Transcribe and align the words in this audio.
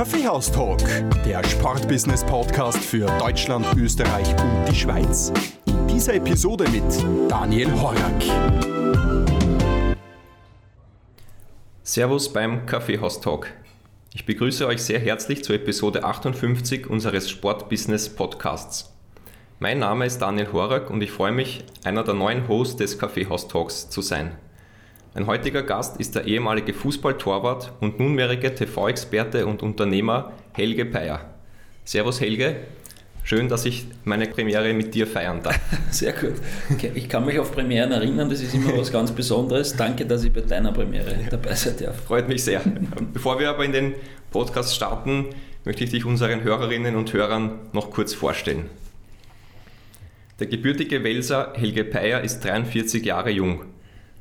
Business 0.00 0.20
AT. 0.20 0.30
Kaffeehaus-Talk, 0.30 0.78
der 1.26 1.44
Sportbusiness-Podcast 1.44 2.78
für 2.78 3.04
Deutschland, 3.18 3.66
Österreich 3.76 4.28
und 4.30 4.64
die 4.70 4.74
Schweiz. 4.74 5.30
In 5.66 5.86
dieser 5.88 6.14
Episode 6.14 6.64
mit 6.70 7.30
Daniel 7.30 7.70
Horak. 7.72 8.22
Servus 11.82 12.32
beim 12.32 12.64
Kaffeehaus-Talk. 12.64 13.48
Ich 14.14 14.24
begrüße 14.24 14.66
euch 14.66 14.82
sehr 14.82 15.00
herzlich 15.00 15.44
zur 15.44 15.56
Episode 15.56 16.02
58 16.02 16.88
unseres 16.88 17.28
Sportbusiness-Podcasts. 17.28 18.94
Mein 19.58 19.80
Name 19.80 20.06
ist 20.06 20.22
Daniel 20.22 20.50
Horak 20.50 20.88
und 20.88 21.02
ich 21.02 21.10
freue 21.10 21.32
mich, 21.32 21.64
einer 21.84 22.04
der 22.04 22.14
neuen 22.14 22.48
Hosts 22.48 22.76
des 22.76 22.98
Kaffeehaus-Talks 22.98 23.90
zu 23.90 24.00
sein. 24.00 24.32
Mein 25.12 25.26
heutiger 25.26 25.64
Gast 25.64 25.98
ist 25.98 26.14
der 26.14 26.24
ehemalige 26.26 26.72
Fußballtorwart 26.72 27.72
und 27.80 27.98
nunmehrige 27.98 28.54
TV-Experte 28.54 29.44
und 29.44 29.60
Unternehmer 29.60 30.32
Helge 30.52 30.84
Peyer. 30.84 31.34
Servus 31.84 32.20
Helge, 32.20 32.58
schön, 33.24 33.48
dass 33.48 33.64
ich 33.64 33.86
meine 34.04 34.28
Premiere 34.28 34.72
mit 34.72 34.94
dir 34.94 35.08
feiern 35.08 35.42
darf. 35.42 35.58
Sehr 35.90 36.12
gut. 36.12 36.34
Ich 36.94 37.08
kann 37.08 37.26
mich 37.26 37.40
auf 37.40 37.50
Premieren 37.50 37.90
erinnern, 37.90 38.30
das 38.30 38.40
ist 38.40 38.54
immer 38.54 38.78
was 38.78 38.92
ganz 38.92 39.10
Besonderes. 39.10 39.74
Danke, 39.74 40.06
dass 40.06 40.22
ich 40.22 40.32
bei 40.32 40.42
deiner 40.42 40.70
Premiere 40.70 41.16
dabei 41.28 41.56
sein 41.56 41.74
darf. 41.80 42.04
Freut 42.04 42.28
mich 42.28 42.44
sehr. 42.44 42.60
Bevor 43.12 43.40
wir 43.40 43.50
aber 43.50 43.64
in 43.64 43.72
den 43.72 43.94
Podcast 44.30 44.76
starten, 44.76 45.26
möchte 45.64 45.82
ich 45.82 45.90
dich 45.90 46.04
unseren 46.04 46.44
Hörerinnen 46.44 46.94
und 46.94 47.12
Hörern 47.12 47.58
noch 47.72 47.90
kurz 47.90 48.14
vorstellen. 48.14 48.66
Der 50.38 50.46
gebürtige 50.46 51.02
Welser 51.02 51.52
Helge 51.56 51.82
Peyer 51.82 52.20
ist 52.20 52.44
43 52.44 53.04
Jahre 53.04 53.30
jung. 53.30 53.64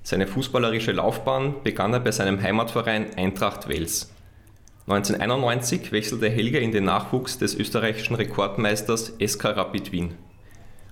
Seine 0.04 0.28
fußballerische 0.28 0.92
Laufbahn 0.92 1.56
begann 1.64 1.94
er 1.94 2.00
bei 2.00 2.12
seinem 2.12 2.42
Heimatverein 2.42 3.16
Eintracht 3.16 3.68
Wels. 3.68 4.12
1991 4.88 5.92
wechselte 5.92 6.30
Helge 6.30 6.58
in 6.58 6.72
den 6.72 6.86
Nachwuchs 6.86 7.38
des 7.38 7.54
österreichischen 7.54 8.16
Rekordmeisters 8.16 9.14
SK 9.24 9.46
Rapid 9.46 9.92
Wien. 9.92 10.16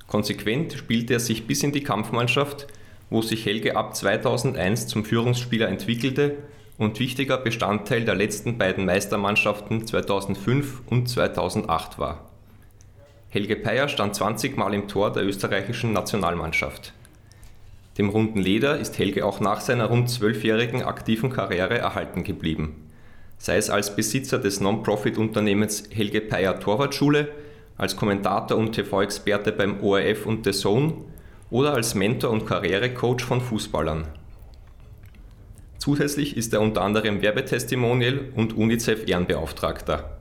Konsequent 0.05 0.73
spielte 0.73 1.13
er 1.13 1.19
sich 1.19 1.47
bis 1.47 1.63
in 1.63 1.71
die 1.71 1.83
Kampfmannschaft, 1.83 2.67
wo 3.09 3.21
sich 3.21 3.45
Helge 3.45 3.75
ab 3.75 3.95
2001 3.95 4.87
zum 4.87 5.03
Führungsspieler 5.03 5.67
entwickelte 5.67 6.37
und 6.77 6.99
wichtiger 6.99 7.37
Bestandteil 7.37 8.05
der 8.05 8.15
letzten 8.15 8.57
beiden 8.57 8.85
Meistermannschaften 8.85 9.87
2005 9.87 10.83
und 10.87 11.09
2008 11.09 11.97
war. 11.97 12.29
Helge 13.29 13.55
Peyer 13.55 13.89
stand 13.89 14.15
20 14.15 14.57
Mal 14.57 14.73
im 14.73 14.87
Tor 14.87 15.11
der 15.11 15.25
österreichischen 15.25 15.91
Nationalmannschaft. 15.91 16.93
Dem 17.97 18.09
runden 18.09 18.39
Leder 18.39 18.77
ist 18.77 18.99
Helge 18.99 19.25
auch 19.25 19.39
nach 19.39 19.59
seiner 19.59 19.85
rund 19.85 20.09
zwölfjährigen 20.09 20.83
aktiven 20.83 21.31
Karriere 21.31 21.79
erhalten 21.79 22.23
geblieben. 22.23 22.87
Sei 23.39 23.57
es 23.57 23.69
als 23.69 23.95
Besitzer 23.95 24.37
des 24.37 24.61
Non-Profit-Unternehmens 24.61 25.89
Helge 25.91 26.21
Peyer 26.21 26.59
Torwartschule, 26.59 27.29
als 27.75 27.95
Kommentator 27.95 28.57
und 28.57 28.73
TV-Experte 28.73 29.51
beim 29.51 29.81
ORF 29.81 30.25
und 30.25 30.45
The 30.45 30.51
Zone 30.51 30.93
oder 31.49 31.73
als 31.73 31.95
Mentor 31.95 32.31
und 32.31 32.45
Karrierecoach 32.45 33.21
von 33.21 33.41
Fußballern. 33.41 34.07
Zusätzlich 35.77 36.35
ist 36.35 36.53
er 36.53 36.61
unter 36.61 36.81
anderem 36.81 37.21
Werbetestimonial 37.21 38.25
und 38.35 38.57
UNICEF-Ehrenbeauftragter. 38.57 40.17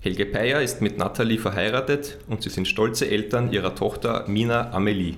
Helge 0.00 0.26
Peyer 0.26 0.62
ist 0.62 0.80
mit 0.80 0.98
Nathalie 0.98 1.38
verheiratet 1.38 2.18
und 2.28 2.42
sie 2.42 2.50
sind 2.50 2.66
stolze 2.68 3.10
Eltern 3.10 3.52
ihrer 3.52 3.74
Tochter 3.74 4.24
Mina 4.28 4.72
Amelie. 4.72 5.16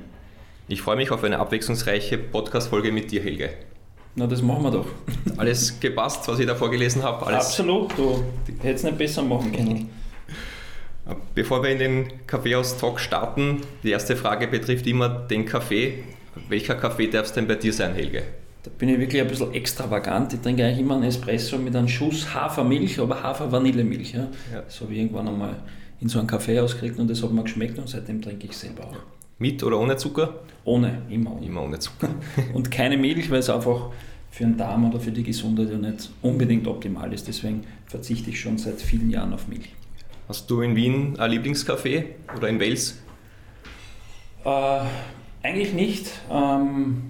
Ich 0.71 0.83
freue 0.83 0.97
mich 0.97 1.11
auf 1.11 1.25
eine 1.25 1.39
abwechslungsreiche 1.39 2.19
Podcast-Folge 2.19 2.93
mit 2.93 3.11
dir, 3.11 3.23
Helge. 3.23 3.49
Na, 4.15 4.27
das 4.27 4.43
machen 4.43 4.65
wir 4.65 4.71
doch. 4.71 4.87
Alles 5.39 5.81
gepasst, 5.81 6.29
was 6.29 6.39
ich 6.39 6.47
da 6.47 6.55
vorgelesen 6.55 7.03
habe? 7.03 7.27
Absolut, 7.27 7.97
du 7.97 8.23
hättest 8.61 8.85
nicht 8.85 8.99
besser 8.99 9.23
machen 9.23 9.51
können. 9.51 9.89
Bevor 11.35 11.63
wir 11.63 11.71
in 11.71 11.79
den 11.79 12.27
Kaffeehaus-Talk 12.27 13.01
starten, 13.01 13.63
die 13.83 13.93
erste 13.93 14.15
Frage 14.15 14.47
betrifft 14.47 14.87
immer 14.87 15.09
den 15.09 15.47
Kaffee. 15.47 16.05
Welcher 16.51 16.75
Kaffee 16.75 17.07
darf 17.07 17.25
es 17.25 17.33
denn 17.33 17.49
bei 17.49 17.55
dir 17.55 17.73
sein, 17.73 17.95
Helge? 17.95 18.25
Da 18.63 18.71
bin 18.77 18.91
ich 18.91 19.01
wirklich 19.01 19.23
ein 19.23 19.29
bisschen 19.29 19.55
extravagant. 19.55 20.35
Ich 20.35 20.41
trinke 20.41 20.67
eigentlich 20.67 20.81
immer 20.81 20.97
einen 20.97 21.05
Espresso 21.05 21.57
mit 21.57 21.75
einem 21.75 21.89
Schuss 21.89 22.35
Hafermilch, 22.35 23.01
aber 23.01 23.23
Hafer-Vanillemilch. 23.23 24.13
Ja? 24.13 24.29
ja. 24.53 24.61
Das 24.61 24.83
habe 24.83 24.93
ich 24.93 24.99
irgendwann 24.99 25.29
einmal 25.29 25.57
in 25.99 26.11
so 26.11 26.19
einem 26.19 26.29
Kaffee 26.29 26.61
ausgekriegt 26.61 26.99
und 26.99 27.09
das 27.09 27.23
hat 27.23 27.33
mir 27.33 27.43
geschmeckt 27.43 27.79
und 27.79 27.89
seitdem 27.89 28.21
trinke 28.21 28.49
ich 28.49 28.55
selber 28.55 28.85
auch. 28.85 29.18
Mit 29.39 29.63
oder 29.63 29.79
ohne 29.79 29.97
Zucker? 29.97 30.41
Ohne, 30.65 31.03
immer 31.09 31.37
ohne. 31.37 31.47
Immer 31.47 31.63
ohne 31.63 31.79
Zucker. 31.79 32.09
und 32.53 32.71
keine 32.71 32.97
Milch, 32.97 33.31
weil 33.31 33.39
es 33.39 33.49
einfach 33.49 33.91
für 34.31 34.45
den 34.45 34.57
Darm 34.57 34.89
oder 34.89 35.01
für 35.01 35.13
die 35.13 35.23
Gesundheit 35.23 35.71
ja 35.71 35.79
nicht 35.79 36.11
unbedingt 36.23 36.67
optimal 36.67 37.13
ist. 37.13 37.29
Deswegen 37.29 37.65
verzichte 37.87 38.31
ich 38.31 38.41
schon 38.41 38.59
seit 38.59 38.81
vielen 38.81 39.11
Jahren 39.11 39.33
auf 39.33 39.49
Milch. 39.49 39.75
Hast 40.29 40.51
du 40.51 40.61
in 40.61 40.77
Wien 40.77 41.19
ein 41.19 41.31
Lieblingscafé 41.31 42.05
oder 42.37 42.49
in 42.49 42.61
Wels? 42.61 43.01
Äh, 44.45 44.81
eigentlich 45.43 45.73
nicht. 45.73 46.11
Ähm, 46.31 47.03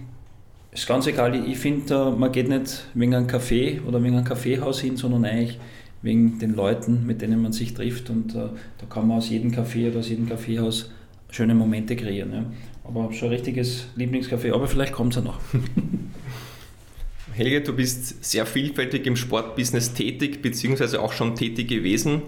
ist 0.71 0.87
ganz 0.87 1.07
egal. 1.07 1.35
Ich 1.49 1.59
finde, 1.59 2.15
man 2.17 2.31
geht 2.31 2.49
nicht 2.49 2.85
wegen 2.95 3.15
einem 3.15 3.27
Café 3.27 3.83
oder 3.85 4.03
wegen 4.03 4.15
einem 4.15 4.25
Kaffeehaus 4.25 4.81
hin, 4.81 4.97
sondern 4.97 5.25
eigentlich 5.25 5.59
wegen 6.03 6.39
den 6.39 6.55
Leuten, 6.55 7.07
mit 7.07 7.23
denen 7.23 7.43
man 7.43 7.53
sich 7.53 7.75
trifft. 7.75 8.11
Und 8.11 8.35
äh, 8.35 8.51
da 8.79 8.87
kann 8.89 9.09
man 9.09 9.19
aus 9.19 9.31
jedem 9.31 9.51
Café 9.51 9.91
oder 9.91 9.99
aus 9.99 10.09
jedem 10.09 10.29
Kaffeehaus 10.29 10.91
schöne 11.31 11.55
Momente 11.55 11.97
kreieren. 11.97 12.33
Ja. 12.33 12.45
Aber 12.85 13.13
schon 13.13 13.29
ein 13.29 13.35
richtiges 13.35 13.87
Lieblingscafé, 13.97 14.53
aber 14.53 14.67
vielleicht 14.67 14.93
kommt 14.93 15.15
es 15.15 15.23
ja 15.23 15.23
noch. 15.23 15.41
Helge, 17.35 17.61
du 17.61 17.73
bist 17.75 18.25
sehr 18.25 18.47
vielfältig 18.47 19.07
im 19.07 19.15
Sportbusiness 19.15 19.95
tätig, 19.95 20.43
beziehungsweise 20.43 21.01
auch 21.01 21.13
schon 21.13 21.37
tätig 21.37 21.69
gewesen. 21.69 22.23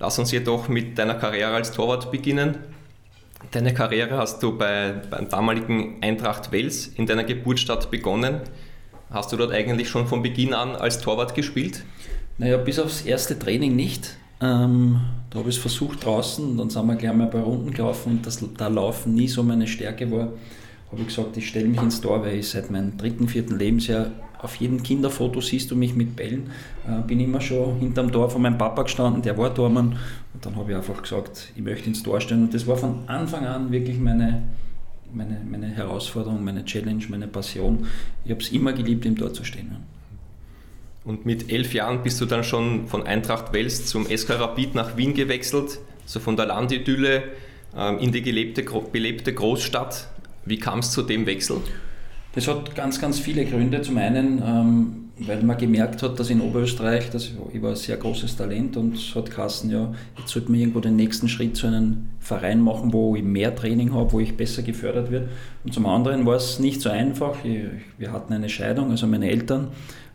Lass 0.00 0.18
uns 0.18 0.32
jedoch 0.32 0.68
mit 0.68 0.98
deiner 0.98 1.14
Karriere 1.14 1.54
als 1.54 1.72
Torwart 1.72 2.10
beginnen. 2.10 2.56
Deine 3.52 3.72
Karriere 3.72 4.16
hast 4.16 4.42
du 4.42 4.56
bei, 4.56 4.92
beim 5.10 5.28
damaligen 5.28 6.02
Eintracht 6.02 6.50
Wels 6.50 6.88
in 6.88 7.06
deiner 7.06 7.24
Geburtsstadt 7.24 7.90
begonnen. 7.90 8.40
Hast 9.10 9.32
du 9.32 9.36
dort 9.36 9.52
eigentlich 9.52 9.88
schon 9.88 10.06
von 10.06 10.22
Beginn 10.22 10.54
an 10.54 10.74
als 10.74 11.00
Torwart 11.00 11.34
gespielt? 11.34 11.84
Naja, 12.36 12.56
bis 12.56 12.78
aufs 12.78 13.02
erste 13.02 13.38
Training 13.38 13.76
nicht. 13.76 14.16
Ähm, 14.40 15.00
da 15.30 15.40
habe 15.40 15.48
ich 15.48 15.56
es 15.56 15.60
versucht 15.60 16.04
draußen, 16.04 16.56
dann 16.56 16.70
sind 16.70 16.86
wir 16.86 16.94
gleich 16.94 17.12
mal 17.12 17.24
ein 17.24 17.30
paar 17.30 17.42
Runden 17.42 17.72
gelaufen 17.72 18.12
und 18.12 18.26
das, 18.26 18.44
da 18.56 18.68
Laufen 18.68 19.14
nie 19.14 19.26
so 19.26 19.42
meine 19.42 19.66
Stärke 19.66 20.10
war, 20.12 20.32
habe 20.90 21.00
ich 21.00 21.08
gesagt, 21.08 21.36
ich 21.36 21.48
stelle 21.48 21.66
mich 21.66 21.82
ins 21.82 22.00
Tor, 22.00 22.22
weil 22.22 22.36
ich 22.36 22.48
seit 22.48 22.70
meinem 22.70 22.96
dritten, 22.96 23.28
vierten 23.28 23.58
Lebensjahr 23.58 24.12
auf 24.40 24.54
jedem 24.56 24.82
Kinderfoto 24.82 25.40
siehst 25.40 25.70
du 25.72 25.76
mich 25.76 25.96
mit 25.96 26.14
Bällen, 26.14 26.50
äh, 26.86 27.02
bin 27.04 27.18
immer 27.18 27.40
schon 27.40 27.78
hinterm 27.80 28.12
Tor 28.12 28.30
von 28.30 28.40
meinem 28.40 28.56
Papa 28.56 28.82
gestanden, 28.82 29.22
der 29.22 29.36
war 29.36 29.52
Tormann 29.52 29.96
und 30.32 30.46
dann 30.46 30.54
habe 30.54 30.70
ich 30.70 30.76
einfach 30.76 31.02
gesagt, 31.02 31.52
ich 31.56 31.62
möchte 31.62 31.88
ins 31.88 32.04
Tor 32.04 32.20
stellen 32.20 32.44
und 32.44 32.54
das 32.54 32.66
war 32.66 32.76
von 32.76 33.00
Anfang 33.08 33.44
an 33.44 33.72
wirklich 33.72 33.98
meine, 33.98 34.44
meine, 35.12 35.40
meine 35.50 35.66
Herausforderung, 35.66 36.44
meine 36.44 36.64
Challenge, 36.64 37.02
meine 37.08 37.26
Passion. 37.26 37.86
Ich 38.24 38.30
habe 38.30 38.40
es 38.40 38.50
immer 38.50 38.72
geliebt, 38.72 39.04
im 39.04 39.16
Tor 39.16 39.32
zu 39.32 39.42
stehen. 39.42 39.97
Und 41.08 41.24
mit 41.24 41.50
elf 41.50 41.72
Jahren 41.72 42.02
bist 42.02 42.20
du 42.20 42.26
dann 42.26 42.44
schon 42.44 42.86
von 42.86 43.02
Eintracht 43.02 43.54
Wels 43.54 43.86
zum 43.86 44.04
SK 44.04 44.38
Rapid 44.38 44.74
nach 44.74 44.98
Wien 44.98 45.14
gewechselt, 45.14 45.78
so 46.04 46.20
von 46.20 46.36
der 46.36 46.44
Landidylle 46.44 47.22
ähm, 47.74 47.98
in 47.98 48.12
die 48.12 48.20
gelebte, 48.20 48.62
belebte 48.92 49.32
Großstadt. 49.32 50.06
Wie 50.44 50.58
kam 50.58 50.80
es 50.80 50.90
zu 50.90 51.00
dem 51.00 51.24
Wechsel? 51.24 51.62
Das 52.34 52.46
hat 52.46 52.74
ganz, 52.74 53.00
ganz 53.00 53.18
viele 53.18 53.46
Gründe. 53.46 53.80
Zum 53.80 53.96
einen, 53.96 54.42
ähm, 54.44 55.26
weil 55.26 55.42
man 55.44 55.56
gemerkt 55.56 56.02
hat, 56.02 56.20
dass 56.20 56.28
in 56.28 56.42
Oberösterreich, 56.42 57.08
dass 57.08 57.32
ich 57.54 57.62
war 57.62 57.70
ein 57.70 57.76
sehr 57.76 57.96
großes 57.96 58.36
Talent 58.36 58.76
und 58.76 58.96
es 58.96 59.14
hat 59.14 59.30
geheißen, 59.30 59.70
ja, 59.70 59.90
jetzt 60.18 60.28
sollte 60.28 60.50
man 60.50 60.60
irgendwo 60.60 60.80
den 60.80 60.96
nächsten 60.96 61.30
Schritt 61.30 61.56
zu 61.56 61.68
einem 61.68 62.10
Verein 62.20 62.60
machen, 62.60 62.92
wo 62.92 63.16
ich 63.16 63.22
mehr 63.22 63.56
Training 63.56 63.94
habe, 63.94 64.12
wo 64.12 64.20
ich 64.20 64.36
besser 64.36 64.62
gefördert 64.62 65.10
wird. 65.10 65.30
Und 65.64 65.72
zum 65.72 65.86
anderen 65.86 66.26
war 66.26 66.36
es 66.36 66.58
nicht 66.58 66.82
so 66.82 66.90
einfach. 66.90 67.38
Wir 67.44 68.12
hatten 68.12 68.34
eine 68.34 68.50
Scheidung, 68.50 68.90
also 68.90 69.06
meine 69.06 69.30
Eltern 69.30 69.68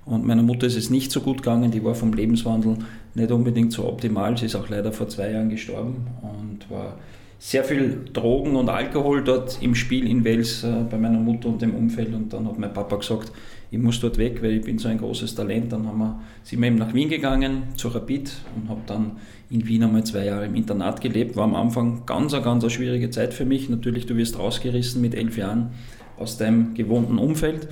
und 0.05 0.25
meiner 0.25 0.43
Mutter 0.43 0.67
ist 0.67 0.75
es 0.75 0.89
nicht 0.89 1.11
so 1.11 1.21
gut 1.21 1.37
gegangen, 1.37 1.71
die 1.71 1.83
war 1.83 1.95
vom 1.95 2.13
Lebenswandel 2.13 2.77
nicht 3.15 3.31
unbedingt 3.31 3.71
so 3.71 3.87
optimal. 3.87 4.37
Sie 4.37 4.47
ist 4.47 4.55
auch 4.55 4.67
leider 4.69 4.91
vor 4.91 5.07
zwei 5.07 5.31
Jahren 5.31 5.49
gestorben 5.49 6.07
und 6.21 6.69
war 6.69 6.97
sehr 7.39 7.63
viel 7.65 8.05
Drogen 8.13 8.55
und 8.55 8.69
Alkohol 8.69 9.21
dort 9.21 9.61
im 9.61 9.75
Spiel 9.75 10.07
in 10.07 10.23
Wales 10.23 10.63
äh, 10.63 10.85
bei 10.89 10.97
meiner 10.97 11.19
Mutter 11.19 11.49
und 11.49 11.61
dem 11.61 11.75
Umfeld. 11.75 12.13
Und 12.13 12.31
dann 12.31 12.47
hat 12.47 12.57
mein 12.57 12.73
Papa 12.73 12.95
gesagt, 12.95 13.33
ich 13.69 13.79
muss 13.79 13.99
dort 13.99 14.17
weg, 14.17 14.41
weil 14.41 14.51
ich 14.53 14.61
bin 14.61 14.77
so 14.77 14.87
ein 14.87 14.97
großes 14.97 15.35
Talent. 15.35 15.73
Dann 15.73 15.85
haben 15.85 15.97
wir, 15.97 16.21
sind 16.43 16.61
wir 16.61 16.67
eben 16.67 16.77
nach 16.77 16.93
Wien 16.93 17.09
gegangen, 17.09 17.63
zu 17.75 17.89
Rapid 17.89 18.31
und 18.55 18.69
habe 18.69 18.81
dann 18.87 19.17
in 19.49 19.67
Wien 19.67 19.83
einmal 19.83 20.05
zwei 20.05 20.25
Jahre 20.25 20.45
im 20.45 20.55
Internat 20.55 21.01
gelebt. 21.01 21.35
War 21.35 21.43
am 21.43 21.55
Anfang 21.55 22.05
ganz, 22.05 22.31
ganz 22.31 22.63
eine 22.63 22.69
schwierige 22.69 23.09
Zeit 23.09 23.33
für 23.33 23.45
mich. 23.45 23.69
Natürlich, 23.69 24.05
du 24.05 24.15
wirst 24.15 24.39
rausgerissen 24.39 25.01
mit 25.01 25.13
elf 25.13 25.37
Jahren 25.37 25.71
aus 26.17 26.37
deinem 26.37 26.73
gewohnten 26.75 27.17
Umfeld. 27.17 27.67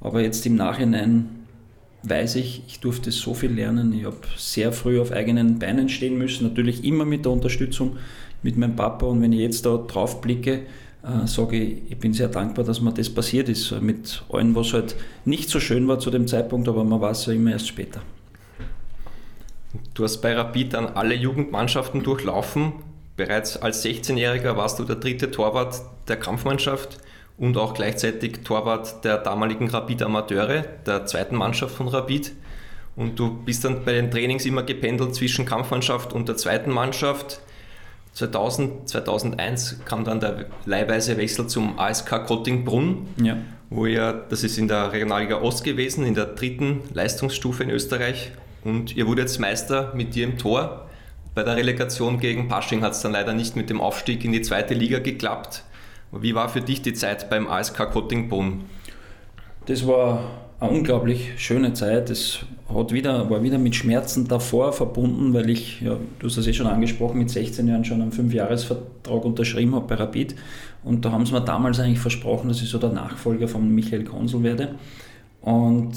Aber 0.00 0.22
jetzt 0.22 0.46
im 0.46 0.54
Nachhinein 0.54 1.37
weiß 2.02 2.36
ich, 2.36 2.62
ich 2.66 2.80
durfte 2.80 3.10
so 3.10 3.34
viel 3.34 3.52
lernen. 3.52 3.92
Ich 3.92 4.04
habe 4.04 4.18
sehr 4.36 4.72
früh 4.72 5.00
auf 5.00 5.12
eigenen 5.12 5.58
Beinen 5.58 5.88
stehen 5.88 6.16
müssen, 6.18 6.46
natürlich 6.46 6.84
immer 6.84 7.04
mit 7.04 7.24
der 7.24 7.32
Unterstützung 7.32 7.96
mit 8.42 8.56
meinem 8.56 8.76
Papa. 8.76 9.06
Und 9.06 9.20
wenn 9.22 9.32
ich 9.32 9.40
jetzt 9.40 9.66
da 9.66 9.76
drauf 9.76 10.20
blicke, 10.20 10.62
äh, 11.02 11.26
sage 11.26 11.56
ich, 11.56 11.90
ich 11.90 11.98
bin 11.98 12.12
sehr 12.12 12.28
dankbar, 12.28 12.64
dass 12.64 12.80
mir 12.80 12.92
das 12.92 13.10
passiert 13.10 13.48
ist. 13.48 13.72
Mit 13.80 14.22
allem, 14.30 14.54
was 14.54 14.72
halt 14.72 14.96
nicht 15.24 15.48
so 15.48 15.60
schön 15.60 15.88
war 15.88 15.98
zu 15.98 16.10
dem 16.10 16.26
Zeitpunkt, 16.26 16.68
aber 16.68 16.84
man 16.84 17.00
weiß 17.00 17.26
ja 17.26 17.32
immer 17.32 17.52
erst 17.52 17.68
später. 17.68 18.00
Du 19.94 20.04
hast 20.04 20.18
bei 20.18 20.34
Rapid 20.34 20.74
dann 20.74 20.86
alle 20.86 21.14
Jugendmannschaften 21.14 22.02
durchlaufen. 22.02 22.72
Bereits 23.16 23.56
als 23.56 23.84
16-Jähriger 23.84 24.56
warst 24.56 24.78
du 24.78 24.84
der 24.84 24.96
dritte 24.96 25.30
Torwart 25.30 25.80
der 26.06 26.16
Kampfmannschaft 26.16 26.98
und 27.38 27.56
auch 27.56 27.72
gleichzeitig 27.72 28.40
Torwart 28.44 29.04
der 29.04 29.18
damaligen 29.18 29.68
Rapid 29.70 30.02
Amateure, 30.02 30.64
der 30.86 31.06
zweiten 31.06 31.36
Mannschaft 31.36 31.74
von 31.74 31.88
Rapid. 31.88 32.32
Und 32.96 33.18
du 33.18 33.32
bist 33.44 33.64
dann 33.64 33.84
bei 33.84 33.92
den 33.92 34.10
Trainings 34.10 34.44
immer 34.44 34.64
gependelt 34.64 35.14
zwischen 35.14 35.44
Kampfmannschaft 35.46 36.12
und 36.12 36.28
der 36.28 36.36
zweiten 36.36 36.72
Mannschaft. 36.72 37.40
2000, 38.14 38.88
2001 38.88 39.84
kam 39.84 40.04
dann 40.04 40.18
der 40.18 40.46
leihweise 40.66 41.16
Wechsel 41.16 41.46
zum 41.46 41.78
ASK 41.78 42.26
Kottingbrunn, 42.26 43.06
ja. 43.22 43.36
wo 43.70 43.86
ihr, 43.86 44.24
das 44.28 44.42
ist 44.42 44.58
in 44.58 44.66
der 44.66 44.92
Regionalliga 44.92 45.40
Ost 45.40 45.62
gewesen, 45.62 46.04
in 46.04 46.14
der 46.14 46.26
dritten 46.26 46.80
Leistungsstufe 46.92 47.62
in 47.62 47.70
Österreich. 47.70 48.32
Und 48.64 48.96
ihr 48.96 49.06
wurdet 49.06 49.28
jetzt 49.28 49.38
Meister 49.38 49.92
mit 49.94 50.16
dir 50.16 50.24
im 50.24 50.36
Tor. 50.36 50.88
Bei 51.36 51.44
der 51.44 51.56
Relegation 51.56 52.18
gegen 52.18 52.48
Pasching 52.48 52.82
hat 52.82 52.92
es 52.92 53.02
dann 53.02 53.12
leider 53.12 53.32
nicht 53.32 53.54
mit 53.54 53.70
dem 53.70 53.80
Aufstieg 53.80 54.24
in 54.24 54.32
die 54.32 54.42
zweite 54.42 54.74
Liga 54.74 54.98
geklappt. 54.98 55.62
Wie 56.12 56.34
war 56.34 56.48
für 56.48 56.60
dich 56.60 56.82
die 56.82 56.94
Zeit 56.94 57.28
beim 57.28 57.46
ASK 57.46 57.90
Kottingbrunn? 57.90 58.64
Das 59.66 59.86
war 59.86 60.20
eine 60.60 60.70
unglaublich 60.70 61.32
schöne 61.36 61.74
Zeit. 61.74 62.08
Es 62.10 62.40
wieder, 62.90 63.28
war 63.30 63.42
wieder 63.42 63.58
mit 63.58 63.74
Schmerzen 63.74 64.26
davor 64.26 64.72
verbunden, 64.72 65.34
weil 65.34 65.50
ich, 65.50 65.80
ja, 65.80 65.96
du 66.18 66.26
hast 66.26 66.36
das 66.36 66.46
eh 66.46 66.52
schon 66.52 66.66
angesprochen, 66.66 67.18
mit 67.18 67.30
16 67.30 67.68
Jahren 67.68 67.84
schon 67.84 68.00
einen 68.02 68.12
Fünfjahresvertrag 68.12 69.24
unterschrieben 69.24 69.74
habe 69.74 69.86
bei 69.86 69.94
Rapid. 69.94 70.34
Und 70.84 71.04
da 71.04 71.12
haben 71.12 71.26
sie 71.26 71.32
mir 71.32 71.40
damals 71.42 71.80
eigentlich 71.80 71.98
versprochen, 71.98 72.48
dass 72.48 72.62
ich 72.62 72.68
so 72.68 72.78
der 72.78 72.90
Nachfolger 72.90 73.48
von 73.48 73.74
Michael 73.74 74.04
Konsul 74.04 74.42
werde. 74.42 74.74
Und 75.42 75.92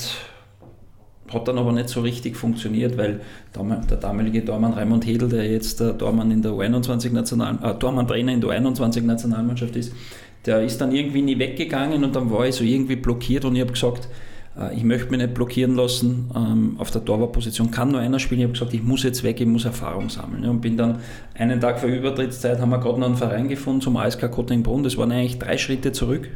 hat 1.33 1.47
dann 1.47 1.57
aber 1.57 1.71
nicht 1.71 1.89
so 1.89 2.01
richtig 2.01 2.35
funktioniert, 2.35 2.97
weil 2.97 3.21
der 3.55 3.97
damalige 3.97 4.41
Dormann 4.41 4.73
Raimund 4.73 5.05
Hedel, 5.05 5.29
der 5.29 5.49
jetzt 5.49 5.79
Dormann 5.79 6.31
in 6.31 6.41
der 6.41 6.51
U21 6.51 7.11
National, 7.11 7.57
äh, 7.63 7.73
Dormann 7.75 8.07
Brenner 8.07 8.33
in 8.33 8.41
der 8.41 8.49
U21 8.49 9.01
Nationalmannschaft 9.01 9.75
ist, 9.75 9.93
der 10.45 10.61
ist 10.63 10.81
dann 10.81 10.91
irgendwie 10.91 11.21
nie 11.21 11.37
weggegangen 11.37 12.03
und 12.03 12.15
dann 12.15 12.31
war 12.31 12.47
ich 12.47 12.55
so 12.55 12.63
irgendwie 12.63 12.95
blockiert 12.95 13.45
und 13.45 13.55
ich 13.55 13.61
habe 13.61 13.73
gesagt, 13.73 14.07
äh, 14.59 14.75
ich 14.75 14.83
möchte 14.83 15.09
mich 15.09 15.19
nicht 15.19 15.33
blockieren 15.33 15.75
lassen 15.75 16.29
ähm, 16.35 16.75
auf 16.77 16.91
der 16.91 17.03
Torwartposition, 17.03 17.71
kann 17.71 17.91
nur 17.91 17.99
einer 17.99 18.19
spielen. 18.19 18.41
Ich 18.41 18.45
habe 18.45 18.53
gesagt, 18.53 18.73
ich 18.73 18.83
muss 18.83 19.03
jetzt 19.03 19.23
weg, 19.23 19.39
ich 19.39 19.47
muss 19.47 19.65
Erfahrung 19.65 20.09
sammeln. 20.09 20.45
Und 20.45 20.61
bin 20.61 20.77
dann 20.77 20.99
einen 21.35 21.59
Tag 21.59 21.79
vor 21.79 21.89
Übertrittszeit, 21.89 22.59
haben 22.59 22.69
wir 22.69 22.79
gerade 22.79 22.99
noch 22.99 23.07
einen 23.07 23.17
Verein 23.17 23.47
gefunden 23.47 23.81
zum 23.81 23.97
ASK 23.97 24.29
Kottingbrunn. 24.31 24.83
Das 24.83 24.97
waren 24.97 25.11
eigentlich 25.11 25.39
drei 25.39 25.57
Schritte 25.57 25.91
zurück. 25.91 26.29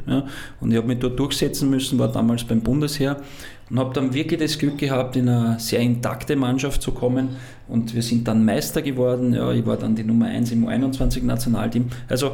Und 0.61 0.71
ich 0.71 0.77
habe 0.77 0.87
mich 0.87 0.99
dort 0.99 1.19
durchsetzen 1.19 1.69
müssen, 1.69 1.99
war 1.99 2.11
damals 2.11 2.43
beim 2.43 2.61
Bundesheer 2.61 3.17
und 3.69 3.79
habe 3.79 3.93
dann 3.93 4.13
wirklich 4.13 4.39
das 4.39 4.59
Glück 4.59 4.77
gehabt, 4.77 5.15
in 5.15 5.27
eine 5.27 5.59
sehr 5.59 5.79
intakte 5.79 6.35
Mannschaft 6.35 6.81
zu 6.81 6.91
kommen. 6.91 7.29
Und 7.67 7.95
wir 7.95 8.03
sind 8.03 8.27
dann 8.27 8.45
Meister 8.45 8.81
geworden. 8.81 9.33
Ja, 9.33 9.51
ich 9.51 9.65
war 9.65 9.77
dann 9.77 9.95
die 9.95 10.03
Nummer 10.03 10.27
1 10.27 10.51
im 10.51 10.67
U21-Nationalteam. 10.67 11.87
Also 12.07 12.33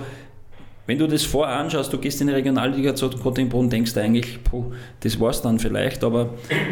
wenn 0.87 0.97
du 0.97 1.07
das 1.07 1.23
vorher 1.23 1.55
anschaust, 1.57 1.93
du 1.93 1.97
gehst 1.99 2.19
in 2.19 2.27
die 2.27 2.33
Regionalliga 2.33 2.95
zu 2.95 3.09
Kottingbrunn, 3.09 3.69
denkst 3.69 3.93
du 3.93 4.01
eigentlich, 4.01 4.43
puh, 4.43 4.73
das 4.99 5.19
war's 5.19 5.41
dann 5.41 5.59
vielleicht, 5.59 6.03
aber 6.03 6.31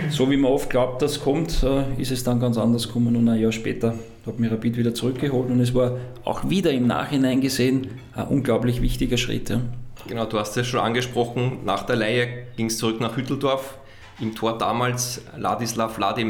so 0.09 0.29
wie 0.29 0.35
man 0.35 0.51
oft 0.51 0.69
glaubt, 0.69 1.01
dass 1.01 1.11
es 1.11 1.21
kommt, 1.21 1.63
äh, 1.63 2.01
ist 2.01 2.11
es 2.11 2.23
dann 2.23 2.39
ganz 2.39 2.57
anders 2.57 2.88
gekommen 2.88 3.15
und 3.15 3.29
ein 3.29 3.39
Jahr 3.39 3.51
später 3.53 3.94
hat 4.25 4.39
mir 4.39 4.51
Rapid 4.51 4.77
wieder 4.77 4.94
zurückgeholt 4.94 5.50
und 5.51 5.61
es 5.61 5.73
war 5.73 5.97
auch 6.25 6.50
wieder 6.50 6.71
im 6.71 6.88
Nachhinein 6.88 7.39
gesehen 7.39 7.88
ein 8.13 8.27
unglaublich 8.27 8.81
wichtiger 8.81 9.15
Schritt. 9.15 9.51
Ja. 9.51 9.61
Genau, 10.07 10.25
du 10.25 10.39
hast 10.39 10.57
es 10.57 10.67
schon 10.67 10.79
angesprochen, 10.79 11.59
nach 11.63 11.83
der 11.83 11.95
Leihe 11.95 12.27
ging 12.57 12.65
es 12.65 12.77
zurück 12.77 13.00
nach 13.00 13.15
Hütteldorf. 13.15 13.77
Im 14.21 14.36
Tor 14.36 14.57
damals 14.57 15.21
Ladislav 15.38 15.98
Ladi 15.98 16.25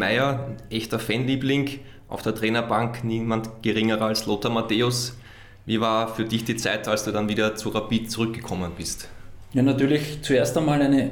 echter 0.69 0.99
Fanliebling, 0.99 1.79
auf 2.07 2.21
der 2.21 2.35
Trainerbank 2.35 3.03
niemand 3.03 3.49
geringerer 3.63 4.05
als 4.05 4.25
Lothar 4.25 4.51
Matthäus. 4.51 5.17
Wie 5.65 5.79
war 5.79 6.07
für 6.07 6.25
dich 6.25 6.43
die 6.43 6.55
Zeit, 6.55 6.87
als 6.87 7.03
du 7.03 7.11
dann 7.11 7.29
wieder 7.29 7.55
zu 7.55 7.69
Rapid 7.69 8.11
zurückgekommen 8.11 8.71
bist? 8.77 9.07
Ja, 9.53 9.61
natürlich 9.63 10.21
zuerst 10.21 10.57
einmal 10.57 10.81
eine 10.81 11.11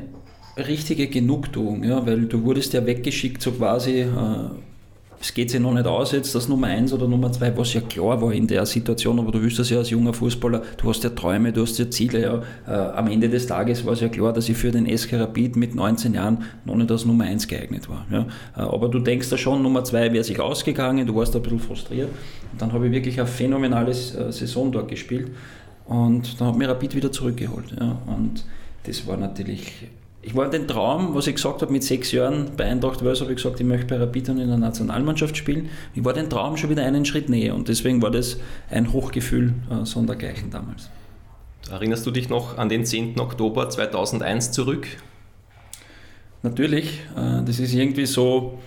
richtige 0.58 1.08
Genugtuung, 1.08 1.84
ja, 1.84 2.06
weil 2.06 2.26
du 2.26 2.44
wurdest 2.44 2.74
ja 2.74 2.86
weggeschickt, 2.86 3.42
so 3.42 3.52
quasi, 3.52 4.02
äh, 4.02 4.08
es 5.20 5.34
geht 5.34 5.50
sich 5.50 5.60
noch 5.60 5.74
nicht 5.74 5.88
aus 5.88 6.12
jetzt, 6.12 6.36
das 6.36 6.48
Nummer 6.48 6.68
1 6.68 6.94
oder 6.94 7.08
Nummer 7.08 7.32
2, 7.32 7.58
was 7.58 7.74
ja 7.74 7.82
klar 7.82 8.22
war 8.22 8.32
in 8.32 8.46
der 8.46 8.66
Situation, 8.66 9.20
aber 9.20 9.32
du 9.32 9.42
wüsstest 9.42 9.72
ja 9.72 9.80
als 9.80 9.90
junger 9.90 10.14
Fußballer, 10.14 10.62
du 10.78 10.90
hast 10.90 11.04
ja 11.04 11.10
Träume, 11.10 11.52
du 11.52 11.64
hast 11.64 11.80
ja 11.80 11.90
Ziele. 11.90 12.22
Ja. 12.22 12.42
Äh, 12.68 12.92
am 12.96 13.08
Ende 13.08 13.28
des 13.28 13.48
Tages 13.48 13.86
war 13.86 13.94
es 13.94 14.02
ja 14.02 14.10
klar, 14.10 14.32
dass 14.32 14.48
ich 14.48 14.58
für 14.58 14.72
den 14.72 14.86
SK 14.96 15.14
Rapid 15.14 15.56
mit 15.56 15.74
19 15.74 16.14
Jahren 16.14 16.44
noch 16.66 16.76
nicht 16.76 16.92
als 16.92 17.06
Nummer 17.06 17.24
1 17.24 17.48
geeignet 17.48 17.90
war. 17.90 18.06
Ja. 18.12 18.28
Äh, 18.56 18.68
aber 18.68 18.90
du 18.90 19.00
denkst 19.00 19.30
da 19.30 19.38
schon, 19.38 19.64
Nummer 19.64 19.84
2 19.84 20.14
wäre 20.14 20.24
sich 20.24 20.40
ausgegangen, 20.40 21.08
du 21.08 21.16
warst 21.16 21.36
ein 21.36 21.42
bisschen 21.42 21.60
frustriert. 21.60 22.10
Und 22.52 22.62
dann 22.62 22.72
habe 22.74 22.86
ich 22.86 22.92
wirklich 22.92 23.20
eine 23.20 23.28
phänomenale 23.28 23.92
äh, 23.92 24.32
Saison 24.32 24.72
dort 24.72 24.88
gespielt 24.88 25.32
und 25.86 26.40
dann 26.40 26.50
hat 26.50 26.58
mir 26.58 26.70
Rapid 26.70 26.96
wieder 26.96 27.12
zurückgeholt. 27.12 27.76
Ja. 27.80 27.98
Und 28.06 28.46
das 28.86 29.08
war 29.08 29.18
natürlich 29.18 29.88
ich 30.28 30.36
war 30.36 30.50
den 30.50 30.68
Traum, 30.68 31.16
was 31.16 31.26
ich 31.28 31.36
gesagt 31.36 31.62
habe, 31.62 31.72
mit 31.72 31.86
sechs 31.86 32.12
Jahren 32.12 32.52
bei 32.58 32.66
Eintracht 32.66 33.02
Wels 33.02 33.22
habe 33.22 33.32
ich 33.32 33.38
gesagt, 33.38 33.62
ich 33.62 33.66
möchte 33.66 33.88
bei 33.88 33.96
Rapid 33.96 34.28
in 34.28 34.38
der 34.40 34.58
Nationalmannschaft 34.58 35.38
spielen. 35.38 35.70
Ich 35.96 36.04
war 36.04 36.12
den 36.12 36.30
Traum 36.30 36.58
schon 36.58 36.70
wieder 36.70 36.84
einen 36.84 37.06
Schritt 37.06 37.30
näher 37.30 37.56
und 37.56 37.70
deswegen 37.70 38.02
war 38.02 38.12
das 38.12 38.36
ein 38.70 38.92
Hochgefühl 38.92 39.54
äh, 39.72 39.86
sondergleichen 39.86 40.52
damals. 40.52 40.90
Erinnerst 41.72 42.06
du 42.06 42.12
dich 42.12 42.28
noch 42.28 42.58
an 42.58 42.68
den 42.68 42.86
10. 42.86 43.18
Oktober 43.22 43.70
2001 43.70 44.52
zurück? 44.52 44.88
Natürlich, 46.44 47.00
äh, 47.16 47.46
das 47.46 47.60
ist 47.60 47.74
irgendwie 47.74 48.06
so, 48.06 48.60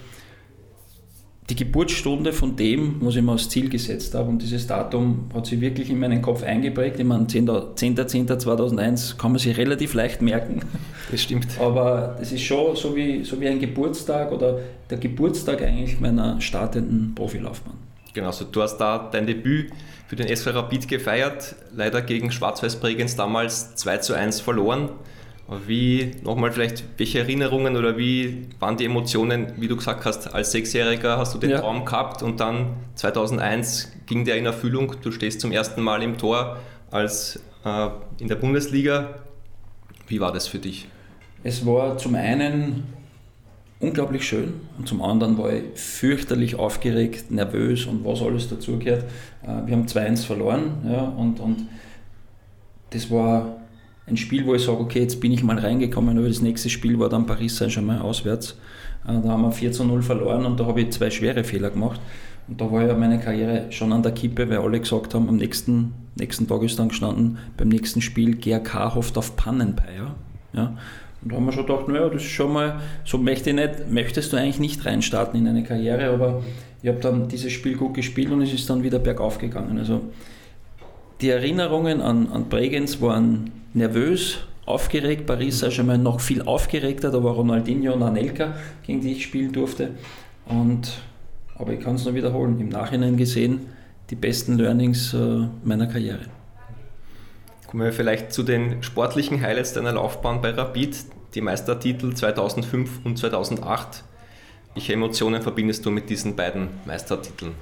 die 1.50 1.56
Geburtsstunde 1.56 2.32
von 2.32 2.54
dem, 2.56 2.96
was 3.00 3.16
ich 3.16 3.22
mir 3.22 3.32
als 3.32 3.48
Ziel 3.48 3.68
gesetzt 3.68 4.14
habe. 4.14 4.28
Und 4.28 4.40
dieses 4.40 4.66
Datum 4.66 5.28
hat 5.34 5.46
sich 5.46 5.60
wirklich 5.60 5.90
in 5.90 5.98
meinen 5.98 6.22
Kopf 6.22 6.44
eingeprägt. 6.44 6.98
Ich 7.00 7.04
meine, 7.04 7.24
10.10.2001 7.24 8.96
10. 8.96 9.18
kann 9.18 9.32
man 9.32 9.38
sich 9.38 9.56
relativ 9.56 9.94
leicht 9.94 10.22
merken. 10.22 10.60
Das 11.10 11.22
stimmt. 11.22 11.48
Aber 11.58 12.16
das 12.18 12.30
ist 12.30 12.42
schon 12.42 12.76
so 12.76 12.94
wie, 12.94 13.24
so 13.24 13.40
wie 13.40 13.48
ein 13.48 13.58
Geburtstag 13.58 14.30
oder 14.30 14.60
der 14.88 14.98
Geburtstag 14.98 15.60
eigentlich 15.60 15.98
meiner 15.98 16.40
startenden 16.40 17.14
Profilaufbahn. 17.16 17.74
Genau, 18.14 18.28
also 18.28 18.44
du 18.44 18.62
hast 18.62 18.78
da 18.78 19.08
dein 19.10 19.26
Debüt 19.26 19.70
für 20.06 20.16
den 20.16 20.28
SV 20.28 20.50
Rapid 20.50 20.88
gefeiert, 20.88 21.56
leider 21.74 22.02
gegen 22.02 22.30
Schwarz-Weiß 22.30 22.76
Bregenz 22.76 23.16
damals 23.16 23.74
2 23.74 23.98
zu 23.98 24.14
1 24.14 24.40
verloren. 24.40 24.90
Wie, 25.66 26.12
nochmal 26.22 26.52
vielleicht, 26.52 26.84
welche 26.96 27.18
Erinnerungen 27.18 27.76
oder 27.76 27.98
wie 27.98 28.46
waren 28.60 28.76
die 28.76 28.84
Emotionen, 28.84 29.52
wie 29.56 29.66
du 29.66 29.76
gesagt 29.76 30.04
hast, 30.04 30.32
als 30.32 30.52
Sechsjähriger 30.52 31.18
hast 31.18 31.34
du 31.34 31.38
den 31.38 31.50
ja. 31.50 31.60
Traum 31.60 31.84
gehabt 31.84 32.22
und 32.22 32.38
dann 32.38 32.76
2001 32.94 33.90
ging 34.06 34.24
der 34.24 34.36
in 34.36 34.46
Erfüllung, 34.46 34.94
du 35.02 35.10
stehst 35.10 35.40
zum 35.40 35.50
ersten 35.50 35.82
Mal 35.82 36.04
im 36.04 36.18
Tor 36.18 36.58
als 36.92 37.40
äh, 37.64 37.88
in 38.20 38.28
der 38.28 38.36
Bundesliga. 38.36 39.16
Wie 40.06 40.20
war 40.20 40.32
das 40.32 40.46
für 40.46 40.60
dich? 40.60 40.86
Es 41.42 41.66
war 41.66 41.98
zum 41.98 42.14
einen 42.14 42.84
unglaublich 43.80 44.24
schön 44.28 44.52
und 44.78 44.86
zum 44.86 45.02
anderen 45.02 45.36
war 45.36 45.52
ich 45.52 45.64
fürchterlich 45.74 46.54
aufgeregt, 46.54 47.32
nervös 47.32 47.86
und 47.86 48.04
was 48.04 48.22
alles 48.22 48.48
dazugehört. 48.48 49.04
Äh, 49.42 49.66
wir 49.66 49.74
haben 49.74 49.86
2-1 49.86 50.26
verloren 50.26 50.86
ja, 50.88 51.02
und, 51.02 51.40
und 51.40 51.66
das 52.90 53.10
war 53.10 53.59
ein 54.06 54.16
Spiel, 54.16 54.46
wo 54.46 54.54
ich 54.54 54.62
sage, 54.62 54.78
okay, 54.78 55.00
jetzt 55.00 55.20
bin 55.20 55.32
ich 55.32 55.42
mal 55.42 55.58
reingekommen, 55.58 56.18
aber 56.18 56.28
das 56.28 56.40
nächste 56.40 56.68
Spiel 56.68 56.98
war 56.98 57.08
dann 57.08 57.26
Paris 57.26 57.56
Saint-Germain 57.56 58.00
auswärts. 58.00 58.58
Äh, 59.06 59.20
da 59.22 59.30
haben 59.30 59.42
wir 59.42 59.52
4 59.52 59.72
zu 59.72 59.84
0 59.84 60.02
verloren 60.02 60.44
und 60.44 60.58
da 60.58 60.66
habe 60.66 60.80
ich 60.80 60.90
zwei 60.90 61.10
schwere 61.10 61.44
Fehler 61.44 61.70
gemacht. 61.70 62.00
Und 62.48 62.60
da 62.60 62.70
war 62.70 62.84
ja 62.84 62.94
meine 62.94 63.20
Karriere 63.20 63.66
schon 63.70 63.92
an 63.92 64.02
der 64.02 64.12
Kippe, 64.12 64.48
weil 64.48 64.58
alle 64.58 64.80
gesagt 64.80 65.14
haben, 65.14 65.28
am 65.28 65.36
nächsten, 65.36 65.94
nächsten 66.16 66.48
Tag 66.48 66.62
ist 66.62 66.78
dann 66.78 66.88
gestanden, 66.88 67.38
beim 67.56 67.68
nächsten 67.68 68.00
Spiel 68.00 68.36
GRK 68.36 68.94
hofft 68.96 69.16
auf 69.16 69.36
Pannenpeier. 69.36 70.16
Ja. 70.52 70.76
Und 71.22 71.32
da 71.32 71.36
haben 71.36 71.44
wir 71.44 71.52
schon 71.52 71.66
gedacht, 71.66 71.86
naja, 71.86 72.08
das 72.08 72.22
ist 72.22 72.30
schon 72.30 72.52
mal, 72.52 72.80
so 73.04 73.18
möchte 73.18 73.50
ich 73.50 73.56
nicht, 73.56 73.90
möchtest 73.90 74.32
du 74.32 74.36
eigentlich 74.36 74.58
nicht 74.58 74.84
reinstarten 74.84 75.38
in 75.38 75.46
eine 75.46 75.62
Karriere, 75.62 76.10
aber 76.10 76.42
ich 76.82 76.88
habe 76.88 76.98
dann 76.98 77.28
dieses 77.28 77.52
Spiel 77.52 77.76
gut 77.76 77.94
gespielt 77.94 78.30
und 78.30 78.40
es 78.40 78.52
ist 78.52 78.68
dann 78.70 78.82
wieder 78.82 78.98
bergauf 78.98 79.38
gegangen. 79.38 79.78
Also 79.78 80.00
die 81.20 81.28
Erinnerungen 81.28 82.00
an, 82.00 82.28
an 82.32 82.48
Bregenz 82.48 83.00
waren 83.00 83.50
nervös, 83.74 84.38
aufgeregt. 84.66 85.26
Paris 85.26 85.58
Saint-Germain 85.58 86.02
noch 86.02 86.20
viel 86.20 86.42
aufgeregter, 86.42 87.10
da 87.10 87.22
war 87.22 87.34
Ronaldinho 87.34 87.92
und 87.92 88.02
Anelka, 88.02 88.54
gegen 88.86 89.00
die 89.00 89.12
ich 89.12 89.24
spielen 89.24 89.52
durfte. 89.52 89.90
Und, 90.46 91.00
aber 91.56 91.72
ich 91.72 91.80
kann 91.80 91.96
es 91.96 92.04
nur 92.04 92.14
wiederholen, 92.14 92.58
im 92.60 92.68
Nachhinein 92.68 93.16
gesehen, 93.16 93.66
die 94.10 94.16
besten 94.16 94.56
Learnings 94.56 95.14
äh, 95.14 95.46
meiner 95.64 95.86
Karriere. 95.86 96.26
Kommen 97.66 97.84
wir 97.84 97.92
vielleicht 97.92 98.32
zu 98.32 98.42
den 98.42 98.82
sportlichen 98.82 99.40
Highlights 99.40 99.74
deiner 99.74 99.92
Laufbahn 99.92 100.40
bei 100.40 100.50
Rapid, 100.50 100.96
die 101.34 101.40
Meistertitel 101.40 102.14
2005 102.14 103.04
und 103.04 103.16
2008. 103.16 104.02
Welche 104.74 104.92
Emotionen 104.92 105.42
verbindest 105.42 105.86
du 105.86 105.90
mit 105.90 106.10
diesen 106.10 106.34
beiden 106.34 106.68
Meistertiteln? 106.84 107.52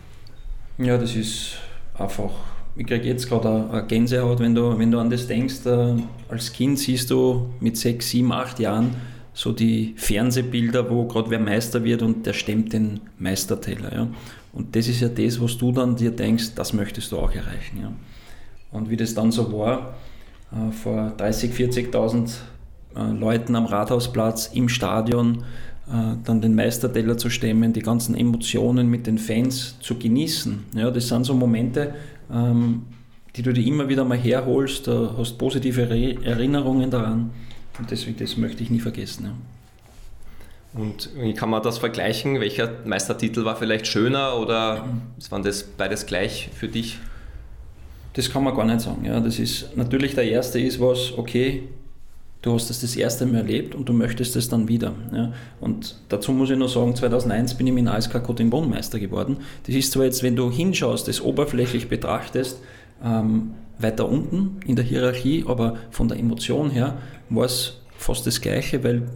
Ja, 0.79 0.97
das 0.97 1.15
ist 1.15 1.59
einfach, 1.99 2.31
ich 2.78 2.87
kriege 2.87 3.08
jetzt 3.08 3.28
gerade 3.28 3.68
eine 3.70 3.87
Gänsehaut, 3.87 4.38
wenn 4.38 4.54
du, 4.54 4.78
wenn 4.78 4.90
du 4.90 4.99
an 5.00 5.11
das 5.11 5.26
denkst. 5.26 5.66
Äh, 5.66 5.97
als 6.28 6.52
Kind 6.52 6.78
siehst 6.78 7.11
du 7.11 7.50
mit 7.61 7.76
sechs, 7.76 8.11
sieben, 8.11 8.32
acht 8.32 8.61
Jahren 8.61 8.94
so 9.35 9.52
die 9.52 9.94
Fernsehbilder, 9.97 10.88
wo 10.88 11.04
gerade 11.06 11.28
wer 11.30 11.40
Meister 11.40 11.82
wird 11.82 12.02
und 12.02 12.25
der 12.25 12.32
stemmt 12.32 12.73
den 12.73 13.00
Meisterteller. 13.18 13.92
Ja. 13.92 14.08
Und 14.52 14.76
das 14.76 14.87
ist 14.87 15.00
ja 15.00 15.08
das, 15.08 15.40
was 15.40 15.58
du 15.58 15.73
dann 15.73 15.97
dir 15.97 16.12
denkst, 16.12 16.54
das 16.54 16.73
möchtest 16.73 17.11
du 17.11 17.18
auch 17.18 17.32
erreichen. 17.32 17.80
Ja. 17.82 17.92
Und 18.70 18.90
wie 18.90 18.97
das 18.97 19.12
dann 19.12 19.32
so 19.32 19.52
war, 19.52 19.97
äh, 20.52 20.70
vor 20.70 21.14
30.000, 21.18 21.90
40.000 21.92 22.30
äh, 22.94 23.18
Leuten 23.18 23.56
am 23.56 23.66
Rathausplatz, 23.66 24.50
im 24.54 24.68
Stadion, 24.68 25.44
dann 26.25 26.42
den 26.42 26.54
Meisterteller 26.54 27.16
zu 27.16 27.30
stemmen, 27.30 27.73
die 27.73 27.80
ganzen 27.80 28.14
Emotionen 28.14 28.90
mit 28.90 29.06
den 29.06 29.16
Fans 29.16 29.80
zu 29.80 29.94
genießen. 29.99 30.64
Ja, 30.75 30.90
das 30.90 31.08
sind 31.08 31.25
so 31.25 31.32
Momente, 31.32 31.94
ähm, 32.32 32.82
die 33.37 33.42
du 33.42 33.52
dir 33.52 33.66
immer 33.66 33.88
wieder 33.88 34.04
mal 34.04 34.18
herholst, 34.18 34.87
du 34.87 35.16
hast 35.16 35.38
positive 35.38 35.82
Erinnerungen 36.25 36.90
daran 36.90 37.30
und 37.78 37.90
deswegen 37.90 38.18
das 38.18 38.37
möchte 38.37 38.62
ich 38.62 38.70
nie 38.70 38.80
vergessen. 38.80 39.26
Ja. 39.26 39.32
Und 40.75 41.11
wie 41.16 41.32
kann 41.35 41.50
man 41.50 41.62
das 41.62 41.78
vergleichen? 41.78 42.40
Welcher 42.40 42.70
Meistertitel 42.85 43.44
war 43.44 43.56
vielleicht 43.56 43.87
schöner 43.87 44.38
oder 44.38 44.87
waren 45.30 45.42
das 45.42 45.62
beides 45.62 46.06
gleich 46.06 46.50
für 46.54 46.68
dich? 46.68 46.99
Das 48.14 48.30
kann 48.30 48.44
man 48.44 48.54
gar 48.54 48.64
nicht 48.64 48.80
sagen. 48.80 49.04
Ja. 49.04 49.20
Das 49.20 49.38
ist 49.38 49.76
natürlich 49.76 50.14
der 50.14 50.25
erste 50.25 50.61
ist 50.61 50.80
was, 50.80 51.16
okay, 51.16 51.68
du 52.42 52.52
hast 52.52 52.71
das 52.71 52.80
das 52.80 52.95
erste 52.97 53.26
Mal 53.26 53.38
erlebt 53.38 53.75
und 53.75 53.88
du 53.88 53.92
möchtest 53.92 54.37
es 54.37 54.49
dann 54.49 54.68
wieder. 54.68 54.95
Ja. 55.12 55.33
Und 55.61 55.97
dazu 56.09 56.33
muss 56.33 56.50
ich 56.50 56.57
nur 56.57 56.68
sagen, 56.68 56.95
2001 56.95 57.54
bin 57.54 57.66
ich 57.66 57.73
mit 57.73 57.87
ASK 57.88 58.23
Cotin 58.23 58.49
Meister 58.49 58.99
geworden. 58.99 59.38
Das 59.66 59.75
ist 59.75 59.92
zwar 59.92 60.04
jetzt, 60.04 60.23
wenn 60.23 60.37
du 60.37 60.50
hinschaust, 60.50 61.09
das 61.09 61.21
oberflächlich 61.21 61.88
betrachtest, 61.88 62.61
ähm, 63.02 63.54
weiter 63.78 64.09
unten 64.09 64.61
in 64.66 64.76
der 64.76 64.85
Hierarchie, 64.85 65.45
aber 65.47 65.76
von 65.90 66.09
der 66.09 66.18
Emotion 66.18 66.71
her 66.71 66.99
war 67.28 67.45
es 67.45 67.80
fast 67.97 68.26
das 68.26 68.40
Gleiche, 68.40 68.83
weil 68.85 69.09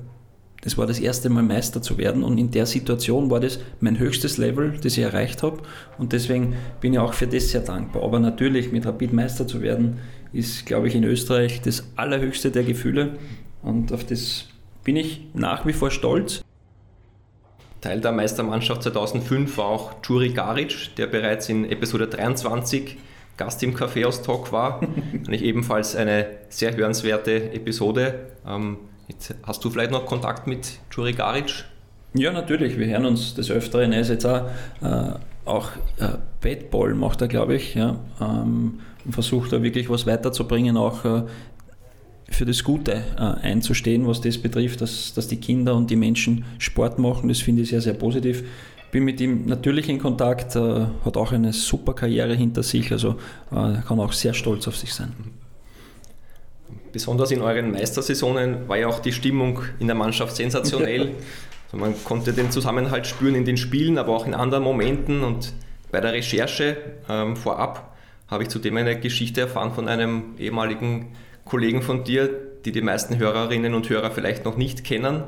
das 0.62 0.78
war 0.78 0.86
das 0.86 1.00
erste 1.00 1.28
Mal 1.28 1.42
Meister 1.42 1.82
zu 1.82 1.98
werden 1.98 2.22
und 2.22 2.38
in 2.38 2.52
der 2.52 2.66
Situation 2.66 3.30
war 3.30 3.40
das 3.40 3.58
mein 3.80 3.98
höchstes 3.98 4.38
Level, 4.38 4.74
das 4.80 4.96
ich 4.96 5.02
erreicht 5.02 5.42
habe 5.42 5.58
und 5.98 6.12
deswegen 6.12 6.54
bin 6.80 6.92
ich 6.92 7.00
auch 7.00 7.14
für 7.14 7.26
das 7.26 7.50
sehr 7.50 7.62
dankbar. 7.62 8.04
Aber 8.04 8.20
natürlich 8.20 8.70
mit 8.70 8.86
Rapid 8.86 9.12
Meister 9.12 9.48
zu 9.48 9.60
werden, 9.60 9.98
ist, 10.32 10.66
glaube 10.66 10.88
ich, 10.88 10.94
in 10.94 11.04
Österreich 11.04 11.60
das 11.62 11.84
allerhöchste 11.96 12.50
der 12.50 12.64
Gefühle 12.64 13.18
und 13.62 13.92
auf 13.92 14.04
das 14.04 14.46
bin 14.84 14.96
ich 14.96 15.22
nach 15.34 15.66
wie 15.66 15.72
vor 15.72 15.90
stolz. 15.90 16.42
Teil 17.80 18.00
der 18.00 18.12
Meistermannschaft 18.12 18.82
2005 18.84 19.58
war 19.58 19.66
auch 19.66 19.94
Juri 20.04 20.30
Garic, 20.30 20.94
der 20.96 21.06
bereits 21.06 21.48
in 21.48 21.68
Episode 21.68 22.06
23 22.06 22.96
Gast 23.36 23.62
im 23.62 23.74
Kaffeehaus 23.74 24.22
Talk 24.22 24.52
war. 24.52 24.82
Eigentlich 25.12 25.42
ebenfalls 25.42 25.96
eine 25.96 26.26
sehr 26.48 26.76
hörenswerte 26.76 27.52
Episode. 27.52 28.26
Ähm, 28.46 28.78
Jetzt 29.12 29.34
hast 29.42 29.64
du 29.64 29.70
vielleicht 29.70 29.90
noch 29.90 30.06
Kontakt 30.06 30.46
mit 30.46 30.78
Juri 30.90 31.12
Garic? 31.12 31.64
Ja, 32.14 32.32
natürlich. 32.32 32.78
Wir 32.78 32.86
hören 32.86 33.04
uns 33.04 33.34
des 33.34 33.50
Öfteren. 33.50 33.92
Er 33.92 34.00
ist 34.00 34.08
jetzt 34.08 34.26
auch, 34.26 34.46
äh, 34.82 35.12
auch 35.44 35.68
äh, 35.98 36.18
Badball 36.40 36.94
macht 36.94 37.20
er, 37.20 37.28
glaube 37.28 37.54
ich, 37.54 37.74
ja, 37.74 37.96
ähm, 38.20 38.80
versucht 39.10 39.52
da 39.52 39.62
wirklich 39.62 39.90
was 39.90 40.06
weiterzubringen, 40.06 40.76
auch 40.76 41.04
äh, 41.04 41.22
für 42.30 42.44
das 42.44 42.64
Gute 42.64 43.02
äh, 43.16 43.20
einzustehen, 43.20 44.06
was 44.06 44.20
das 44.20 44.38
betrifft, 44.38 44.80
dass, 44.80 45.14
dass 45.14 45.28
die 45.28 45.38
Kinder 45.38 45.74
und 45.74 45.90
die 45.90 45.96
Menschen 45.96 46.44
Sport 46.58 46.98
machen. 46.98 47.28
Das 47.28 47.40
finde 47.40 47.62
ich 47.62 47.70
sehr, 47.70 47.80
sehr 47.80 47.94
positiv. 47.94 48.44
Bin 48.90 49.04
mit 49.04 49.20
ihm 49.20 49.46
natürlich 49.46 49.88
in 49.88 49.98
Kontakt, 49.98 50.54
äh, 50.56 50.86
hat 51.04 51.16
auch 51.16 51.32
eine 51.32 51.52
super 51.52 51.94
Karriere 51.94 52.34
hinter 52.34 52.62
sich, 52.62 52.92
also 52.92 53.16
kann 53.50 54.00
auch 54.00 54.12
sehr 54.12 54.34
stolz 54.34 54.68
auf 54.68 54.76
sich 54.76 54.92
sein. 54.94 55.12
Besonders 56.92 57.30
in 57.30 57.40
euren 57.40 57.70
Meistersaisonen 57.72 58.68
war 58.68 58.76
ja 58.76 58.86
auch 58.86 59.00
die 59.00 59.12
Stimmung 59.12 59.60
in 59.78 59.86
der 59.86 59.96
Mannschaft 59.96 60.36
sensationell. 60.36 61.12
Also 61.72 61.82
man 61.82 61.94
konnte 62.04 62.34
den 62.34 62.50
Zusammenhalt 62.50 63.06
spüren 63.06 63.34
in 63.34 63.46
den 63.46 63.56
Spielen, 63.56 63.96
aber 63.96 64.14
auch 64.14 64.26
in 64.26 64.34
anderen 64.34 64.62
Momenten. 64.62 65.24
Und 65.24 65.54
bei 65.90 66.00
der 66.00 66.12
Recherche 66.12 66.76
ähm, 67.08 67.34
vorab 67.34 67.91
habe 68.32 68.42
ich 68.42 68.48
zudem 68.48 68.76
eine 68.76 68.98
Geschichte 68.98 69.42
erfahren 69.42 69.72
von 69.72 69.88
einem 69.88 70.34
ehemaligen 70.38 71.14
Kollegen 71.44 71.82
von 71.82 72.02
dir, 72.02 72.30
die 72.64 72.72
die 72.72 72.80
meisten 72.80 73.18
Hörerinnen 73.18 73.74
und 73.74 73.88
Hörer 73.88 74.10
vielleicht 74.10 74.44
noch 74.44 74.56
nicht 74.56 74.84
kennen. 74.84 75.24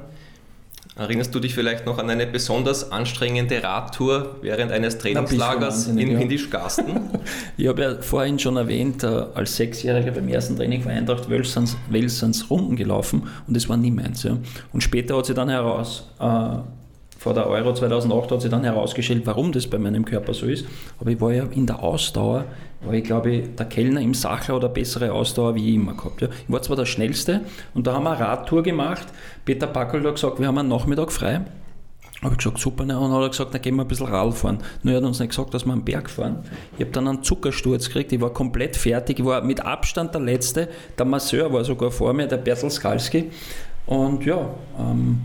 Erinnerst 0.96 1.34
du 1.34 1.40
dich 1.40 1.54
vielleicht 1.54 1.86
noch 1.86 1.98
an 1.98 2.08
eine 2.08 2.24
besonders 2.24 2.92
anstrengende 2.92 3.60
Radtour 3.64 4.36
während 4.42 4.70
eines 4.70 4.96
Trainingslagers 4.98 5.88
in 5.88 5.98
ja. 5.98 6.18
Windischgarsten? 6.20 7.10
ich 7.56 7.66
habe 7.66 7.82
ja 7.82 7.94
vorhin 8.00 8.38
schon 8.38 8.56
erwähnt, 8.56 9.02
äh, 9.02 9.06
als 9.34 9.56
Sechsjähriger 9.56 10.12
beim 10.12 10.28
ersten 10.28 10.56
Training 10.56 10.82
von 10.82 10.92
Eintracht 10.92 11.28
Welsens, 11.28 11.76
Welsens 11.90 12.48
Runden 12.48 12.76
gelaufen 12.76 13.28
und 13.48 13.56
das 13.56 13.68
war 13.68 13.76
nie 13.76 13.90
meins. 13.90 14.22
Ja. 14.22 14.36
Und 14.72 14.82
später 14.82 15.16
hat 15.16 15.26
sie 15.26 15.34
dann 15.34 15.48
heraus, 15.48 16.08
äh, 16.20 16.58
vor 17.24 17.32
der 17.32 17.46
Euro 17.46 17.72
2008 17.72 18.32
hat 18.32 18.42
sich 18.42 18.50
dann 18.50 18.64
herausgestellt, 18.64 19.22
warum 19.24 19.50
das 19.50 19.66
bei 19.66 19.78
meinem 19.78 20.04
Körper 20.04 20.34
so 20.34 20.44
ist. 20.44 20.66
Aber 21.00 21.08
ich 21.08 21.18
war 21.22 21.32
ja 21.32 21.44
in 21.44 21.66
der 21.66 21.82
Ausdauer, 21.82 22.44
war 22.82 22.92
ich 22.92 23.02
glaube 23.02 23.38
der 23.38 23.64
Kellner 23.64 24.02
im 24.02 24.12
Sacher 24.12 24.54
oder 24.54 24.68
bessere 24.68 25.10
Ausdauer 25.10 25.54
wie 25.54 25.70
ich 25.70 25.74
immer 25.76 25.94
gehabt. 25.94 26.20
Ja. 26.20 26.28
Ich 26.28 26.52
war 26.52 26.60
zwar 26.60 26.76
der 26.76 26.84
Schnellste 26.84 27.40
und 27.72 27.86
da 27.86 27.94
haben 27.94 28.04
wir 28.04 28.10
eine 28.10 28.20
Radtour 28.20 28.62
gemacht. 28.62 29.06
Peter 29.46 29.66
Packel 29.66 30.04
hat 30.04 30.16
gesagt, 30.16 30.38
wir 30.38 30.46
haben 30.46 30.58
einen 30.58 30.68
Nachmittag 30.68 31.10
frei. 31.10 31.40
Habe 32.20 32.34
ich 32.34 32.38
gesagt, 32.38 32.58
super, 32.58 32.84
ne? 32.84 33.00
und 33.00 33.10
hat 33.10 33.22
er 33.22 33.28
gesagt, 33.30 33.54
dann 33.54 33.62
gehen 33.62 33.76
wir 33.76 33.84
ein 33.84 33.88
bisschen 33.88 34.08
Rad 34.08 34.34
fahren. 34.34 34.58
Nur 34.82 34.92
er 34.92 34.98
hat 34.98 35.04
uns 35.06 35.18
nicht 35.18 35.30
gesagt, 35.30 35.54
dass 35.54 35.64
wir 35.64 35.72
einen 35.72 35.82
Berg 35.82 36.10
fahren. 36.10 36.44
Ich 36.76 36.82
habe 36.82 36.90
dann 36.90 37.08
einen 37.08 37.22
Zuckersturz 37.22 37.86
gekriegt, 37.86 38.12
ich 38.12 38.20
war 38.20 38.34
komplett 38.34 38.76
fertig, 38.76 39.20
ich 39.20 39.24
war 39.24 39.40
mit 39.40 39.64
Abstand 39.64 40.12
der 40.12 40.20
Letzte. 40.20 40.68
Der 40.98 41.06
Masseur 41.06 41.50
war 41.50 41.64
sogar 41.64 41.90
vor 41.90 42.12
mir, 42.12 42.26
der 42.26 42.36
Bertel 42.36 42.70
Skalski. 42.70 43.30
Und 43.86 44.26
ja, 44.26 44.50
ähm, 44.78 45.22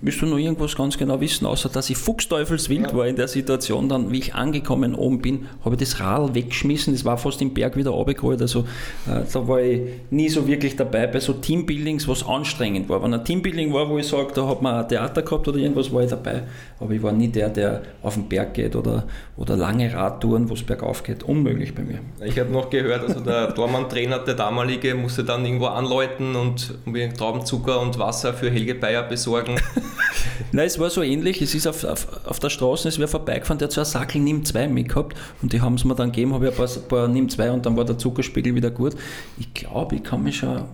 Willst 0.00 0.22
du 0.22 0.26
noch 0.26 0.38
irgendwas 0.38 0.76
ganz 0.76 0.96
genau 0.96 1.20
wissen, 1.20 1.44
außer 1.46 1.68
dass 1.68 1.90
ich 1.90 1.96
fuchsteufelswild 1.96 2.92
ja. 2.92 2.96
war 2.96 3.06
in 3.06 3.16
der 3.16 3.28
Situation, 3.28 3.88
dann, 3.88 4.12
wie 4.12 4.18
ich 4.18 4.34
angekommen 4.34 4.94
oben 4.94 5.20
bin, 5.20 5.46
habe 5.64 5.74
ich 5.74 5.80
das 5.80 6.00
Rad 6.00 6.34
weggeschmissen, 6.34 6.92
das 6.92 7.04
war 7.04 7.18
fast 7.18 7.42
im 7.42 7.52
Berg 7.54 7.76
wieder 7.76 7.90
runtergeholt, 7.90 8.40
also 8.40 8.60
äh, 9.06 9.22
da 9.32 9.48
war 9.48 9.60
ich 9.60 9.80
nie 10.10 10.28
so 10.28 10.46
wirklich 10.46 10.76
dabei 10.76 11.06
bei 11.08 11.18
so 11.18 11.32
Teambuildings, 11.32 12.06
was 12.06 12.26
anstrengend 12.26 12.88
war. 12.88 13.02
Wenn 13.02 13.14
ein 13.14 13.24
Teambuilding 13.24 13.72
war, 13.72 13.88
wo 13.88 13.98
ich 13.98 14.06
sage, 14.06 14.28
da 14.34 14.46
hat 14.46 14.62
man 14.62 14.76
ein 14.76 14.88
Theater 14.88 15.22
gehabt 15.22 15.48
oder 15.48 15.58
irgendwas, 15.58 15.92
war 15.92 16.02
ich 16.02 16.10
dabei, 16.10 16.44
aber 16.78 16.92
ich 16.92 17.02
war 17.02 17.12
nie 17.12 17.28
der, 17.28 17.48
der 17.48 17.82
auf 18.02 18.14
den 18.14 18.28
Berg 18.28 18.54
geht 18.54 18.76
oder, 18.76 19.04
oder 19.36 19.56
lange 19.56 19.92
Radtouren, 19.92 20.48
wo 20.48 20.54
es 20.54 20.62
bergauf 20.62 21.02
geht, 21.02 21.24
unmöglich 21.24 21.74
bei 21.74 21.82
mir. 21.82 21.98
Ich 22.24 22.38
habe 22.38 22.50
noch 22.50 22.70
gehört, 22.70 23.02
also 23.02 23.20
der 23.20 23.54
Tormann-Trainer, 23.54 24.20
der 24.20 24.34
damalige, 24.34 24.94
musste 24.94 25.24
dann 25.24 25.44
irgendwo 25.44 25.66
anläuten 25.66 26.36
und 26.36 26.74
Traubenzucker 27.16 27.80
und 27.80 27.98
Wasser 27.98 28.32
für 28.34 28.50
Helge 28.50 28.74
Bayer 28.74 29.02
besorgen 29.02 29.47
sagen. 29.56 29.60
Nein, 30.52 30.66
es 30.66 30.78
war 30.78 30.90
so 30.90 31.02
ähnlich. 31.02 31.42
Es 31.42 31.54
ist 31.54 31.66
auf, 31.66 31.84
auf, 31.84 32.06
auf 32.26 32.38
der 32.38 32.50
Straße, 32.50 32.88
es 32.88 32.98
wäre 32.98 33.08
vorbeigefahren, 33.08 33.58
der 33.58 33.68
hat 33.68 33.72
so 33.72 33.80
ein 33.80 33.86
Sackel 33.86 34.20
Nimm 34.20 34.44
2 34.44 34.68
mitgehabt 34.68 35.16
und 35.42 35.52
die 35.52 35.60
haben 35.60 35.74
es 35.74 35.84
mir 35.84 35.94
dann 35.94 36.12
gegeben, 36.12 36.34
habe 36.34 36.46
ich 36.46 36.52
ein 36.52 36.56
paar, 36.56 36.68
ein 36.68 36.88
paar 36.88 37.08
Nimm 37.08 37.28
2 37.28 37.50
und 37.52 37.66
dann 37.66 37.76
war 37.76 37.84
der 37.84 37.98
Zuckerspiegel 37.98 38.54
wieder 38.54 38.70
gut. 38.70 38.94
Ich 39.38 39.52
glaube, 39.54 39.96
ich 39.96 40.02
kann 40.02 40.22
mich 40.22 40.38
schon 40.38 40.64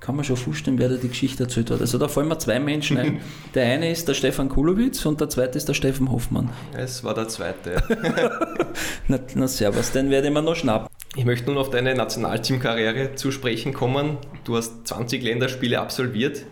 kann 0.00 0.14
man 0.14 0.24
schon 0.24 0.36
vorstellen, 0.36 0.78
wer 0.78 0.88
da 0.88 0.94
die 0.94 1.08
Geschichte 1.08 1.42
erzählt 1.42 1.70
hat. 1.70 1.80
Also 1.80 1.98
da 1.98 2.06
fallen 2.06 2.28
mir 2.28 2.38
zwei 2.38 2.60
Menschen 2.60 2.98
ein. 2.98 3.20
Der 3.54 3.66
eine 3.66 3.90
ist 3.90 4.06
der 4.06 4.14
Stefan 4.14 4.48
Kulowitz 4.48 5.04
und 5.04 5.20
der 5.20 5.28
zweite 5.28 5.58
ist 5.58 5.68
der 5.68 5.74
Steffen 5.74 6.10
Hoffmann. 6.10 6.50
Es 6.76 7.02
war 7.02 7.14
der 7.14 7.26
zweite. 7.28 7.82
na, 9.08 9.18
na 9.34 9.48
servus, 9.48 9.90
den 9.90 10.08
werde 10.10 10.28
ich 10.28 10.32
mir 10.32 10.42
noch 10.42 10.54
schnappen. 10.54 10.88
Ich 11.16 11.24
möchte 11.24 11.46
nun 11.46 11.58
auf 11.58 11.70
deine 11.70 11.94
Nationalteamkarriere 11.94 13.16
zu 13.16 13.32
sprechen 13.32 13.74
kommen. 13.74 14.18
Du 14.44 14.56
hast 14.56 14.86
20 14.86 15.22
Länderspiele 15.22 15.80
absolviert. 15.80 16.44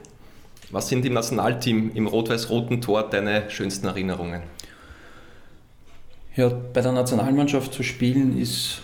Was 0.71 0.89
sind 0.89 1.05
im 1.05 1.15
Nationalteam 1.15 1.93
im 1.95 2.07
rot-weiß-roten 2.07 2.81
Tor 2.81 3.09
deine 3.09 3.51
schönsten 3.51 3.87
Erinnerungen? 3.87 4.43
Ja, 6.35 6.49
bei 6.49 6.81
der 6.81 6.93
Nationalmannschaft 6.93 7.73
zu 7.73 7.83
spielen 7.83 8.39
ist 8.39 8.83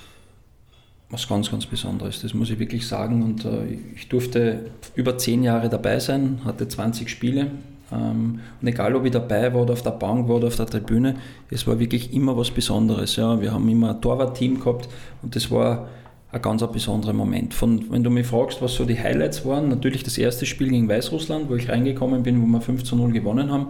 was 1.10 1.28
ganz, 1.28 1.50
ganz 1.50 1.66
Besonderes. 1.66 2.22
Das 2.22 2.32
muss 2.32 2.50
ich 2.50 2.58
wirklich 2.58 2.86
sagen. 2.86 3.22
Und 3.22 3.44
äh, 3.44 3.78
ich 3.94 4.08
durfte 4.08 4.70
über 4.94 5.18
zehn 5.18 5.42
Jahre 5.42 5.68
dabei 5.68 5.98
sein, 5.98 6.40
hatte 6.44 6.66
20 6.66 7.10
Spiele. 7.10 7.50
Ähm, 7.92 8.40
und 8.60 8.66
egal, 8.66 8.94
ob 8.96 9.04
ich 9.04 9.12
dabei 9.12 9.52
war 9.52 9.62
oder 9.62 9.74
auf 9.74 9.82
der 9.82 9.90
Bank 9.90 10.28
war 10.28 10.36
oder 10.36 10.46
auf 10.46 10.56
der 10.56 10.66
Tribüne, 10.66 11.16
es 11.50 11.66
war 11.66 11.78
wirklich 11.78 12.14
immer 12.14 12.36
was 12.36 12.50
Besonderes. 12.50 13.16
Ja. 13.16 13.40
Wir 13.40 13.52
haben 13.52 13.68
immer 13.68 13.90
ein 13.90 14.00
Torwartteam 14.00 14.58
gehabt 14.58 14.88
und 15.22 15.36
das 15.36 15.50
war 15.50 15.88
ein 16.32 16.40
ganz 16.40 16.66
besonderer 16.72 17.12
Moment. 17.12 17.52
Von, 17.52 17.90
wenn 17.90 18.02
du 18.02 18.10
mich 18.10 18.26
fragst, 18.26 18.62
was 18.62 18.74
so 18.74 18.86
die 18.86 18.98
Highlights 18.98 19.44
waren, 19.44 19.68
natürlich 19.68 20.02
das 20.02 20.16
erste 20.16 20.46
Spiel 20.46 20.70
gegen 20.70 20.88
Weißrussland, 20.88 21.50
wo 21.50 21.56
ich 21.56 21.68
reingekommen 21.68 22.22
bin, 22.22 22.40
wo 22.42 22.46
wir 22.46 22.60
5 22.60 22.84
zu 22.84 22.96
0 22.96 23.12
gewonnen 23.12 23.52
haben. 23.52 23.68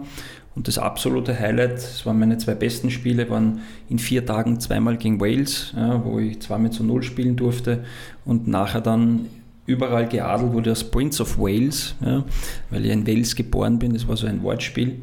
Und 0.55 0.67
das 0.67 0.77
absolute 0.77 1.37
Highlight, 1.37 1.73
das 1.73 2.05
waren 2.05 2.19
meine 2.19 2.37
zwei 2.37 2.55
besten 2.55 2.89
Spiele, 2.89 3.29
waren 3.29 3.61
in 3.89 3.99
vier 3.99 4.25
Tagen 4.25 4.59
zweimal 4.59 4.97
gegen 4.97 5.19
Wales, 5.19 5.73
ja, 5.75 6.03
wo 6.05 6.19
ich 6.19 6.41
zweimal 6.41 6.71
zu 6.71 6.83
0 6.83 7.03
spielen 7.03 7.35
durfte 7.35 7.83
und 8.23 8.47
nachher 8.47 8.81
dann 8.81 9.27
überall 9.65 10.07
geadelt 10.07 10.53
wurde 10.53 10.69
als 10.69 10.83
Prince 10.83 11.21
of 11.21 11.37
Wales, 11.39 11.95
ja, 12.05 12.23
weil 12.69 12.85
ich 12.85 12.91
in 12.91 13.07
Wales 13.07 13.35
geboren 13.35 13.79
bin, 13.79 13.93
das 13.93 14.07
war 14.07 14.15
so 14.15 14.27
ein 14.27 14.43
Wortspiel. 14.43 15.01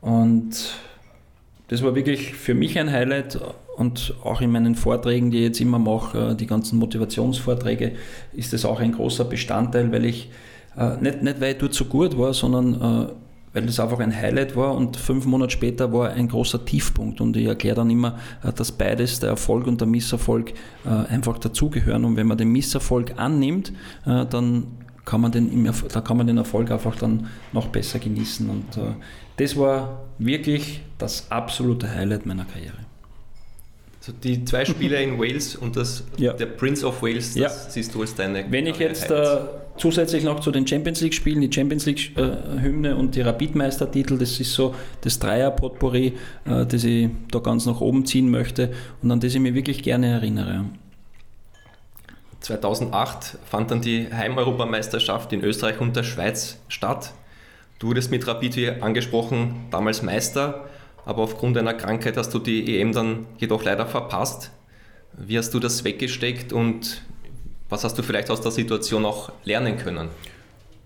Und 0.00 0.54
das 1.74 1.82
war 1.82 1.96
wirklich 1.96 2.34
für 2.34 2.54
mich 2.54 2.78
ein 2.78 2.92
Highlight 2.92 3.40
und 3.76 4.14
auch 4.22 4.40
in 4.40 4.52
meinen 4.52 4.76
Vorträgen, 4.76 5.32
die 5.32 5.38
ich 5.38 5.44
jetzt 5.44 5.60
immer 5.60 5.80
mache, 5.80 6.36
die 6.36 6.46
ganzen 6.46 6.78
Motivationsvorträge, 6.78 7.96
ist 8.32 8.52
das 8.52 8.64
auch 8.64 8.78
ein 8.78 8.92
großer 8.92 9.24
Bestandteil, 9.24 9.90
weil 9.90 10.04
ich 10.04 10.30
äh, 10.78 10.96
nicht, 10.98 11.24
nicht 11.24 11.40
weil 11.40 11.54
ich 11.54 11.58
dort 11.58 11.74
so 11.74 11.86
gut 11.86 12.16
war, 12.16 12.32
sondern 12.32 12.74
äh, 12.74 13.12
weil 13.54 13.66
das 13.66 13.80
einfach 13.80 13.98
ein 13.98 14.14
Highlight 14.14 14.54
war 14.54 14.76
und 14.76 14.96
fünf 14.96 15.26
Monate 15.26 15.50
später 15.50 15.92
war 15.92 16.10
ein 16.10 16.28
großer 16.28 16.64
Tiefpunkt 16.64 17.20
und 17.20 17.36
ich 17.36 17.46
erkläre 17.46 17.74
dann 17.74 17.90
immer, 17.90 18.20
äh, 18.44 18.52
dass 18.52 18.70
beides, 18.70 19.18
der 19.18 19.30
Erfolg 19.30 19.66
und 19.66 19.80
der 19.80 19.88
Misserfolg, 19.88 20.54
einfach 20.84 21.38
dazugehören 21.38 22.04
und 22.04 22.16
wenn 22.16 22.28
man 22.28 22.38
den 22.38 22.52
Misserfolg 22.52 23.14
annimmt, 23.16 23.72
dann 24.04 24.66
kann 25.04 25.20
man 25.20 25.32
den, 25.32 25.68
da 25.92 26.00
kann 26.02 26.16
man 26.18 26.26
den 26.26 26.36
Erfolg 26.36 26.70
einfach 26.70 26.94
dann 26.96 27.26
noch 27.52 27.68
besser 27.68 27.98
genießen 27.98 28.48
und 28.48 28.78
das 29.36 29.56
war 29.56 30.02
wirklich 30.18 30.80
das 30.98 31.30
absolute 31.30 31.90
Highlight 31.90 32.26
meiner 32.26 32.44
Karriere. 32.44 32.78
Also 34.00 34.12
die 34.22 34.44
zwei 34.44 34.66
Spiele 34.66 35.02
in 35.02 35.18
Wales 35.18 35.56
und 35.56 35.76
das, 35.76 36.04
ja. 36.18 36.34
der 36.34 36.46
Prince 36.46 36.86
of 36.86 37.02
Wales, 37.02 37.34
das 37.34 37.36
ja. 37.36 37.48
siehst 37.48 37.94
du 37.94 38.02
als 38.02 38.14
deine. 38.14 38.44
Wenn 38.50 38.66
ich 38.66 38.76
jetzt 38.76 39.10
äh, 39.10 39.38
zusätzlich 39.78 40.24
noch 40.24 40.40
zu 40.40 40.50
den 40.50 40.66
Champions 40.66 41.00
League 41.00 41.14
spielen, 41.14 41.40
die 41.40 41.50
Champions 41.50 41.86
League 41.86 42.16
äh, 42.16 42.60
Hymne 42.60 42.96
und 42.96 43.14
die 43.14 43.22
Rapidmeistertitel, 43.22 44.18
das 44.18 44.38
ist 44.38 44.52
so 44.52 44.74
das 45.00 45.18
Dreier-Potpourri, 45.18 46.12
äh, 46.44 46.66
das 46.66 46.84
ich 46.84 47.08
da 47.30 47.38
ganz 47.38 47.64
nach 47.64 47.80
oben 47.80 48.04
ziehen 48.04 48.30
möchte 48.30 48.72
und 49.02 49.10
an 49.10 49.20
das 49.20 49.34
ich 49.34 49.40
mich 49.40 49.54
wirklich 49.54 49.82
gerne 49.82 50.08
erinnere. 50.08 50.66
2008 52.40 53.38
fand 53.46 53.70
dann 53.70 53.80
die 53.80 54.06
Heimeuropameisterschaft 54.12 55.32
in 55.32 55.42
Österreich 55.42 55.80
und 55.80 55.96
der 55.96 56.02
Schweiz 56.02 56.58
statt. 56.68 57.14
Du 57.84 57.88
wurdest 57.88 58.10
mit 58.10 58.26
Rapid, 58.26 58.56
wie 58.56 58.70
angesprochen, 58.70 59.56
damals 59.70 60.00
Meister 60.00 60.64
aber 61.04 61.20
aufgrund 61.20 61.58
einer 61.58 61.74
Krankheit 61.74 62.16
hast 62.16 62.32
du 62.32 62.38
die 62.38 62.80
EM 62.80 62.92
dann 62.92 63.26
jedoch 63.36 63.62
leider 63.62 63.84
verpasst. 63.84 64.52
Wie 65.12 65.36
hast 65.36 65.52
du 65.52 65.60
das 65.60 65.84
weggesteckt 65.84 66.54
und 66.54 67.02
was 67.68 67.84
hast 67.84 67.98
du 67.98 68.02
vielleicht 68.02 68.30
aus 68.30 68.40
der 68.40 68.52
Situation 68.52 69.04
auch 69.04 69.32
lernen 69.44 69.76
können? 69.76 70.08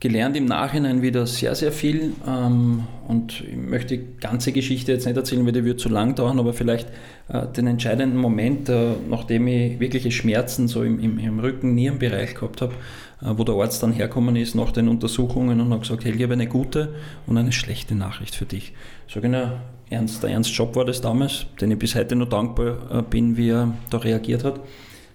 Gelernt 0.01 0.37
im 0.37 0.47
Nachhinein 0.47 1.01
wieder 1.01 1.25
sehr, 1.29 1.55
sehr 1.55 1.71
viel 1.71 2.15
ähm, 2.27 2.89
und 3.07 3.43
ich 3.43 3.57
möchte 3.57 3.97
die 3.97 4.05
ganze 4.19 4.51
Geschichte 4.51 4.91
jetzt 4.91 5.07
nicht 5.07 5.17
erzählen, 5.17 5.47
weil 5.47 5.53
die 5.53 5.65
wird 5.65 5.79
zu 5.79 5.89
lang 5.89 6.17
dauern, 6.17 6.41
aber 6.41 6.53
vielleicht 6.53 6.89
äh, 7.29 7.47
den 7.47 7.69
entscheidenden 7.69 8.19
Moment, 8.19 8.69
äh, 8.69 8.95
nachdem 9.09 9.47
ich 9.47 9.79
wirkliche 9.79 10.11
Schmerzen 10.11 10.67
so 10.67 10.83
im, 10.83 10.99
im, 10.99 11.19
im 11.21 11.39
Rücken-Nierenbereich 11.39 12.35
gehabt 12.35 12.61
habe, 12.61 12.75
wo 13.21 13.45
der 13.45 13.55
Arzt 13.57 13.83
dann 13.83 13.93
hergekommen 13.93 14.37
ist 14.37 14.55
nach 14.55 14.71
den 14.71 14.89
Untersuchungen 14.89 15.61
und 15.61 15.73
hat 15.73 15.83
gesagt, 15.83 16.05
Helge, 16.05 16.19
ich 16.19 16.25
habe 16.25 16.35
eine 16.35 16.47
gute 16.47 16.95
und 17.27 17.37
eine 17.37 17.53
schlechte 17.53 17.95
Nachricht 17.95 18.35
für 18.35 18.47
dich. 18.47 18.73
Sag 19.13 19.25
ich, 19.25 19.31
na, 19.31 19.61
Ernst, 19.91 20.23
der 20.23 20.31
Ernst 20.31 20.51
Job 20.51 20.77
war 20.77 20.85
das 20.85 21.01
damals, 21.01 21.47
den 21.61 21.71
ich 21.71 21.79
bis 21.79 21.95
heute 21.95 22.15
noch 22.15 22.29
dankbar 22.29 22.77
äh, 22.91 23.03
bin, 23.03 23.37
wie 23.37 23.51
er 23.51 23.75
da 23.91 23.99
reagiert 23.99 24.45
hat. 24.45 24.61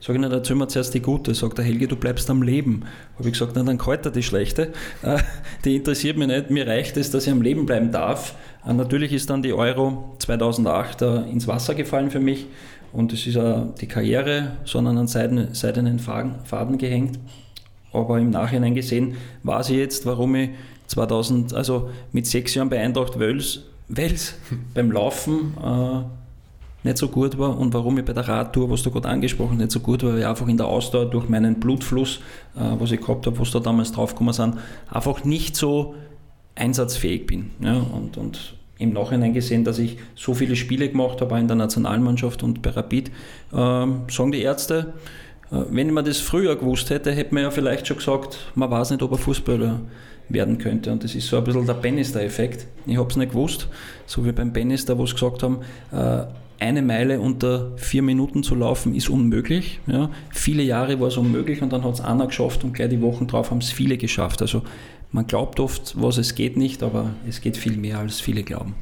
Sag 0.02 0.16
ich, 0.16 0.22
na, 0.22 0.30
erzähl 0.30 0.58
mir 0.58 0.68
zuerst 0.68 0.94
die 0.94 1.02
gute. 1.02 1.34
Sagt 1.34 1.60
der 1.60 1.66
Helge, 1.66 1.88
du 1.88 1.96
bleibst 1.96 2.30
am 2.30 2.42
Leben. 2.42 2.84
Habe 3.18 3.30
ich 3.30 3.34
gesagt, 3.34 3.54
na, 3.56 3.64
dann 3.64 3.78
kalt 3.78 4.06
er 4.06 4.12
die 4.12 4.24
schlechte. 4.24 4.74
Äh, 5.04 5.20
die 5.64 5.78
interessiert 5.78 6.18
mich 6.18 6.28
nicht. 6.28 6.50
Mir 6.50 6.68
reicht 6.68 6.98
es, 6.98 7.12
dass 7.12 7.26
ich 7.26 7.32
am 7.32 7.42
Leben 7.42 7.66
bleiben 7.66 7.92
darf. 7.92 8.36
Natürlich 8.66 9.14
ist 9.14 9.30
dann 9.30 9.44
die 9.44 9.54
Euro 9.54 10.16
2008 10.20 11.02
ins 11.02 11.48
Wasser 11.48 11.76
gefallen 11.76 12.10
für 12.10 12.20
mich. 12.20 12.48
Und 12.94 13.12
es 13.12 13.28
ist 13.28 13.38
die 13.82 13.88
Karriere, 13.88 14.58
sondern 14.64 14.98
an 14.98 15.08
seidenen 15.08 16.00
Faden 16.00 16.78
gehängt. 16.78 17.20
Aber 17.94 18.20
im 18.20 18.32
Nachhinein 18.32 18.76
gesehen 18.76 19.16
war 19.44 19.64
sie 19.64 19.78
jetzt, 19.78 20.06
warum 20.06 20.36
ich 20.36 20.50
2000, 20.88 21.54
also 21.54 21.90
mit 22.12 22.28
sechs 22.28 22.56
Jahren 22.56 22.70
bei 22.70 22.80
Eintracht 22.80 23.20
Wels, 23.20 23.62
Wels 23.88 24.36
beim 24.74 24.92
Laufen 24.92 25.54
äh, 25.64 26.04
nicht 26.84 26.98
so 26.98 27.08
gut 27.08 27.38
war 27.38 27.58
und 27.58 27.74
warum 27.74 27.98
ich 27.98 28.06
bei 28.06 28.14
der 28.14 28.28
Radtour, 28.28 28.70
was 28.70 28.84
du 28.84 28.92
gerade 28.92 29.08
angesprochen 29.08 29.54
hast, 29.54 29.60
nicht 29.60 29.72
so 29.72 29.80
gut 29.80 30.04
war, 30.04 30.12
weil 30.12 30.20
ich 30.20 30.26
einfach 30.26 30.48
in 30.48 30.58
der 30.58 30.68
Ausdauer 30.68 31.06
durch 31.06 31.30
meinen 31.30 31.60
Blutfluss, 31.60 32.20
äh, 32.56 32.60
was 32.78 32.92
ich 32.92 33.00
gehabt 33.00 33.26
habe, 33.26 33.40
was 33.40 33.52
da 33.52 33.60
damals 33.60 33.92
draufgekommen 33.92 34.34
sind, 34.34 34.58
einfach 34.90 35.24
nicht 35.24 35.56
so 35.56 35.96
einsatzfähig 36.56 37.26
bin. 37.26 37.52
Ja, 37.62 37.78
und, 37.78 38.18
und 38.18 38.56
im 38.78 38.94
Nachhinein 38.94 39.34
gesehen, 39.34 39.64
dass 39.64 39.80
ich 39.80 39.98
so 40.16 40.34
viele 40.34 40.56
Spiele 40.56 40.90
gemacht 40.90 41.22
habe, 41.22 41.36
auch 41.36 41.40
in 41.40 41.48
der 41.48 41.56
Nationalmannschaft 41.56 42.44
und 42.44 42.62
bei 42.62 42.72
Rapid, 42.72 43.10
äh, 43.10 43.12
sagen 43.54 44.32
die 44.32 44.42
Ärzte, 44.42 44.94
wenn 45.70 45.92
man 45.92 46.04
das 46.04 46.20
früher 46.20 46.56
gewusst 46.56 46.90
hätte, 46.90 47.12
hätte 47.12 47.34
man 47.34 47.44
ja 47.44 47.52
vielleicht 47.52 47.88
schon 47.88 47.98
gesagt, 47.98 48.40
man 48.56 48.72
weiß 48.72 48.92
nicht, 48.92 49.04
ob 49.04 49.12
er 49.12 49.18
Fußballer 49.18 49.82
werden 50.30 50.58
könnte. 50.58 50.92
Und 50.92 51.04
das 51.04 51.16
ist 51.16 51.28
so 51.28 51.38
ein 51.38 51.44
bisschen 51.44 51.66
der 51.66 51.74
Bannister-Effekt. 51.74 52.66
Ich 52.86 52.98
habe 52.98 53.10
es 53.10 53.16
nicht 53.18 53.32
gewusst, 53.32 53.68
so 54.06 54.26
wie 54.26 54.32
beim 54.32 54.52
Bannister, 54.52 54.98
wo 54.98 55.06
sie 55.06 55.14
gesagt 55.14 55.44
haben, 55.44 55.60
äh, 55.92 56.24
eine 56.60 56.82
Meile 56.82 57.20
unter 57.20 57.78
vier 57.78 58.02
Minuten 58.02 58.42
zu 58.42 58.56
laufen 58.56 58.96
ist 58.96 59.10
unmöglich. 59.10 59.80
Ja. 59.86 60.10
Viele 60.32 60.64
Jahre 60.64 61.00
war 61.00 61.10
es 61.10 61.18
unmöglich 61.18 61.62
und 61.62 61.74
dann 61.74 61.84
hat 61.84 61.96
es 61.96 62.02
einer 62.02 62.28
geschafft 62.28 62.64
und 62.64 62.74
gleich 62.74 62.90
die 62.90 63.02
Wochen 63.02 63.28
drauf 63.28 63.52
haben 63.52 63.58
es 63.58 63.70
viele 63.70 63.98
geschafft. 63.98 64.42
Also 64.42 64.64
man 65.12 65.28
glaubt 65.28 65.60
oft, 65.60 65.94
was 66.02 66.18
es 66.18 66.36
geht 66.36 66.56
nicht, 66.56 66.82
aber 66.82 67.12
es 67.28 67.42
geht 67.42 67.58
viel 67.58 67.78
mehr, 67.78 68.00
als 68.00 68.22
viele 68.22 68.44
glauben. 68.44 68.76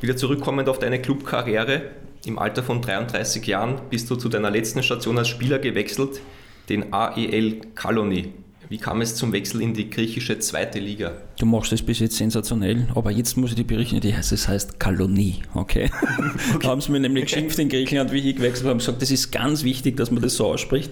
Wieder 0.00 0.16
zurückkommend 0.16 0.68
auf 0.68 0.78
deine 0.78 1.00
Clubkarriere. 1.00 1.82
Im 2.24 2.38
Alter 2.38 2.62
von 2.62 2.82
33 2.82 3.46
Jahren 3.46 3.80
bist 3.90 4.10
du 4.10 4.16
zu 4.16 4.28
deiner 4.28 4.50
letzten 4.50 4.82
Station 4.82 5.18
als 5.18 5.28
Spieler 5.28 5.58
gewechselt, 5.58 6.20
den 6.68 6.92
AEL 6.92 7.60
Kaloni. 7.74 8.32
Wie 8.70 8.76
kam 8.76 9.00
es 9.00 9.14
zum 9.14 9.32
Wechsel 9.32 9.62
in 9.62 9.72
die 9.72 9.88
griechische 9.88 10.38
zweite 10.40 10.78
Liga? 10.78 11.12
Du 11.38 11.46
machst 11.46 11.72
das 11.72 11.80
bis 11.80 12.00
jetzt 12.00 12.16
sensationell, 12.16 12.88
aber 12.94 13.10
jetzt 13.10 13.38
muss 13.38 13.50
ich 13.50 13.56
dir 13.56 13.64
berichten, 13.64 14.00
die 14.00 14.14
heißt, 14.14 14.32
es 14.32 14.46
heißt 14.46 14.78
Kalonie, 14.78 15.36
okay? 15.54 15.90
okay. 16.54 16.66
haben 16.66 16.82
sie 16.82 16.92
mir 16.92 17.00
nämlich 17.00 17.24
geschimpft 17.24 17.58
in 17.58 17.70
Griechenland, 17.70 18.12
wie 18.12 18.18
ich 18.18 18.36
gewechselt 18.36 18.66
habe, 18.66 18.76
gesagt, 18.76 19.00
das 19.00 19.10
ist 19.10 19.30
ganz 19.30 19.64
wichtig, 19.64 19.96
dass 19.96 20.10
man 20.10 20.22
das 20.22 20.34
so 20.34 20.48
ausspricht. 20.48 20.90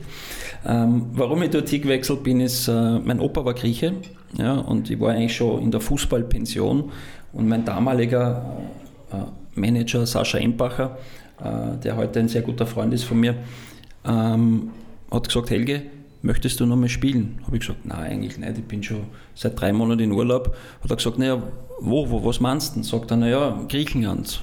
Ähm, 0.65 1.09
warum 1.13 1.43
ich 1.43 1.51
dort 1.51 1.71
gewechselt 1.71 2.23
bin, 2.23 2.41
ist, 2.41 2.67
äh, 2.67 2.99
mein 2.99 3.21
Opa 3.21 3.45
war 3.45 3.53
Grieche 3.53 3.93
ja, 4.39 4.55
und 4.55 4.91
ich 4.91 4.99
war 4.99 5.13
eigentlich 5.13 5.37
schon 5.37 5.63
in 5.63 5.71
der 5.71 5.81
Fußballpension 5.81 6.91
und 7.35 7.49
mein 7.49 7.67
damaliger 7.67 8.57
äh, 9.13 9.17
Manager 9.57 10.07
Sascha 10.07 10.39
Empacher, 10.39 10.99
äh, 11.41 11.77
der 11.83 11.97
heute 11.97 12.21
ein 12.21 12.29
sehr 12.29 12.43
guter 12.43 12.67
Freund 12.67 12.95
ist 12.95 13.05
von 13.05 13.19
mir, 13.19 13.35
ähm, 14.07 14.71
hat 15.11 15.29
gesagt, 15.29 15.51
Helge, 15.51 15.83
möchtest 16.23 16.61
du 16.61 16.67
noch 16.67 16.77
mal 16.77 16.89
spielen? 16.89 17.39
Habe 17.47 17.57
ich 17.57 17.67
gesagt, 17.67 17.85
nein, 17.85 18.13
eigentlich 18.13 18.39
nicht, 18.39 18.59
ich 18.59 18.65
bin 18.65 18.83
schon 18.83 19.05
seit 19.35 19.61
drei 19.61 19.73
Monaten 19.73 20.03
in 20.03 20.13
Urlaub. 20.13 20.57
Hat 20.83 20.91
er 20.91 20.97
gesagt, 20.97 21.19
naja, 21.19 21.43
wo, 21.81 22.09
wo, 22.11 22.25
was 22.25 22.41
meinst 22.41 22.77
du? 22.77 22.83
Sagt 22.83 23.11
er, 23.11 23.17
naja, 23.17 23.61
Griechenland, 23.69 24.43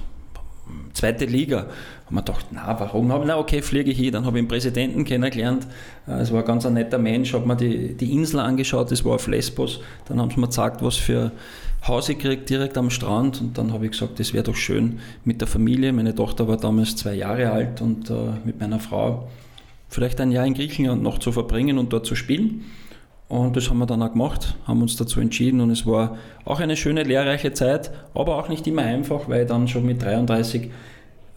zweite 0.92 1.26
Liga. 1.26 1.66
Haben 2.06 2.16
wir 2.16 2.22
gedacht, 2.22 2.46
na, 2.50 2.78
warum? 2.78 3.08
Na, 3.08 3.38
okay, 3.38 3.62
fliege 3.62 3.90
ich 3.90 3.98
hin. 3.98 4.12
Dann 4.12 4.26
habe 4.26 4.38
ich 4.38 4.44
den 4.44 4.48
Präsidenten 4.48 5.04
kennengelernt. 5.04 5.66
Äh, 6.06 6.20
es 6.20 6.32
war 6.32 6.40
ein 6.40 6.46
ganz 6.46 6.64
netter 6.64 6.98
Mensch. 6.98 7.32
Habe 7.32 7.46
mir 7.46 7.56
die, 7.56 7.94
die 7.94 8.12
Insel 8.12 8.40
angeschaut, 8.40 8.90
das 8.90 9.04
war 9.04 9.14
auf 9.14 9.26
Lesbos. 9.26 9.80
Dann 10.06 10.20
haben 10.20 10.30
sie 10.30 10.40
mir 10.40 10.48
gesagt, 10.48 10.82
was 10.82 10.96
für 10.96 11.32
Haus 11.86 12.08
ich 12.08 12.18
kriege, 12.18 12.42
direkt 12.42 12.78
am 12.78 12.90
Strand. 12.90 13.40
Und 13.40 13.58
dann 13.58 13.72
habe 13.72 13.84
ich 13.84 13.92
gesagt, 13.92 14.18
das 14.18 14.32
wäre 14.32 14.44
doch 14.44 14.56
schön 14.56 15.00
mit 15.24 15.40
der 15.40 15.48
Familie. 15.48 15.92
Meine 15.92 16.14
Tochter 16.14 16.48
war 16.48 16.56
damals 16.56 16.96
zwei 16.96 17.14
Jahre 17.14 17.50
alt 17.50 17.80
und 17.82 18.10
äh, 18.10 18.14
mit 18.44 18.58
meiner 18.58 18.80
Frau 18.80 19.28
vielleicht 19.88 20.20
ein 20.20 20.32
Jahr 20.32 20.46
in 20.46 20.54
Griechenland 20.54 21.02
noch 21.02 21.18
zu 21.18 21.30
verbringen 21.30 21.78
und 21.78 21.92
dort 21.92 22.06
zu 22.06 22.14
spielen. 22.14 22.64
Und 23.28 23.56
das 23.56 23.70
haben 23.70 23.78
wir 23.78 23.86
dann 23.86 24.02
auch 24.02 24.12
gemacht, 24.12 24.56
haben 24.66 24.82
uns 24.82 24.96
dazu 24.96 25.20
entschieden 25.20 25.60
und 25.60 25.70
es 25.70 25.86
war 25.86 26.18
auch 26.44 26.60
eine 26.60 26.76
schöne, 26.76 27.04
lehrreiche 27.04 27.52
Zeit, 27.52 27.90
aber 28.12 28.36
auch 28.36 28.48
nicht 28.48 28.66
immer 28.66 28.82
einfach, 28.82 29.28
weil 29.28 29.46
dann 29.46 29.66
schon 29.66 29.86
mit 29.86 30.02
33 30.02 30.70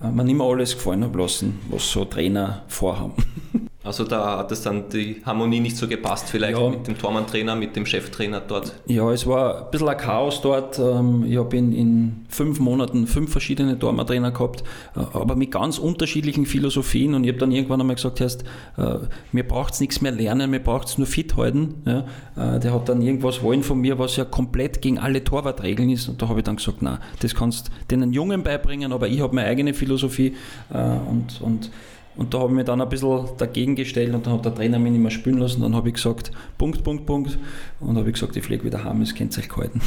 äh, 0.01 0.11
man 0.11 0.27
immer 0.27 0.45
alles 0.45 0.75
gefallen 0.75 1.03
haben 1.03 1.17
lassen, 1.17 1.59
was 1.69 1.89
so 1.89 2.05
Trainer 2.05 2.63
vorhaben. 2.67 3.13
Also 3.87 4.03
da 4.03 4.39
hat 4.39 4.51
es 4.51 4.61
dann 4.63 4.89
die 4.89 5.21
Harmonie 5.25 5.61
nicht 5.61 5.77
so 5.77 5.87
gepasst, 5.87 6.29
vielleicht 6.29 6.59
ja. 6.59 6.69
mit 6.69 6.85
dem 6.87 6.97
Tormann-Trainer, 6.97 7.55
mit 7.55 7.77
dem 7.77 7.85
Cheftrainer 7.85 8.41
dort? 8.41 8.75
Ja, 8.85 9.09
es 9.13 9.25
war 9.25 9.63
ein 9.63 9.71
bisschen 9.71 9.87
ein 9.87 9.95
Chaos 9.95 10.41
dort. 10.41 10.77
Ähm, 10.77 11.23
ich 11.25 11.37
habe 11.37 11.55
in, 11.55 11.71
in 11.71 12.25
fünf 12.27 12.59
Monaten 12.59 13.07
fünf 13.07 13.31
verschiedene 13.31 13.79
Tormann-Trainer 13.79 14.31
gehabt, 14.31 14.65
äh, 14.93 14.99
aber 15.13 15.37
mit 15.37 15.51
ganz 15.51 15.77
unterschiedlichen 15.77 16.45
Philosophien. 16.45 17.13
Und 17.13 17.23
ich 17.23 17.29
habe 17.29 17.39
dann 17.39 17.53
irgendwann 17.53 17.79
einmal 17.79 17.95
gesagt, 17.95 18.19
heißt, 18.19 18.43
äh, 18.77 18.95
mir 19.31 19.47
braucht 19.47 19.75
es 19.75 19.79
nichts 19.79 20.01
mehr 20.01 20.11
lernen, 20.11 20.51
mir 20.51 20.59
braucht 20.59 20.89
es 20.89 20.97
nur 20.97 21.07
fit 21.07 21.37
halten. 21.37 21.75
Ja, 21.85 21.99
äh, 22.35 22.59
der 22.59 22.73
hat 22.73 22.89
dann 22.89 23.01
irgendwas 23.01 23.41
wollen 23.41 23.63
von 23.63 23.79
mir, 23.79 23.97
was 23.97 24.17
ja 24.17 24.25
komplett 24.25 24.81
gegen 24.81 24.99
alle 24.99 25.23
Torwartregeln 25.23 25.89
ist. 25.89 26.09
Und 26.09 26.21
da 26.21 26.27
habe 26.27 26.41
ich 26.41 26.43
dann 26.43 26.57
gesagt, 26.57 26.81
nein, 26.81 26.97
das 27.21 27.33
kannst 27.35 27.69
du 27.87 27.97
den 27.97 28.11
Jungen 28.11 28.43
beibringen, 28.43 28.91
aber 28.91 29.07
ich 29.07 29.21
habe 29.21 29.33
meine 29.33 29.47
eigene 29.47 29.73
Philosophie 29.73 30.35
und, 30.69 31.39
und 31.41 31.71
Und 32.17 32.33
da 32.33 32.39
habe 32.39 32.49
ich 32.49 32.55
mich 32.55 32.65
dann 32.65 32.81
ein 32.81 32.89
bisschen 32.89 33.29
dagegen 33.37 33.75
gestellt 33.75 34.13
und 34.13 34.25
dann 34.25 34.33
hat 34.33 34.45
der 34.45 34.55
Trainer 34.55 34.79
mich 34.79 34.91
nicht 34.91 35.01
mehr 35.01 35.11
spielen 35.11 35.37
lassen. 35.37 35.61
Dann 35.61 35.75
habe 35.75 35.89
ich 35.89 35.95
gesagt, 35.95 36.31
Punkt, 36.57 36.83
Punkt, 36.83 37.05
Punkt. 37.05 37.37
Und 37.79 37.97
habe 37.97 38.07
ich 38.09 38.15
gesagt, 38.15 38.35
ich 38.35 38.43
fliege 38.43 38.63
wieder 38.63 38.83
heim, 38.83 39.05
könnt 39.15 39.37
ihr 39.37 39.43
euch 39.43 39.49
gehalten. 39.49 39.81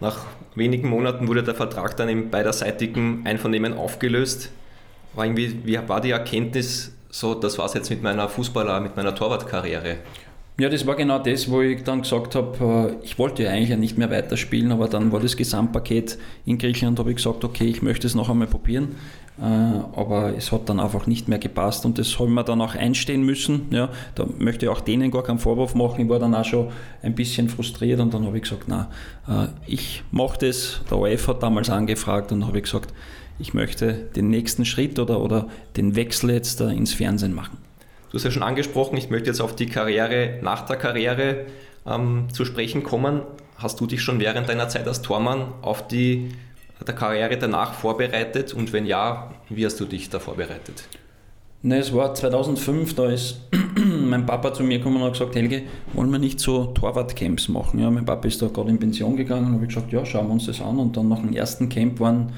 Nach 0.00 0.26
wenigen 0.56 0.88
Monaten 0.88 1.28
wurde 1.28 1.44
der 1.44 1.54
Vertrag 1.54 1.96
dann 1.96 2.08
im 2.08 2.30
beiderseitigen 2.30 3.22
Einvernehmen 3.24 3.72
aufgelöst. 3.74 4.50
War 5.14 5.24
irgendwie, 5.24 5.64
wie 5.64 5.78
war 5.86 6.00
die 6.00 6.10
Erkenntnis, 6.10 6.92
so, 7.08 7.34
das 7.34 7.56
war 7.58 7.66
es 7.66 7.74
jetzt 7.74 7.90
mit 7.90 8.02
meiner 8.02 8.28
Fußballer, 8.28 8.80
mit 8.80 8.96
meiner 8.96 9.14
Torwartkarriere? 9.14 9.98
Ja, 10.56 10.68
das 10.68 10.86
war 10.86 10.94
genau 10.94 11.18
das, 11.18 11.50
wo 11.50 11.62
ich 11.62 11.82
dann 11.82 12.02
gesagt 12.02 12.36
habe, 12.36 12.96
äh, 13.00 13.04
ich 13.04 13.18
wollte 13.18 13.42
ja 13.42 13.50
eigentlich 13.50 13.76
nicht 13.76 13.98
mehr 13.98 14.08
weiterspielen, 14.08 14.70
aber 14.70 14.86
dann 14.86 15.10
war 15.10 15.18
das 15.18 15.36
Gesamtpaket 15.36 16.16
in 16.46 16.58
Griechenland, 16.58 17.00
habe 17.00 17.10
ich 17.10 17.16
gesagt, 17.16 17.42
okay, 17.42 17.64
ich 17.64 17.82
möchte 17.82 18.06
es 18.06 18.14
noch 18.14 18.30
einmal 18.30 18.46
probieren, 18.46 18.94
äh, 19.40 19.42
aber 19.42 20.36
es 20.36 20.52
hat 20.52 20.68
dann 20.68 20.78
einfach 20.78 21.08
nicht 21.08 21.26
mehr 21.26 21.40
gepasst 21.40 21.84
und 21.84 21.98
das 21.98 22.20
haben 22.20 22.34
wir 22.34 22.44
dann 22.44 22.60
auch 22.60 22.76
einstehen 22.76 23.24
müssen. 23.24 23.62
Ja, 23.70 23.88
da 24.14 24.26
möchte 24.38 24.66
ich 24.66 24.70
auch 24.70 24.80
denen 24.80 25.10
gar 25.10 25.24
keinen 25.24 25.40
Vorwurf 25.40 25.74
machen, 25.74 26.02
ich 26.02 26.08
war 26.08 26.20
dann 26.20 26.36
auch 26.36 26.44
schon 26.44 26.68
ein 27.02 27.16
bisschen 27.16 27.48
frustriert 27.48 27.98
und 27.98 28.14
dann 28.14 28.24
habe 28.24 28.36
ich 28.36 28.44
gesagt, 28.44 28.66
na, 28.68 28.92
äh, 29.26 29.48
ich 29.66 30.04
mache 30.12 30.38
das, 30.46 30.82
der 30.88 30.98
OF 30.98 31.26
hat 31.26 31.42
damals 31.42 31.68
angefragt 31.68 32.30
und 32.30 32.46
habe 32.46 32.58
ich 32.58 32.64
gesagt, 32.64 32.94
ich 33.40 33.54
möchte 33.54 33.92
den 34.14 34.30
nächsten 34.30 34.64
Schritt 34.64 35.00
oder, 35.00 35.20
oder 35.20 35.48
den 35.76 35.96
Wechsel 35.96 36.30
jetzt 36.30 36.60
ins 36.60 36.94
Fernsehen 36.94 37.34
machen. 37.34 37.63
Du 38.14 38.18
hast 38.18 38.24
ja 38.26 38.30
schon 38.30 38.44
angesprochen, 38.44 38.96
ich 38.96 39.10
möchte 39.10 39.26
jetzt 39.26 39.40
auf 39.40 39.56
die 39.56 39.66
Karriere 39.66 40.38
nach 40.40 40.64
der 40.66 40.76
Karriere 40.76 41.46
ähm, 41.84 42.28
zu 42.32 42.44
sprechen 42.44 42.84
kommen. 42.84 43.22
Hast 43.56 43.80
du 43.80 43.88
dich 43.88 44.02
schon 44.02 44.20
während 44.20 44.48
deiner 44.48 44.68
Zeit 44.68 44.86
als 44.86 45.02
Tormann 45.02 45.52
auf 45.62 45.88
die 45.88 46.28
der 46.86 46.94
Karriere 46.94 47.36
danach 47.36 47.74
vorbereitet 47.74 48.54
und 48.54 48.72
wenn 48.72 48.86
ja, 48.86 49.32
wie 49.48 49.66
hast 49.66 49.80
du 49.80 49.84
dich 49.84 50.10
da 50.10 50.20
vorbereitet? 50.20 50.86
Ne, 51.62 51.78
es 51.78 51.92
war 51.92 52.14
2005, 52.14 52.94
da 52.94 53.06
ist 53.06 53.40
mein 53.74 54.26
Papa 54.26 54.54
zu 54.54 54.62
mir 54.62 54.78
gekommen 54.78 54.98
und 54.98 55.02
hat 55.02 55.14
gesagt, 55.14 55.34
Helge, 55.34 55.62
wollen 55.92 56.12
wir 56.12 56.20
nicht 56.20 56.38
so 56.38 56.66
Torwartcamps 56.66 57.48
machen? 57.48 57.80
Ja, 57.80 57.90
mein 57.90 58.04
Papa 58.04 58.28
ist 58.28 58.40
da 58.40 58.46
gerade 58.46 58.70
in 58.70 58.78
Pension 58.78 59.16
gegangen 59.16 59.46
und 59.46 59.54
habe 59.54 59.66
gesagt, 59.66 59.92
ja, 59.92 60.06
schauen 60.06 60.28
wir 60.28 60.34
uns 60.34 60.46
das 60.46 60.60
an. 60.60 60.78
Und 60.78 60.96
dann 60.96 61.08
nach 61.08 61.18
dem 61.18 61.32
ersten 61.32 61.68
Camp 61.68 61.98
waren 61.98 62.32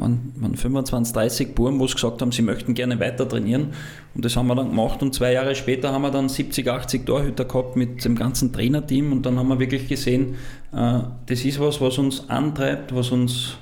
waren, 0.00 0.32
waren 0.36 0.56
25, 0.56 1.12
30 1.12 1.54
Buben, 1.54 1.78
wo 1.78 1.86
gesagt 1.86 2.20
haben, 2.22 2.32
sie 2.32 2.42
möchten 2.42 2.74
gerne 2.74 2.98
weiter 2.98 3.28
trainieren. 3.28 3.68
Und 4.14 4.24
das 4.24 4.36
haben 4.36 4.46
wir 4.46 4.54
dann 4.54 4.70
gemacht. 4.70 5.02
Und 5.02 5.14
zwei 5.14 5.32
Jahre 5.32 5.54
später 5.54 5.92
haben 5.92 6.02
wir 6.02 6.10
dann 6.10 6.28
70, 6.28 6.68
80 6.68 7.06
Torhüter 7.06 7.44
gehabt 7.44 7.76
mit 7.76 8.04
dem 8.04 8.16
ganzen 8.16 8.52
Trainerteam. 8.52 9.12
Und 9.12 9.26
dann 9.26 9.38
haben 9.38 9.48
wir 9.48 9.58
wirklich 9.58 9.88
gesehen, 9.88 10.36
äh, 10.72 11.00
das 11.26 11.44
ist 11.44 11.60
was, 11.60 11.80
was 11.80 11.98
uns 11.98 12.28
antreibt, 12.28 12.94
was 12.94 13.10
uns 13.10 13.56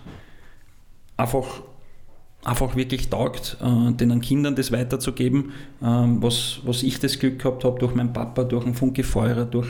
einfach 1.16 1.46
einfach 2.44 2.76
wirklich 2.76 3.08
taugt, 3.08 3.58
äh, 3.60 3.92
den 3.92 4.20
Kindern 4.20 4.54
das 4.54 4.72
weiterzugeben, 4.72 5.52
äh, 5.80 5.84
was, 5.84 6.60
was 6.64 6.82
ich 6.82 6.98
das 7.00 7.18
Glück 7.18 7.40
gehabt 7.40 7.64
habe 7.64 7.78
durch 7.78 7.94
meinen 7.94 8.12
Papa, 8.12 8.44
durch 8.44 8.64
den 8.64 8.74
Funke 8.74 9.02
Feurer, 9.02 9.44
durch 9.44 9.68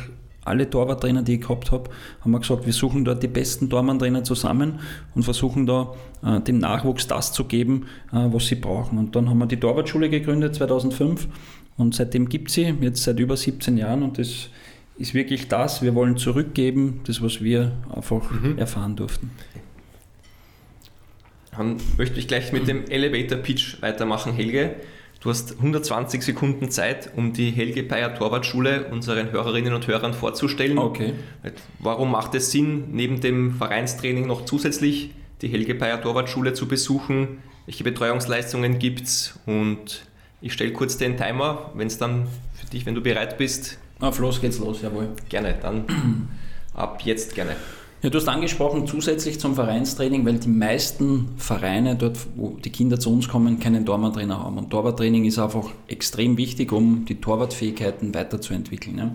alle 0.49 0.69
Torwarttrainer, 0.69 1.23
die 1.23 1.35
ich 1.35 1.41
gehabt 1.43 1.71
habe, 1.71 1.91
haben 2.21 2.31
wir 2.33 2.41
gesagt, 2.41 2.67
wir 2.67 2.73
suchen 2.73 3.05
dort 3.05 3.23
die 3.23 3.29
besten 3.29 3.71
Tormanntrainer 3.71 4.25
zusammen 4.25 4.81
und 5.15 5.23
versuchen 5.23 5.67
da 5.67 5.95
äh, 6.25 6.41
dem 6.41 6.59
Nachwuchs 6.59 7.07
das 7.07 7.33
zu 7.33 7.45
geben, 7.45 7.87
äh, 8.13 8.27
was 8.33 8.47
sie 8.47 8.57
brauchen. 8.57 8.99
Und 8.99 9.15
dann 9.17 9.29
haben 9.29 9.39
wir 9.39 9.47
die 9.47 9.59
Torwartschule 9.59 10.11
gegründet 10.11 10.55
2005 10.55 11.29
und 11.77 11.95
seitdem 11.95 12.29
gibt 12.29 12.51
sie, 12.51 12.75
jetzt 12.81 13.05
seit 13.05 13.21
über 13.21 13.37
17 13.37 13.77
Jahren 13.77 14.03
und 14.03 14.19
das 14.19 14.49
ist 14.99 15.15
wirklich 15.15 15.49
das, 15.49 15.81
wir 15.83 15.95
wollen 15.95 16.17
zurückgeben, 16.17 17.01
das, 17.07 17.23
was 17.23 17.43
wir 17.43 17.73
einfach 17.95 18.31
mhm. 18.31 18.59
erfahren 18.59 18.97
durften. 18.97 19.31
Dann 21.57 21.77
möchte 21.97 22.19
ich 22.19 22.29
gleich 22.29 22.53
mit 22.53 22.69
dem 22.69 22.85
Elevator 22.87 23.39
Pitch 23.39 23.81
weitermachen, 23.83 24.33
Helge. 24.33 24.77
Du 25.21 25.31
hast 25.31 25.57
120 25.59 26.23
Sekunden 26.23 26.71
Zeit, 26.71 27.11
um 27.17 27.33
die 27.33 27.51
Helge 27.51 27.83
Bayer 27.83 28.15
Torwartschule 28.15 28.87
unseren 28.93 29.33
Hörerinnen 29.33 29.75
und 29.75 29.89
Hörern 29.89 30.15
vorzustellen. 30.15 30.79
Okay. 30.79 31.15
Warum 31.81 32.13
macht 32.13 32.37
es 32.37 32.53
Sinn, 32.53 32.93
neben 32.93 33.21
dem 33.21 33.53
Vereinstraining 33.57 34.29
noch 34.29 34.45
zusätzlich 34.45 35.11
die 35.43 35.49
Helge 35.49 35.75
Bayer 35.75 36.01
Torwartschule 36.01 36.53
zu 36.53 36.69
besuchen? 36.69 37.39
Welche 37.67 37.83
Betreuungsleistungen 37.83 38.79
gibt 38.79 39.03
es? 39.03 39.41
Und 39.45 40.07
ich 40.41 40.53
stelle 40.53 40.73
kurz 40.73 40.99
den 40.99 41.17
Timer, 41.17 41.73
wenn 41.75 41.89
es 41.89 41.99
dann 41.99 42.29
für 42.55 42.67
dich, 42.67 42.87
wenn 42.87 42.95
du 42.95 43.01
bereit 43.01 43.39
bist. 43.39 43.79
Auf 43.99 44.21
los 44.21 44.41
geht's 44.41 44.61
los, 44.61 44.83
jawohl. 44.83 45.09
Gerne, 45.29 45.59
dann 45.61 46.29
ab 46.75 47.01
jetzt 47.05 47.35
gerne. 47.35 47.57
Ja, 48.01 48.11
du 48.11 48.19
hast 48.19 48.29
angesprochen, 48.29 48.87
zusätzlich 48.87 49.41
zum 49.41 49.57
Vereinstraining, 49.57 50.25
weil 50.25 50.39
die 50.39 50.49
meisten 50.49 51.31
Vereine 51.37 51.97
dort, 51.97 52.17
wo 52.37 52.51
die 52.51 52.71
Kinder 52.71 53.01
zu 53.01 53.13
uns 53.13 53.29
kommen, 53.29 53.59
keinen 53.59 53.85
Torwarttrainer 53.85 54.39
haben. 54.39 54.57
Und 54.57 54.71
Torwarttraining 54.71 55.25
ist 55.25 55.41
einfach 55.41 55.65
extrem 55.89 56.37
wichtig, 56.37 56.71
um 56.71 57.07
die 57.07 57.17
Torwartfähigkeiten 57.17 58.15
weiterzuentwickeln. 58.15 58.99
Ja. 58.99 59.11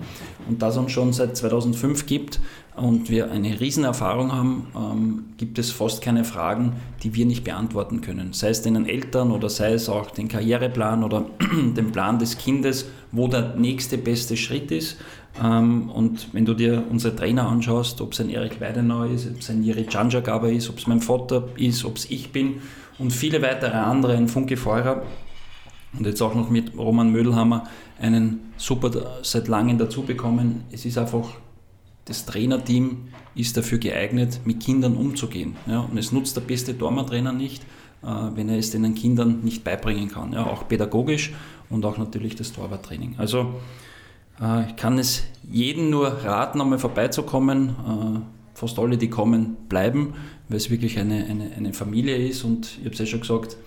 Und 0.49 0.61
da 0.61 0.67
es 0.67 0.75
uns 0.75 0.91
schon 0.91 1.13
seit 1.13 1.37
2005 1.37 2.05
gibt 2.07 2.41
und 2.75 3.09
wir 3.09 3.31
eine 3.31 3.57
Riesenerfahrung 3.57 4.33
haben, 4.33 4.67
ähm, 4.75 5.25
gibt 5.37 5.59
es 5.59 5.71
fast 5.71 6.01
keine 6.01 6.25
Fragen, 6.25 6.73
die 7.03 7.15
wir 7.15 7.25
nicht 7.25 7.45
beantworten 7.45 8.01
können. 8.01 8.33
Sei 8.33 8.49
es 8.49 8.63
den 8.63 8.85
Eltern 8.85 9.31
oder 9.31 9.47
sei 9.47 9.71
es 9.71 9.87
auch 9.87 10.11
den 10.11 10.27
Karriereplan 10.27 11.05
oder 11.05 11.27
den 11.77 11.93
Plan 11.93 12.19
des 12.19 12.37
Kindes, 12.37 12.87
wo 13.13 13.29
der 13.29 13.55
nächste 13.55 13.97
beste 13.97 14.35
Schritt 14.35 14.71
ist. 14.71 14.97
Ähm, 15.41 15.89
und 15.89 16.33
wenn 16.33 16.45
du 16.45 16.53
dir 16.53 16.83
unsere 16.89 17.15
Trainer 17.15 17.47
anschaust, 17.47 18.01
ob 18.01 18.13
es 18.13 18.21
ein 18.21 18.29
Erik 18.29 18.61
Weidenau 18.61 19.03
ist, 19.03 19.27
ob 19.29 19.39
es 19.39 19.49
ein 19.49 19.63
Jiri 19.63 19.87
Janjagaba 19.89 20.47
ist, 20.47 20.69
ob 20.69 20.77
es 20.77 20.87
mein 20.87 21.01
Vater 21.01 21.47
ist, 21.55 21.85
ob 21.85 21.97
es 21.97 22.09
ich 22.09 22.31
bin 22.31 22.61
und 22.99 23.11
viele 23.11 23.41
weitere 23.41 23.77
andere, 23.77 24.15
ein 24.15 24.27
Funke 24.27 24.57
Feurer 24.57 25.03
und 25.97 26.05
jetzt 26.05 26.21
auch 26.21 26.35
noch 26.35 26.49
mit 26.49 26.77
Roman 26.77 27.11
Mödelhammer 27.11 27.67
einen 27.99 28.51
super 28.57 28.91
seit 29.23 29.47
langem 29.47 29.77
dazu 29.77 30.03
bekommen. 30.03 30.63
Es 30.71 30.85
ist 30.85 30.97
einfach, 30.97 31.29
das 32.05 32.25
Trainerteam 32.25 33.09
ist 33.35 33.57
dafür 33.57 33.77
geeignet, 33.77 34.41
mit 34.45 34.59
Kindern 34.59 34.95
umzugehen. 34.95 35.55
Ja? 35.65 35.79
Und 35.79 35.97
es 35.97 36.11
nutzt 36.11 36.35
der 36.35 36.41
beste 36.41 36.73
Dormer-Trainer 36.73 37.31
nicht, 37.31 37.63
äh, 38.03 38.07
wenn 38.35 38.49
er 38.49 38.57
es 38.57 38.71
den 38.71 38.93
Kindern 38.95 39.41
nicht 39.43 39.63
beibringen 39.63 40.09
kann. 40.09 40.33
Ja? 40.33 40.45
Auch 40.45 40.67
pädagogisch 40.67 41.33
und 41.69 41.85
auch 41.85 41.97
natürlich 41.97 42.35
das 42.35 42.53
Torwarttraining. 42.53 43.15
Also 43.17 43.55
ich 44.67 44.75
kann 44.75 44.97
es 44.97 45.23
jedem 45.49 45.89
nur 45.89 46.07
raten, 46.07 46.59
einmal 46.59 46.79
vorbeizukommen. 46.79 47.69
Äh, 47.69 48.19
fast 48.53 48.77
alle, 48.79 48.97
die 48.97 49.09
kommen, 49.09 49.57
bleiben, 49.69 50.13
weil 50.47 50.57
es 50.57 50.69
wirklich 50.69 50.99
eine, 50.99 51.25
eine, 51.25 51.51
eine 51.55 51.73
Familie 51.73 52.15
ist 52.15 52.43
und 52.43 52.77
ich 52.79 52.85
habe 52.85 52.93
es 52.93 52.99
ja 52.99 53.05
schon 53.05 53.21
gesagt, 53.21 53.57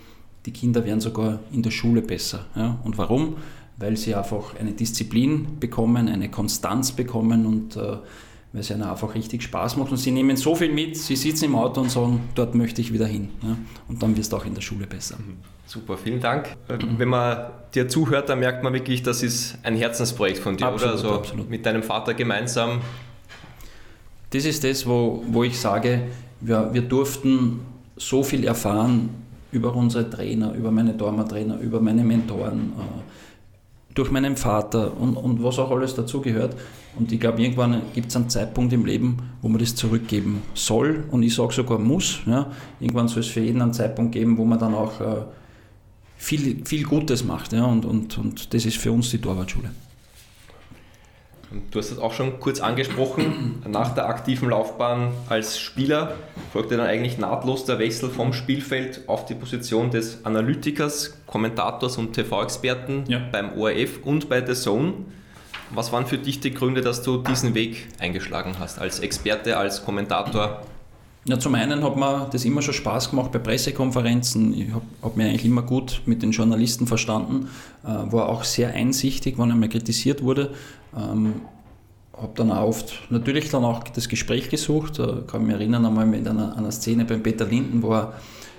die 0.46 0.52
Kinder 0.52 0.84
werden 0.84 1.00
sogar 1.00 1.40
in 1.52 1.62
der 1.62 1.70
Schule 1.70 2.02
besser. 2.02 2.46
Ja? 2.54 2.78
Und 2.84 2.96
warum? 2.98 3.36
Weil 3.78 3.96
sie 3.96 4.14
einfach 4.14 4.58
eine 4.58 4.72
Disziplin 4.72 5.58
bekommen, 5.58 6.08
eine 6.08 6.30
Konstanz 6.30 6.92
bekommen 6.92 7.46
und 7.46 7.76
äh, 7.76 7.96
weil 8.56 8.60
es 8.60 8.70
ihnen 8.70 8.84
einfach 8.84 9.14
richtig 9.14 9.42
Spaß 9.42 9.76
macht. 9.76 9.90
Und 9.90 9.98
sie 9.98 10.10
nehmen 10.10 10.34
so 10.38 10.54
viel 10.54 10.72
mit, 10.72 10.96
sie 10.96 11.14
sitzen 11.14 11.44
im 11.44 11.56
Auto 11.56 11.82
und 11.82 11.90
sagen, 11.90 12.26
dort 12.34 12.54
möchte 12.54 12.80
ich 12.80 12.90
wieder 12.90 13.04
hin. 13.04 13.28
Ja? 13.42 13.54
Und 13.86 14.02
dann 14.02 14.16
wirst 14.16 14.32
du 14.32 14.38
auch 14.38 14.46
in 14.46 14.54
der 14.54 14.62
Schule 14.62 14.86
besser. 14.86 15.16
Mhm. 15.18 15.36
Super, 15.66 15.98
vielen 15.98 16.20
Dank. 16.20 16.56
Wenn 16.68 17.08
man 17.08 17.50
dir 17.74 17.86
zuhört, 17.86 18.30
dann 18.30 18.38
merkt 18.38 18.64
man 18.64 18.72
wirklich, 18.72 19.02
das 19.02 19.22
ist 19.22 19.58
ein 19.62 19.76
Herzensprojekt 19.76 20.38
von 20.38 20.56
dir, 20.56 20.68
absolut, 20.68 20.82
oder? 20.82 20.92
Also 20.92 21.18
absolut. 21.18 21.50
mit 21.50 21.66
deinem 21.66 21.82
Vater 21.82 22.14
gemeinsam. 22.14 22.80
Das 24.30 24.46
ist 24.46 24.64
das, 24.64 24.86
wo, 24.86 25.22
wo 25.28 25.44
ich 25.44 25.60
sage, 25.60 26.04
wir, 26.40 26.72
wir 26.72 26.82
durften 26.82 27.60
so 27.96 28.22
viel 28.22 28.44
erfahren 28.44 29.10
über 29.52 29.74
unsere 29.74 30.08
Trainer, 30.08 30.54
über 30.54 30.70
meine 30.70 30.94
Dormer-Trainer, 30.94 31.58
über 31.58 31.80
meine 31.80 32.04
Mentoren, 32.04 32.72
äh, 32.78 33.25
durch 33.96 34.10
meinen 34.10 34.36
Vater 34.36 34.92
und, 35.00 35.16
und 35.16 35.42
was 35.42 35.58
auch 35.58 35.70
alles 35.70 35.94
dazugehört. 35.94 36.54
Und 36.98 37.10
ich 37.12 37.18
glaube, 37.18 37.42
irgendwann 37.42 37.82
gibt 37.94 38.10
es 38.10 38.16
einen 38.16 38.28
Zeitpunkt 38.28 38.72
im 38.72 38.84
Leben, 38.84 39.16
wo 39.42 39.48
man 39.48 39.58
das 39.58 39.74
zurückgeben 39.74 40.42
soll 40.54 41.04
und 41.10 41.22
ich 41.22 41.34
sage 41.34 41.52
sogar 41.52 41.78
muss. 41.78 42.20
Ja. 42.26 42.50
Irgendwann 42.78 43.08
soll 43.08 43.20
es 43.20 43.28
für 43.28 43.40
jeden 43.40 43.60
einen 43.60 43.72
Zeitpunkt 43.72 44.12
geben, 44.12 44.36
wo 44.38 44.44
man 44.44 44.58
dann 44.58 44.74
auch 44.74 45.00
äh, 45.00 45.24
viel, 46.16 46.64
viel 46.64 46.84
Gutes 46.84 47.24
macht. 47.24 47.52
Ja, 47.52 47.64
und, 47.64 47.84
und, 47.86 48.18
und 48.18 48.54
das 48.54 48.66
ist 48.66 48.76
für 48.76 48.92
uns 48.92 49.10
die 49.10 49.18
Torwartschule. 49.18 49.70
Du 51.70 51.78
hast 51.78 51.92
es 51.92 51.98
auch 51.98 52.12
schon 52.12 52.40
kurz 52.40 52.60
angesprochen. 52.60 53.62
Nach 53.68 53.94
der 53.94 54.08
aktiven 54.08 54.50
Laufbahn 54.50 55.12
als 55.28 55.58
Spieler 55.58 56.16
folgte 56.52 56.76
dann 56.76 56.86
eigentlich 56.86 57.18
nahtlos 57.18 57.64
der 57.64 57.78
Wechsel 57.78 58.10
vom 58.10 58.32
Spielfeld 58.32 59.02
auf 59.06 59.26
die 59.26 59.34
Position 59.34 59.90
des 59.90 60.24
Analytikers, 60.24 61.18
Kommentators 61.26 61.98
und 61.98 62.14
TV-Experten 62.14 63.04
ja. 63.06 63.20
beim 63.30 63.56
ORF 63.56 64.00
und 64.04 64.28
bei 64.28 64.44
The 64.44 64.54
Zone. 64.54 64.94
Was 65.70 65.92
waren 65.92 66.06
für 66.06 66.18
dich 66.18 66.40
die 66.40 66.52
Gründe, 66.52 66.80
dass 66.80 67.02
du 67.02 67.18
diesen 67.18 67.54
Weg 67.54 67.88
eingeschlagen 67.98 68.54
hast, 68.58 68.80
als 68.80 69.00
Experte, 69.00 69.56
als 69.56 69.84
Kommentator? 69.84 70.62
Ja, 71.28 71.40
zum 71.40 71.56
einen 71.56 71.82
hat 71.82 71.96
mir 71.96 72.28
das 72.30 72.44
immer 72.44 72.62
schon 72.62 72.74
Spaß 72.74 73.10
gemacht 73.10 73.32
bei 73.32 73.40
Pressekonferenzen. 73.40 74.54
Ich 74.54 74.72
habe 74.72 74.84
hab 75.02 75.16
mich 75.16 75.26
eigentlich 75.26 75.44
immer 75.44 75.62
gut 75.62 76.02
mit 76.06 76.22
den 76.22 76.30
Journalisten 76.30 76.86
verstanden, 76.86 77.48
äh, 77.84 77.88
war 77.88 78.28
auch 78.28 78.44
sehr 78.44 78.72
einsichtig, 78.74 79.36
wenn 79.36 79.50
er 79.50 79.56
mal 79.56 79.68
kritisiert 79.68 80.22
wurde. 80.22 80.54
Ähm, 80.96 81.40
habe 82.16 82.32
dann 82.34 82.50
auch 82.50 82.68
oft 82.68 82.94
natürlich 83.10 83.50
dann 83.50 83.64
auch 83.64 83.84
das 83.84 84.08
Gespräch 84.08 84.48
gesucht. 84.48 84.98
Ich 84.98 85.26
kann 85.26 85.44
mich 85.44 85.54
erinnern 85.54 85.84
einmal 85.84 86.06
mit 86.06 86.26
einer, 86.26 86.56
einer 86.56 86.72
Szene 86.72 87.04
beim 87.04 87.22
Peter 87.22 87.44
Linden, 87.44 87.82
wo 87.82 87.92
er 87.92 88.14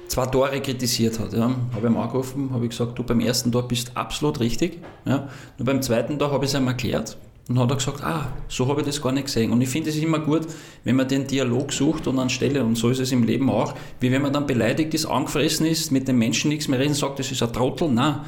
zwei 0.08 0.26
Tore 0.28 0.62
kritisiert 0.62 1.20
hat. 1.20 1.34
Ja. 1.34 1.44
Habe 1.44 1.60
ich 1.76 1.84
ihm 1.84 1.98
angerufen, 1.98 2.52
habe 2.54 2.68
gesagt, 2.68 2.98
du 2.98 3.04
beim 3.04 3.20
ersten 3.20 3.52
Tor 3.52 3.68
bist 3.68 3.92
absolut 3.96 4.40
richtig. 4.40 4.80
Ja. 5.06 5.28
Nur 5.58 5.66
beim 5.66 5.82
zweiten 5.82 6.20
Tor 6.20 6.32
habe 6.32 6.46
ich 6.46 6.52
es 6.54 6.60
ihm 6.60 6.68
erklärt. 6.68 7.18
Und 7.50 7.60
hat 7.60 7.70
er 7.70 7.78
gesagt, 7.78 8.04
ah, 8.04 8.28
so 8.50 8.68
habe 8.68 8.82
ich 8.82 8.88
das 8.88 9.02
gar 9.02 9.14
nicht 9.14 9.26
gesehen. 9.26 9.54
Und 9.54 9.62
ich 9.62 9.70
finde 9.70 9.90
es 9.90 9.96
immer 9.96 10.20
gut, 10.20 10.42
wenn 10.84 10.98
man 10.98 11.08
den 11.08 11.28
Dialog 11.28 11.72
sucht 11.72 12.06
und 12.08 12.20
anstelle, 12.20 12.62
und 12.64 12.76
so 12.76 12.90
ist 12.90 13.00
es 13.00 13.14
im 13.14 13.24
Leben 13.24 13.50
auch, 13.50 13.74
wie 14.02 14.12
wenn 14.12 14.22
man 14.22 14.34
dann 14.34 14.46
beleidigt 14.46 14.94
ist, 14.94 15.06
angefressen 15.06 15.66
ist, 15.66 15.90
mit 15.92 16.10
dem 16.10 16.18
Menschen 16.18 16.50
nichts 16.50 16.68
mehr 16.68 16.78
reden, 16.78 16.94
sagt, 16.94 17.20
das 17.20 17.32
ist 17.32 17.42
ein 17.42 17.54
Trottel. 17.54 17.90
Nein, 17.90 18.20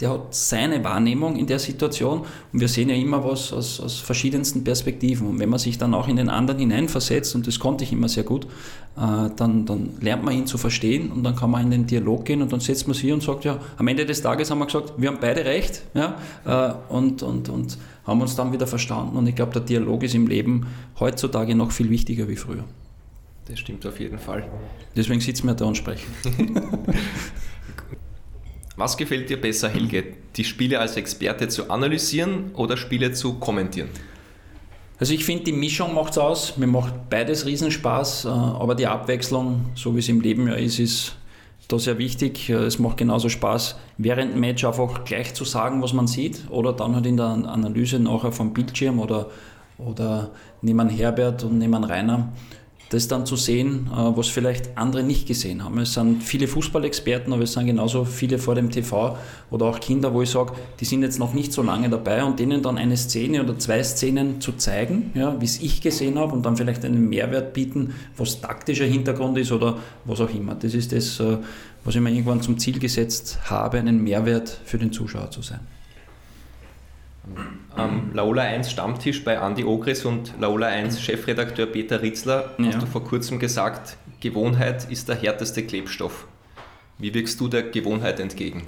der 0.00 0.10
hat 0.10 0.34
seine 0.34 0.82
Wahrnehmung 0.82 1.36
in 1.36 1.46
der 1.46 1.58
Situation 1.58 2.22
und 2.52 2.60
wir 2.60 2.68
sehen 2.68 2.88
ja 2.88 2.94
immer 2.94 3.22
was 3.22 3.52
aus, 3.52 3.80
aus 3.80 3.98
verschiedensten 3.98 4.64
Perspektiven. 4.64 5.26
Und 5.28 5.38
wenn 5.38 5.50
man 5.50 5.58
sich 5.58 5.76
dann 5.76 5.92
auch 5.92 6.08
in 6.08 6.16
den 6.16 6.30
anderen 6.30 6.58
hineinversetzt, 6.58 7.34
und 7.34 7.46
das 7.46 7.58
konnte 7.58 7.84
ich 7.84 7.92
immer 7.92 8.08
sehr 8.08 8.24
gut, 8.24 8.46
äh, 8.96 9.28
dann, 9.36 9.66
dann 9.66 9.90
lernt 10.00 10.24
man 10.24 10.34
ihn 10.34 10.46
zu 10.46 10.56
verstehen 10.56 11.12
und 11.12 11.22
dann 11.22 11.36
kann 11.36 11.50
man 11.50 11.64
in 11.64 11.70
den 11.70 11.86
Dialog 11.86 12.24
gehen 12.24 12.40
und 12.40 12.50
dann 12.50 12.60
setzt 12.60 12.86
man 12.86 12.94
sich 12.94 13.02
hier 13.02 13.14
und 13.14 13.22
sagt, 13.22 13.44
ja, 13.44 13.58
am 13.76 13.88
Ende 13.88 14.06
des 14.06 14.22
Tages 14.22 14.50
haben 14.50 14.58
wir 14.58 14.66
gesagt, 14.66 14.94
wir 14.96 15.08
haben 15.08 15.18
beide 15.20 15.44
recht 15.44 15.82
ja, 15.92 16.16
äh, 16.46 16.92
und, 16.92 17.22
und, 17.22 17.50
und 17.50 17.78
haben 18.06 18.22
uns 18.22 18.34
dann 18.34 18.52
wieder 18.52 18.66
verstanden. 18.66 19.16
Und 19.18 19.26
ich 19.26 19.34
glaube, 19.34 19.52
der 19.52 19.62
Dialog 19.62 20.02
ist 20.02 20.14
im 20.14 20.26
Leben 20.26 20.66
heutzutage 20.98 21.54
noch 21.54 21.72
viel 21.72 21.90
wichtiger 21.90 22.26
wie 22.26 22.36
früher. 22.36 22.64
Das 23.48 23.58
stimmt 23.58 23.84
auf 23.84 24.00
jeden 24.00 24.18
Fall. 24.18 24.48
Deswegen 24.96 25.20
sitzen 25.20 25.46
wir 25.46 25.54
da 25.54 25.66
und 25.66 25.76
sprechen. 25.76 26.06
Was 28.80 28.96
gefällt 28.96 29.28
dir 29.28 29.38
besser, 29.38 29.68
Helge? 29.68 30.04
Die 30.36 30.42
Spiele 30.42 30.78
als 30.78 30.96
Experte 30.96 31.48
zu 31.48 31.68
analysieren 31.68 32.52
oder 32.54 32.78
Spiele 32.78 33.12
zu 33.12 33.34
kommentieren? 33.34 33.90
Also 34.98 35.12
ich 35.12 35.26
finde, 35.26 35.44
die 35.44 35.52
Mischung 35.52 35.94
macht 35.94 36.12
es 36.12 36.18
aus. 36.18 36.56
Mir 36.56 36.66
macht 36.66 37.10
beides 37.10 37.44
Riesenspaß, 37.44 38.24
äh, 38.24 38.28
aber 38.28 38.74
die 38.74 38.86
Abwechslung, 38.86 39.66
so 39.74 39.94
wie 39.94 39.98
es 39.98 40.08
im 40.08 40.22
Leben 40.22 40.48
ja 40.48 40.54
ist, 40.54 40.78
ist 40.78 41.14
da 41.68 41.78
sehr 41.78 41.98
wichtig. 41.98 42.48
Äh, 42.48 42.54
es 42.54 42.78
macht 42.78 42.96
genauso 42.96 43.28
Spaß, 43.28 43.76
während 43.98 44.32
dem 44.32 44.40
Match 44.40 44.64
einfach 44.64 45.04
gleich 45.04 45.34
zu 45.34 45.44
sagen, 45.44 45.82
was 45.82 45.92
man 45.92 46.06
sieht 46.06 46.46
oder 46.48 46.72
dann 46.72 46.94
halt 46.94 47.04
in 47.04 47.18
der 47.18 47.26
Analyse 47.26 47.98
nachher 47.98 48.32
vom 48.32 48.54
Bildschirm 48.54 48.98
oder, 48.98 49.26
oder 49.76 50.30
neben 50.62 50.88
Herbert 50.88 51.44
und 51.44 51.58
neben 51.58 51.84
Rainer 51.84 52.32
das 52.90 53.06
dann 53.06 53.24
zu 53.24 53.36
sehen, 53.36 53.88
äh, 53.92 53.96
was 53.96 54.28
vielleicht 54.28 54.76
andere 54.76 55.02
nicht 55.02 55.26
gesehen 55.26 55.64
haben. 55.64 55.78
Es 55.78 55.94
sind 55.94 56.22
viele 56.22 56.48
Fußballexperten, 56.48 57.32
aber 57.32 57.44
es 57.44 57.52
sind 57.52 57.66
genauso 57.66 58.04
viele 58.04 58.38
vor 58.38 58.56
dem 58.56 58.70
TV 58.70 59.16
oder 59.50 59.66
auch 59.66 59.80
Kinder, 59.80 60.12
wo 60.12 60.22
ich 60.22 60.30
sage, 60.30 60.52
die 60.80 60.84
sind 60.84 61.02
jetzt 61.02 61.18
noch 61.18 61.32
nicht 61.32 61.52
so 61.52 61.62
lange 61.62 61.88
dabei 61.88 62.24
und 62.24 62.38
denen 62.38 62.62
dann 62.62 62.78
eine 62.78 62.96
Szene 62.96 63.42
oder 63.42 63.58
zwei 63.58 63.82
Szenen 63.82 64.40
zu 64.40 64.52
zeigen, 64.52 65.12
ja, 65.14 65.40
wie 65.40 65.44
es 65.44 65.62
ich 65.62 65.80
gesehen 65.80 66.18
habe 66.18 66.32
und 66.32 66.44
dann 66.44 66.56
vielleicht 66.56 66.84
einen 66.84 67.08
Mehrwert 67.08 67.54
bieten, 67.54 67.94
was 68.16 68.40
taktischer 68.40 68.86
Hintergrund 68.86 69.38
ist 69.38 69.52
oder 69.52 69.78
was 70.04 70.20
auch 70.20 70.30
immer. 70.34 70.56
Das 70.56 70.74
ist 70.74 70.92
das, 70.92 71.20
äh, 71.20 71.38
was 71.84 71.94
ich 71.94 72.00
mir 72.00 72.10
irgendwann 72.10 72.42
zum 72.42 72.58
Ziel 72.58 72.78
gesetzt 72.80 73.38
habe, 73.44 73.78
einen 73.78 74.02
Mehrwert 74.02 74.60
für 74.64 74.78
den 74.78 74.92
Zuschauer 74.92 75.30
zu 75.30 75.42
sein. 75.42 75.60
Ähm, 77.78 78.10
Laola 78.12 78.42
1 78.42 78.70
Stammtisch 78.70 79.24
bei 79.24 79.34
Andy 79.34 79.64
Ogris 79.64 80.04
und 80.04 80.34
Laola 80.40 80.66
1 80.66 81.00
Chefredakteur 81.00 81.66
Peter 81.66 82.02
Ritzler 82.02 82.54
ja. 82.58 82.66
hast 82.66 82.82
du 82.82 82.86
vor 82.86 83.04
kurzem 83.04 83.38
gesagt, 83.38 83.96
Gewohnheit 84.20 84.90
ist 84.90 85.08
der 85.08 85.16
härteste 85.16 85.62
Klebstoff. 85.62 86.26
Wie 86.98 87.14
wirkst 87.14 87.40
du 87.40 87.48
der 87.48 87.62
Gewohnheit 87.62 88.20
entgegen? 88.20 88.66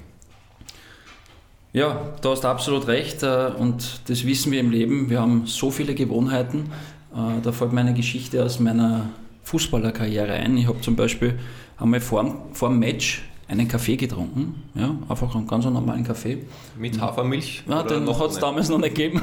Ja, 1.75 2.13
du 2.21 2.31
hast 2.31 2.45
absolut 2.45 2.87
recht 2.87 3.23
äh, 3.23 3.51
und 3.57 4.03
das 4.09 4.27
wissen 4.27 4.53
wir 4.53 4.61
im 4.61 4.71
Leben. 4.71 5.09
Wir 5.09 5.21
haben 5.21 5.47
so 5.47 5.71
viele 5.71 5.95
Gewohnheiten. 5.95 6.71
Äh, 7.15 7.41
da 7.43 7.53
fällt 7.53 7.73
meine 7.73 7.95
Geschichte 7.95 8.45
aus 8.45 8.61
meiner 8.61 9.11
Fußballerkarriere 9.45 10.33
ein. 10.33 10.57
Ich 10.57 10.67
habe 10.67 10.81
zum 10.81 10.97
Beispiel 10.97 11.39
einmal 11.79 12.01
vor, 12.01 12.49
vor 12.53 12.69
dem 12.69 12.79
Match 12.79 13.23
einen 13.53 13.69
Kaffee 13.69 13.97
getrunken, 13.97 14.63
ja, 14.75 14.95
einfach 15.09 15.35
einen 15.35 15.47
ganz 15.47 15.65
normalen 15.65 16.05
Kaffee. 16.05 16.45
Mit 16.79 17.01
Hafermilch? 17.01 17.63
Ja, 17.69 17.83
den 17.83 18.07
hat 18.09 18.31
es 18.31 18.39
damals 18.39 18.69
noch 18.69 18.79
nicht 18.79 18.95
gegeben. 18.95 19.21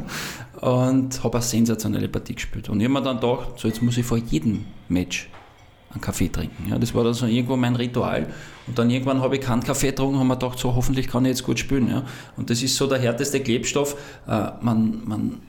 und 0.60 1.22
habe 1.22 1.38
eine 1.38 1.42
sensationelle 1.42 2.08
Partie 2.08 2.34
gespielt. 2.34 2.68
Und 2.68 2.80
ich 2.80 2.84
habe 2.84 2.94
mir 2.94 3.02
dann 3.02 3.20
gedacht, 3.20 3.58
so 3.58 3.68
jetzt 3.68 3.82
muss 3.82 3.98
ich 3.98 4.06
vor 4.06 4.18
jedem 4.18 4.64
Match 4.88 5.28
einen 5.90 6.00
Kaffee 6.00 6.28
trinken. 6.28 6.68
Ja, 6.70 6.78
das 6.78 6.94
war 6.94 7.04
dann 7.04 7.14
so 7.14 7.26
irgendwo 7.26 7.56
mein 7.56 7.76
Ritual. 7.76 8.26
Und 8.66 8.78
dann 8.78 8.90
irgendwann 8.90 9.20
habe 9.20 9.36
ich 9.36 9.42
keinen 9.42 9.62
Kaffee 9.62 9.90
getrunken 9.90 10.14
und 10.14 10.20
habe 10.20 10.28
mir 10.28 10.36
gedacht, 10.36 10.58
so 10.58 10.74
hoffentlich 10.74 11.08
kann 11.08 11.24
ich 11.24 11.30
jetzt 11.30 11.44
gut 11.44 11.58
spielen. 11.58 11.88
Ja. 11.88 12.04
Und 12.36 12.50
das 12.50 12.62
ist 12.62 12.76
so 12.76 12.86
der 12.86 12.98
härteste 12.98 13.40
Klebstoff. 13.40 13.96
Äh, 14.26 14.50
man, 14.60 15.02
man 15.04 15.40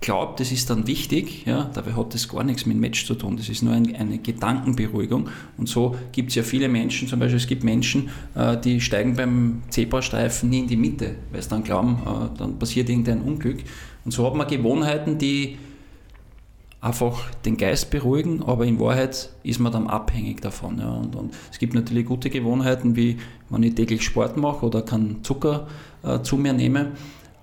glaubt, 0.00 0.38
das 0.38 0.52
ist 0.52 0.70
dann 0.70 0.86
wichtig, 0.86 1.44
ja, 1.44 1.70
dabei 1.74 1.94
hat 1.94 2.14
das 2.14 2.28
gar 2.28 2.44
nichts 2.44 2.66
mit 2.66 2.76
dem 2.76 2.80
Match 2.80 3.04
zu 3.04 3.14
tun. 3.14 3.36
Das 3.36 3.48
ist 3.48 3.62
nur 3.62 3.74
ein, 3.74 3.94
eine 3.96 4.18
Gedankenberuhigung. 4.18 5.28
Und 5.56 5.68
so 5.68 5.96
gibt 6.12 6.30
es 6.30 6.36
ja 6.36 6.42
viele 6.42 6.68
Menschen, 6.68 7.08
zum 7.08 7.18
Beispiel 7.18 7.38
es 7.38 7.46
gibt 7.46 7.64
Menschen, 7.64 8.10
äh, 8.34 8.56
die 8.56 8.80
steigen 8.80 9.16
beim 9.16 9.62
Zebrastreifen 9.70 10.50
nie 10.50 10.60
in 10.60 10.66
die 10.68 10.76
Mitte, 10.76 11.16
weil 11.32 11.42
sie 11.42 11.48
dann 11.48 11.64
glauben, 11.64 11.98
äh, 12.06 12.38
dann 12.38 12.58
passiert 12.58 12.88
irgendein 12.88 13.22
Unglück. 13.22 13.58
Und 14.04 14.12
so 14.12 14.24
hat 14.24 14.34
man 14.34 14.46
Gewohnheiten, 14.46 15.18
die 15.18 15.58
einfach 16.80 17.30
den 17.44 17.56
Geist 17.56 17.90
beruhigen, 17.90 18.42
aber 18.44 18.64
in 18.64 18.78
Wahrheit 18.78 19.30
ist 19.42 19.58
man 19.58 19.72
dann 19.72 19.88
abhängig 19.88 20.40
davon. 20.40 20.78
Ja. 20.78 20.90
Und, 20.90 21.16
und 21.16 21.34
es 21.50 21.58
gibt 21.58 21.74
natürlich 21.74 22.06
gute 22.06 22.30
Gewohnheiten, 22.30 22.94
wie 22.94 23.18
wenn 23.50 23.62
ich 23.64 23.74
täglich 23.74 24.04
Sport 24.04 24.36
mache 24.36 24.64
oder 24.64 24.82
keinen 24.82 25.24
Zucker 25.24 25.66
äh, 26.04 26.20
zu 26.22 26.36
mir 26.36 26.52
nehme. 26.52 26.92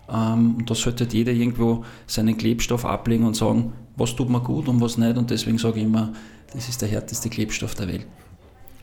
Ähm, 0.09 0.63
da 0.65 0.75
sollte 0.75 1.07
jeder 1.09 1.31
irgendwo 1.31 1.83
seinen 2.07 2.37
Klebstoff 2.37 2.85
ablegen 2.85 3.25
und 3.25 3.35
sagen, 3.35 3.73
was 3.95 4.15
tut 4.15 4.29
mir 4.29 4.41
gut 4.41 4.67
und 4.67 4.81
was 4.81 4.97
nicht. 4.97 5.17
Und 5.17 5.31
deswegen 5.31 5.57
sage 5.57 5.79
ich 5.79 5.85
immer, 5.85 6.13
das 6.53 6.69
ist 6.69 6.81
der 6.81 6.89
härteste 6.89 7.29
Klebstoff 7.29 7.75
der 7.75 7.87
Welt. 7.87 8.05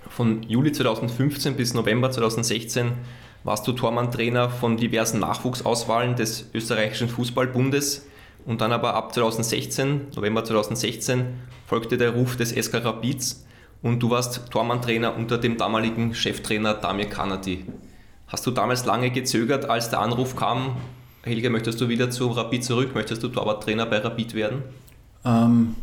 Von 0.08 0.42
Juli 0.42 0.72
2015 0.72 1.56
bis 1.56 1.74
November 1.74 2.10
2016 2.10 2.92
warst 3.44 3.66
du 3.66 3.72
Tormann-Trainer 3.72 4.50
von 4.50 4.76
diversen 4.76 5.20
Nachwuchsauswahlen 5.20 6.16
des 6.16 6.50
österreichischen 6.54 7.08
Fußballbundes. 7.08 8.06
Und 8.44 8.60
dann 8.60 8.72
aber 8.72 8.94
ab 8.94 9.14
2016, 9.14 10.08
November 10.16 10.44
2016, 10.44 11.26
folgte 11.66 11.96
der 11.96 12.10
Ruf 12.10 12.36
des 12.36 12.50
SK 12.50 12.84
Rapids 12.84 13.46
und 13.82 14.00
du 14.00 14.10
warst 14.10 14.50
Tormann-Trainer 14.50 15.16
unter 15.16 15.38
dem 15.38 15.56
damaligen 15.56 16.14
Cheftrainer 16.14 16.74
Damir 16.74 17.06
Kanadi. 17.06 17.64
Hast 18.26 18.46
du 18.46 18.50
damals 18.50 18.84
lange 18.84 19.10
gezögert, 19.10 19.66
als 19.66 19.90
der 19.90 20.00
Anruf 20.00 20.36
kam, 20.36 20.76
Helge, 21.24 21.50
möchtest 21.50 21.80
du 21.80 21.88
wieder 21.88 22.10
zu 22.10 22.26
Rapid 22.26 22.64
zurück? 22.64 22.94
Möchtest 22.94 23.22
du 23.22 23.28
Torwarttrainer 23.28 23.86
bei 23.86 23.98
Rapid 23.98 24.34
werden? 24.34 24.62
Ähm, 25.24 25.76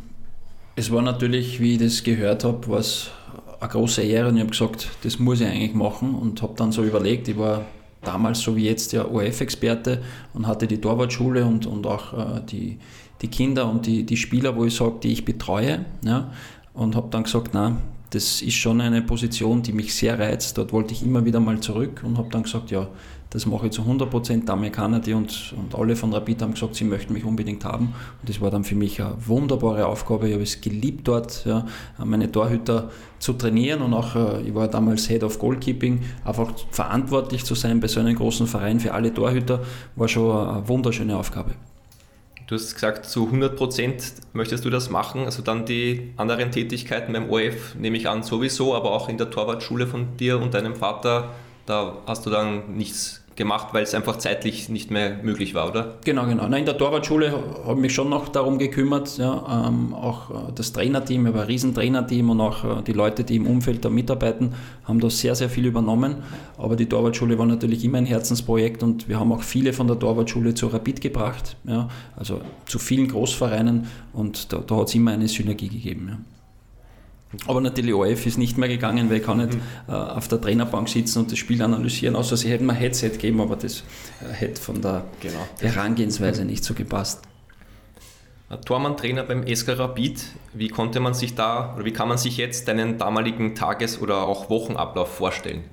es 0.76 0.92
war 0.92 1.02
natürlich, 1.02 1.62
wie 1.62 1.74
ich 1.74 1.80
das 1.80 2.04
gehört 2.04 2.44
habe, 2.44 2.68
war 2.68 2.84
eine 3.62 3.70
große 3.70 4.02
Ehre 4.02 4.28
und 4.28 4.36
ich 4.36 4.42
habe 4.42 4.52
gesagt, 4.52 4.90
das 5.04 5.18
muss 5.18 5.40
ich 5.40 5.48
eigentlich 5.48 5.74
machen 5.74 6.14
und 6.14 6.42
habe 6.42 6.56
dann 6.58 6.74
so 6.74 6.84
überlegt, 6.84 7.30
ich 7.30 7.38
war 7.38 7.66
damals 8.02 8.42
so 8.42 8.58
wie 8.58 8.66
jetzt 8.66 8.92
ja 8.92 9.06
ORF-Experte 9.06 10.02
und 10.34 10.46
hatte 10.46 10.68
die 10.68 10.82
Torwartschule 10.82 11.46
und, 11.46 11.66
und 11.66 11.88
auch 11.88 12.14
äh, 12.14 12.42
die, 12.46 12.78
die 13.22 13.30
Kinder 13.30 13.70
und 13.70 13.86
die, 13.86 14.06
die 14.06 14.18
Spieler, 14.18 14.58
wo 14.58 14.66
ich 14.66 14.76
sage, 14.76 14.96
die 15.04 15.14
ich 15.14 15.24
betreue. 15.24 15.86
Ja, 16.04 16.32
und 16.74 16.98
habe 16.98 17.08
dann 17.12 17.24
gesagt, 17.24 17.52
na, 17.54 17.78
das 18.10 18.42
ist 18.42 18.56
schon 18.56 18.82
eine 18.82 19.02
Position, 19.02 19.62
die 19.62 19.72
mich 19.72 19.94
sehr 19.94 20.20
reizt. 20.20 20.58
Dort 20.58 20.74
wollte 20.74 20.94
ich 20.94 21.04
immer 21.04 21.24
wieder 21.26 21.40
mal 21.40 21.60
zurück 21.60 22.02
und 22.06 22.18
habe 22.18 22.30
dann 22.30 22.44
gesagt, 22.44 22.72
ja, 22.72 22.88
das 23.32 23.46
mache 23.46 23.68
ich 23.68 23.74
zu 23.74 23.82
100 23.82 24.10
Prozent. 24.10 24.48
Der 24.48 24.54
Amerikaner, 24.54 25.00
die 25.00 25.14
und, 25.14 25.54
und 25.56 25.76
alle 25.76 25.96
von 25.96 26.12
Rapid 26.12 26.42
haben 26.42 26.54
gesagt, 26.54 26.76
sie 26.76 26.84
möchten 26.84 27.14
mich 27.14 27.24
unbedingt 27.24 27.64
haben. 27.64 27.94
Und 28.22 28.30
das 28.30 28.42
war 28.42 28.50
dann 28.50 28.64
für 28.64 28.76
mich 28.76 29.02
eine 29.02 29.16
wunderbare 29.26 29.86
Aufgabe. 29.86 30.28
Ich 30.28 30.34
habe 30.34 30.44
es 30.44 30.62
geliebt, 30.62 31.08
dort 31.08 31.46
ja, 31.46 31.66
meine 32.04 32.32
Torhüter 32.32 32.90
zu 33.20 33.34
trainieren 33.34 33.82
und 33.82 33.94
auch, 33.94 34.16
äh, 34.16 34.42
ich 34.42 34.56
war 34.56 34.68
damals 34.68 35.08
Head 35.08 35.24
of 35.24 35.38
Goalkeeping, 35.38 36.02
einfach 36.26 36.54
verantwortlich 36.72 37.46
zu 37.46 37.54
sein 37.54 37.80
bei 37.80 37.88
so 37.88 38.00
einem 38.00 38.16
großen 38.16 38.48
Verein 38.48 38.80
für 38.80 38.94
alle 38.94 39.14
Torhüter, 39.14 39.62
war 39.96 40.08
schon 40.08 40.48
eine 40.48 40.68
wunderschöne 40.68 41.16
Aufgabe. 41.16 41.52
Du 42.48 42.56
hast 42.56 42.74
gesagt, 42.74 43.06
zu 43.06 43.28
100 43.28 43.56
Prozent 43.56 44.12
möchtest 44.34 44.66
du 44.66 44.72
das 44.72 44.90
machen. 44.90 45.26
Also 45.26 45.44
dann 45.44 45.68
die 45.68 46.14
anderen 46.18 46.50
Tätigkeiten 46.52 47.14
beim 47.14 47.30
ORF 47.30 47.76
nehme 47.76 47.96
ich 47.96 48.10
an 48.10 48.24
sowieso, 48.24 48.74
aber 48.74 48.92
auch 48.92 49.08
in 49.08 49.20
der 49.20 49.30
Torwartschule 49.30 49.86
von 49.86 50.18
dir 50.18 50.42
und 50.42 50.56
deinem 50.56 50.76
Vater, 50.76 51.30
da 51.68 51.98
hast 52.08 52.26
du 52.26 52.32
dann 52.32 52.76
nichts 52.76 53.19
gemacht, 53.40 53.70
weil 53.72 53.82
es 53.82 53.96
einfach 53.96 54.18
zeitlich 54.18 54.70
nicht 54.70 54.92
mehr 54.92 55.18
möglich 55.24 55.56
war, 55.56 55.68
oder? 55.68 55.96
Genau, 56.06 56.28
genau. 56.28 56.48
Nein, 56.48 56.60
in 56.60 56.66
der 56.66 56.78
Torwartschule 56.78 57.32
habe 57.32 57.74
ich 57.74 57.80
mich 57.80 57.94
schon 57.96 58.10
noch 58.10 58.30
darum 58.30 58.60
gekümmert. 58.60 59.18
Ja, 59.18 59.66
ähm, 59.68 59.96
auch 59.96 60.30
äh, 60.30 60.52
das 60.54 60.74
Trainerteam, 60.74 61.26
ich 61.26 61.34
ein 61.34 61.40
Riesentrainerteam 61.40 62.30
und 62.30 62.42
auch 62.42 62.64
äh, 62.64 62.84
die 62.84 62.94
Leute, 62.94 63.24
die 63.24 63.38
im 63.38 63.48
Umfeld 63.48 63.84
da 63.84 63.90
mitarbeiten, 63.90 64.54
haben 64.84 65.00
da 65.00 65.10
sehr, 65.10 65.34
sehr 65.34 65.50
viel 65.50 65.66
übernommen. 65.66 66.18
Aber 66.58 66.76
die 66.76 66.88
Torwartschule 66.88 67.40
war 67.40 67.48
natürlich 67.48 67.84
immer 67.84 67.98
ein 67.98 68.06
Herzensprojekt 68.06 68.84
und 68.84 69.10
wir 69.10 69.20
haben 69.20 69.32
auch 69.32 69.42
viele 69.42 69.74
von 69.74 69.88
der 69.88 69.98
Torwartschule 69.98 70.54
zu 70.54 70.68
Rapid 70.68 71.02
gebracht, 71.02 71.56
ja, 71.64 71.88
also 72.16 72.42
zu 72.68 72.78
vielen 72.78 73.08
Großvereinen 73.08 73.88
und 74.14 74.54
da, 74.54 74.58
da 74.58 74.76
hat 74.76 74.90
es 74.90 74.96
immer 74.96 75.12
eine 75.12 75.28
Synergie 75.28 75.70
gegeben. 75.70 76.08
Ja. 76.10 76.39
Aber 77.46 77.62
natürlich 77.62 77.94
OF 77.94 78.26
ist 78.26 78.38
nicht 78.38 78.58
mehr 78.58 78.70
gegangen, 78.70 79.10
weil 79.10 79.18
ich 79.18 79.24
kann 79.24 79.38
nicht 79.38 79.54
mhm. 79.54 79.62
äh, 79.88 79.92
auf 79.92 80.28
der 80.28 80.42
Trainerbank 80.42 80.90
sitzen 80.90 81.20
und 81.20 81.32
das 81.32 81.38
Spiel 81.38 81.62
analysieren, 81.62 82.16
außer 82.16 82.36
sie 82.36 82.50
hätten 82.50 82.66
mir 82.66 82.74
ein 82.74 82.80
Headset 82.80 83.10
gegeben, 83.10 83.40
aber 83.40 83.56
das 83.56 83.84
äh, 84.22 84.34
hätte 84.34 84.60
von 84.60 84.82
der 84.82 85.06
genau. 85.20 85.48
Herangehensweise 85.62 86.44
nicht 86.44 86.64
so 86.64 86.74
gepasst. 86.74 87.22
Tormann-Trainer 88.66 89.24
beim 89.24 89.46
SK 89.48 89.78
Rapid. 89.78 90.26
Wie 90.54 90.70
konnte 90.70 91.00
man 91.00 91.14
sich 91.14 91.36
da 91.36 91.76
oder 91.76 91.86
wie 91.86 91.94
kann 91.94 92.08
man 92.08 92.18
sich 92.18 92.38
jetzt 92.38 92.68
deinen 92.68 92.98
damaligen 92.98 93.54
Tages- 93.54 94.02
oder 94.02 94.24
auch 94.24 94.50
Wochenablauf 94.50 95.14
vorstellen? 95.14 95.64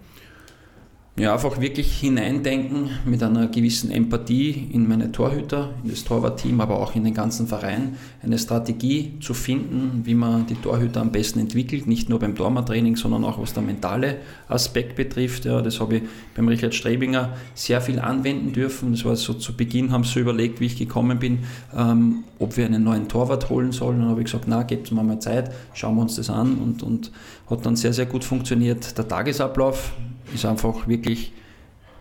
Ja, 1.19 1.33
einfach 1.33 1.59
wirklich 1.63 1.99
hineindenken 1.99 2.91
mit 3.07 3.23
einer 3.23 3.47
gewissen 3.47 3.91
Empathie 3.91 4.69
in 4.71 4.87
meine 4.87 5.13
Torhüter, 5.13 5.71
in 5.83 5.89
das 5.89 6.05
Torwartteam, 6.05 6.61
aber 6.61 6.79
auch 6.79 6.95
in 6.95 7.05
den 7.05 7.15
ganzen 7.15 7.47
Verein, 7.47 7.97
eine 8.23 8.39
Strategie 8.39 9.15
zu 9.21 9.33
finden, 9.33 10.03
wie 10.05 10.15
man 10.15 10.47
die 10.47 10.57
Torhüter 10.57 11.01
am 11.01 11.13
besten 11.13 11.39
entwickelt, 11.39 11.87
nicht 11.87 12.11
nur 12.11 12.19
beim 12.19 12.35
Tormantraining, 12.35 12.97
sondern 12.97 13.25
auch 13.25 13.41
was 13.41 13.55
der 13.55 13.63
mentale 13.63 14.17
Aspekt 14.49 14.95
betrifft. 14.95 15.47
Ja, 15.47 15.63
das 15.63 15.81
habe 15.81 15.97
ich 15.97 16.03
beim 16.35 16.49
Richard 16.49 16.75
Strebinger 16.75 17.33
sehr 17.55 17.81
viel 17.81 17.99
anwenden 17.99 18.53
dürfen. 18.53 18.93
Das 18.93 19.07
war 19.07 19.17
so 19.17 19.33
zu 19.33 19.57
Beginn, 19.57 19.93
haben 19.93 20.05
sie 20.05 20.21
überlegt, 20.21 20.61
wie 20.61 20.67
ich 20.67 20.77
gekommen 20.77 21.19
bin, 21.19 21.39
ähm, 21.75 22.25
ob 22.39 22.59
wir 22.59 22.67
einen 22.67 22.85
neuen 22.85 23.09
Torwart 23.09 23.49
holen 23.49 23.73
sollen. 23.73 24.01
Dann 24.01 24.11
habe 24.11 24.21
ich 24.21 24.27
gesagt, 24.27 24.45
na, 24.49 24.65
gebt 24.65 24.93
mir 24.93 25.03
mal 25.03 25.19
Zeit, 25.19 25.51
schauen 25.73 25.95
wir 25.95 26.03
uns 26.03 26.17
das 26.17 26.29
an 26.29 26.59
und, 26.59 26.83
und 26.83 27.11
hat 27.49 27.65
dann 27.65 27.75
sehr, 27.77 27.95
sehr 27.95 28.05
gut 28.05 28.23
funktioniert. 28.23 28.99
Der 28.99 29.09
Tagesablauf, 29.09 29.95
ist 30.35 30.45
einfach 30.45 30.87
wirklich, 30.89 31.33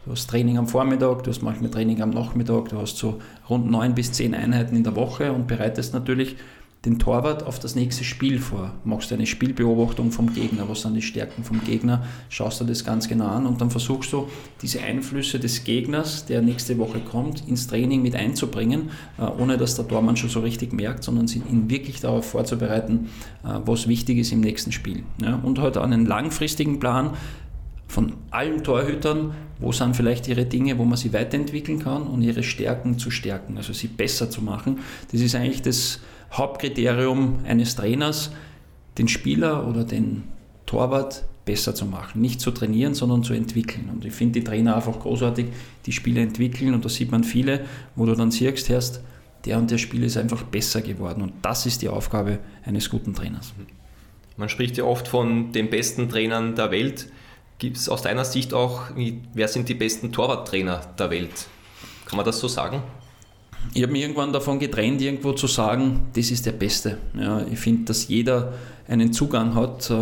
du 0.06 0.12
hast 0.12 0.30
Training 0.30 0.58
am 0.58 0.68
Vormittag, 0.68 1.24
du 1.24 1.30
hast 1.30 1.42
manchmal 1.42 1.72
Training 1.72 2.02
am 2.02 2.10
Nachmittag, 2.12 2.70
du 2.70 2.78
hast 2.78 2.98
so 2.98 3.20
rund 3.50 3.70
neun 3.70 3.96
bis 3.96 4.12
zehn 4.12 4.34
Einheiten 4.34 4.76
in 4.76 4.84
der 4.84 4.96
Woche 4.96 5.32
und 5.32 5.48
bereitest 5.48 5.94
natürlich 5.94 6.36
den 6.86 7.00
Torwart 7.00 7.44
auf 7.44 7.60
das 7.60 7.76
nächste 7.76 8.04
Spiel 8.04 8.40
vor. 8.40 8.72
Machst 8.84 9.12
eine 9.12 9.26
Spielbeobachtung 9.26 10.12
vom 10.12 10.34
Gegner, 10.34 10.70
was 10.70 10.82
sind 10.82 10.94
die 10.94 11.02
Stärken 11.02 11.44
vom 11.44 11.64
Gegner, 11.64 12.04
schaust 12.30 12.62
du 12.62 12.66
das 12.66 12.86
ganz 12.86 13.08
genau 13.08 13.28
an 13.28 13.48
und 13.48 13.60
dann 13.60 13.72
versuchst 13.72 14.14
du, 14.14 14.28
diese 14.62 14.82
Einflüsse 14.82 15.40
des 15.40 15.64
Gegners, 15.64 16.26
der 16.26 16.42
nächste 16.42 16.78
Woche 16.78 17.00
kommt, 17.00 17.48
ins 17.48 17.68
Training 17.68 18.02
mit 18.02 18.16
einzubringen, 18.16 18.92
äh, 19.18 19.24
ohne 19.24 19.58
dass 19.58 19.76
der 19.76 19.88
Tormann 19.88 20.16
schon 20.16 20.30
so 20.30 20.42
richtig 20.42 20.74
merkt, 20.74 21.04
sondern 21.04 21.28
ihn 21.28 21.70
wirklich 21.70 22.02
darauf 22.02 22.30
vorzubereiten, 22.30 23.10
äh, 23.44 23.60
was 23.66 23.88
wichtig 23.88 24.20
ist 24.20 24.32
im 24.32 24.42
nächsten 24.42 24.72
Spiel. 24.72 25.04
Und 25.44 25.60
halt 25.60 25.78
einen 25.78 26.06
langfristigen 26.06 26.80
Plan, 26.80 27.12
von 27.88 28.14
allen 28.32 28.64
Torhütern, 28.64 29.34
wo 29.60 29.72
sind 29.72 29.96
vielleicht 29.96 30.28
ihre 30.28 30.46
Dinge, 30.46 30.78
wo 30.78 30.86
man 30.86 30.98
sie 30.98 31.14
weiterentwickeln 31.14 31.80
kann 31.80 32.04
und 32.04 32.22
ihre 32.22 32.44
Stärken 32.44 32.98
zu 32.98 33.12
stärken, 33.12 33.58
also 33.58 33.74
sie 33.74 33.88
besser 33.88 34.30
zu 34.30 34.42
machen. 34.42 34.80
Das 35.12 35.22
ist 35.22 35.36
eigentlich 35.36 35.62
das 35.62 36.00
Hauptkriterium 36.32 37.40
eines 37.46 37.76
Trainers, 37.76 38.32
den 38.98 39.08
Spieler 39.08 39.68
oder 39.68 39.84
den 39.84 40.24
Torwart 40.66 41.24
besser 41.46 41.76
zu 41.76 41.86
machen. 41.86 42.22
Nicht 42.22 42.42
zu 42.42 42.52
trainieren, 42.52 42.96
sondern 42.96 43.24
zu 43.24 43.34
entwickeln. 43.34 43.90
Und 43.94 44.04
ich 44.04 44.14
finde 44.14 44.40
die 44.40 44.44
Trainer 44.44 44.76
einfach 44.76 45.00
großartig, 45.00 45.48
die 45.86 45.92
Spiele 45.92 46.22
entwickeln 46.22 46.74
und 46.74 46.84
da 46.84 46.90
sieht 46.90 47.12
man 47.12 47.24
viele, 47.24 47.66
wo 47.96 48.06
du 48.06 48.16
dann 48.16 48.32
siehst, 48.32 48.70
erst 48.70 49.02
der 49.46 49.60
und 49.60 49.70
der 49.70 49.78
Spieler 49.78 50.08
ist 50.08 50.18
einfach 50.18 50.44
besser 50.44 50.82
geworden. 50.82 51.22
Und 51.22 51.34
das 51.44 51.66
ist 51.66 51.82
die 51.82 51.90
Aufgabe 51.90 52.40
eines 52.66 52.90
guten 52.90 53.14
Trainers. 53.14 53.54
Man 54.38 54.50
spricht 54.50 54.78
ja 54.78 54.84
oft 54.84 55.08
von 55.08 55.52
den 55.52 55.70
besten 55.70 56.10
Trainern 56.10 56.56
der 56.56 56.72
Welt. 56.72 57.08
Gibt 57.58 57.78
es 57.78 57.88
aus 57.88 58.02
deiner 58.02 58.26
Sicht 58.26 58.54
auch, 58.54 58.82
wer 59.34 59.48
sind 59.48 59.70
die 59.70 59.76
besten 59.76 60.12
Torwarttrainer 60.12 60.82
der 61.00 61.10
Welt? 61.10 61.48
Kann 62.06 62.18
man 62.18 62.26
das 62.26 62.40
so 62.40 62.48
sagen? 62.48 62.84
Ich 63.74 63.82
habe 63.82 63.92
mich 63.92 64.02
irgendwann 64.02 64.32
davon 64.32 64.60
getrennt, 64.60 65.02
irgendwo 65.02 65.32
zu 65.32 65.48
sagen, 65.48 66.08
das 66.14 66.32
ist 66.32 66.46
der 66.46 66.52
Beste. 66.52 66.98
Ja, 67.18 67.46
ich 67.52 67.58
finde, 67.58 67.86
dass 67.86 68.08
jeder 68.08 68.54
einen 68.88 69.12
Zugang 69.12 69.56
hat 69.56 69.90
äh, 69.90 69.94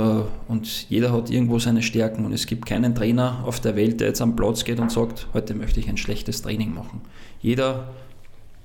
und 0.47 0.89
jeder 0.89 1.13
hat 1.13 1.29
irgendwo 1.29 1.59
seine 1.59 1.81
Stärken. 1.81 2.25
Und 2.25 2.33
es 2.33 2.45
gibt 2.45 2.65
keinen 2.65 2.93
Trainer 2.93 3.43
auf 3.45 3.59
der 3.59 3.75
Welt, 3.75 4.01
der 4.01 4.09
jetzt 4.09 4.21
am 4.21 4.35
Platz 4.35 4.65
geht 4.65 4.79
und 4.79 4.91
sagt, 4.91 5.27
heute 5.33 5.53
möchte 5.53 5.79
ich 5.79 5.87
ein 5.87 5.97
schlechtes 5.97 6.41
Training 6.41 6.73
machen. 6.73 7.01
Jeder 7.41 7.87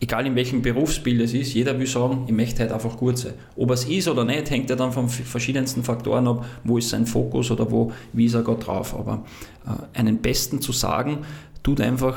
egal 0.01 0.27
in 0.27 0.37
welchem 0.37 0.63
Berufsbild 0.63 1.21
es 1.21 1.35
ist, 1.35 1.55
jeder 1.55 1.79
will 1.79 1.87
sagen, 1.87 2.25
ich 2.27 2.33
möchte 2.33 2.61
halt 2.61 2.73
einfach 2.73 2.97
gut 2.97 3.19
sein. 3.19 3.35
Ob 3.57 3.71
es 3.71 3.85
ist 3.85 4.09
oder 4.09 4.25
nicht, 4.25 4.51
hängt 4.51 4.71
ja 4.71 4.77
dann 4.77 4.93
von 4.93 5.09
verschiedensten 5.09 5.83
Faktoren 5.83 6.29
ab, 6.29 6.47
wo 6.65 6.79
ist 6.79 6.91
sein 6.91 7.07
Fokus 7.07 7.51
oder 7.51 7.71
wo, 7.71 7.93
wie 8.13 8.27
ist 8.27 8.35
er 8.35 8.43
gerade 8.43 8.63
drauf. 8.63 8.95
Aber 8.95 9.25
äh, 9.67 9.99
einen 9.99 10.19
Besten 10.19 10.61
zu 10.61 10.73
sagen, 10.73 11.19
tut 11.63 11.81
einfach, 11.81 12.17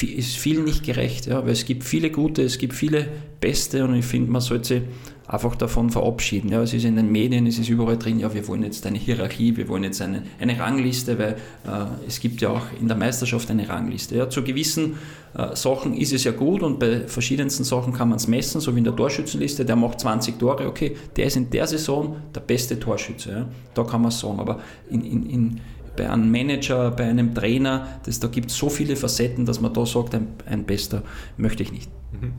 ist 0.00 0.36
vielen 0.36 0.64
nicht 0.64 0.84
gerecht, 0.84 1.26
ja, 1.26 1.44
weil 1.44 1.52
es 1.52 1.66
gibt 1.66 1.84
viele 1.84 2.10
gute, 2.10 2.42
es 2.42 2.56
gibt 2.56 2.72
viele 2.72 3.06
Beste 3.40 3.84
und 3.84 3.94
ich 3.94 4.06
finde, 4.06 4.30
man 4.30 4.40
sollte 4.40 4.82
einfach 5.26 5.54
davon 5.56 5.90
verabschieden. 5.90 6.50
Ja, 6.50 6.62
es 6.62 6.74
ist 6.74 6.84
in 6.84 6.96
den 6.96 7.10
Medien, 7.10 7.46
es 7.46 7.58
ist 7.58 7.68
überall 7.68 7.96
drin, 7.96 8.18
ja, 8.18 8.32
wir 8.34 8.46
wollen 8.48 8.62
jetzt 8.62 8.84
eine 8.86 8.98
Hierarchie, 8.98 9.56
wir 9.56 9.68
wollen 9.68 9.84
jetzt 9.84 10.02
eine, 10.02 10.22
eine 10.40 10.58
Rangliste, 10.58 11.18
weil 11.18 11.32
äh, 11.32 12.06
es 12.06 12.20
gibt 12.20 12.40
ja 12.40 12.50
auch 12.50 12.66
in 12.80 12.88
der 12.88 12.96
Meisterschaft 12.96 13.50
eine 13.50 13.68
Rangliste. 13.68 14.16
Ja, 14.16 14.28
zu 14.28 14.42
gewissen 14.42 14.96
äh, 15.34 15.54
Sachen 15.54 15.94
ist 15.94 16.12
es 16.12 16.24
ja 16.24 16.32
gut 16.32 16.62
und 16.62 16.78
bei 16.78 17.06
verschiedensten 17.06 17.64
Sachen 17.64 17.92
kann 17.92 18.08
man 18.08 18.16
es 18.16 18.28
messen, 18.28 18.60
so 18.60 18.74
wie 18.74 18.78
in 18.78 18.84
der 18.84 18.96
Torschützenliste, 18.96 19.64
der 19.64 19.76
macht 19.76 20.00
20 20.00 20.38
Tore, 20.38 20.66
okay, 20.66 20.96
der 21.16 21.26
ist 21.26 21.36
in 21.36 21.50
der 21.50 21.66
Saison 21.66 22.16
der 22.34 22.40
beste 22.40 22.78
Torschütze. 22.78 23.30
Ja, 23.30 23.48
da 23.74 23.84
kann 23.84 24.02
man 24.02 24.08
es 24.08 24.20
sagen, 24.20 24.40
aber 24.40 24.60
in, 24.90 25.04
in, 25.04 25.26
in 25.30 25.60
bei 25.96 26.08
einem 26.08 26.30
Manager, 26.30 26.90
bei 26.90 27.04
einem 27.04 27.34
Trainer, 27.34 27.86
das, 28.04 28.18
da 28.18 28.28
gibt 28.28 28.50
es 28.50 28.56
so 28.56 28.70
viele 28.70 28.96
Facetten, 28.96 29.44
dass 29.44 29.60
man 29.60 29.74
da 29.74 29.84
sagt, 29.84 30.14
ein, 30.14 30.28
ein 30.46 30.64
Bester 30.64 31.02
möchte 31.36 31.62
ich 31.62 31.70
nicht. 31.70 31.90
Mhm. 32.12 32.32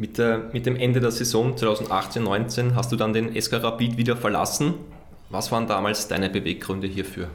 Mit, 0.00 0.16
der, 0.16 0.48
mit 0.54 0.64
dem 0.64 0.76
Ende 0.76 0.98
der 0.98 1.10
Saison 1.10 1.56
2018-19 1.56 2.74
hast 2.74 2.90
du 2.90 2.96
dann 2.96 3.12
den 3.12 3.38
SK 3.38 3.62
Rapid 3.62 3.98
wieder 3.98 4.16
verlassen. 4.16 4.72
Was 5.28 5.52
waren 5.52 5.66
damals 5.66 6.08
deine 6.08 6.30
Beweggründe 6.30 6.86
hierfür? 6.86 7.28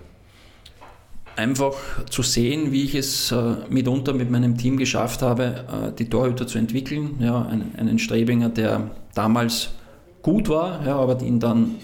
Einfach 1.36 1.76
zu 2.10 2.24
sehen, 2.24 2.72
wie 2.72 2.82
ich 2.82 2.96
es 2.96 3.32
äh, 3.32 3.58
mitunter 3.70 4.14
mit 4.14 4.32
meinem 4.32 4.58
Team 4.58 4.78
geschafft 4.78 5.22
habe, 5.22 5.44
äh, 5.44 5.96
die 5.96 6.10
Torhüter 6.10 6.48
zu 6.48 6.58
entwickeln. 6.58 7.18
Ja, 7.20 7.44
einen, 7.46 7.76
einen 7.78 8.00
Strebinger, 8.00 8.50
der 8.50 8.90
damals 9.14 9.70
gut 10.24 10.50
war, 10.50 10.84
ja, 10.88 10.96
aber 10.96 11.22
ihn 11.22 11.40
dann 11.40 11.76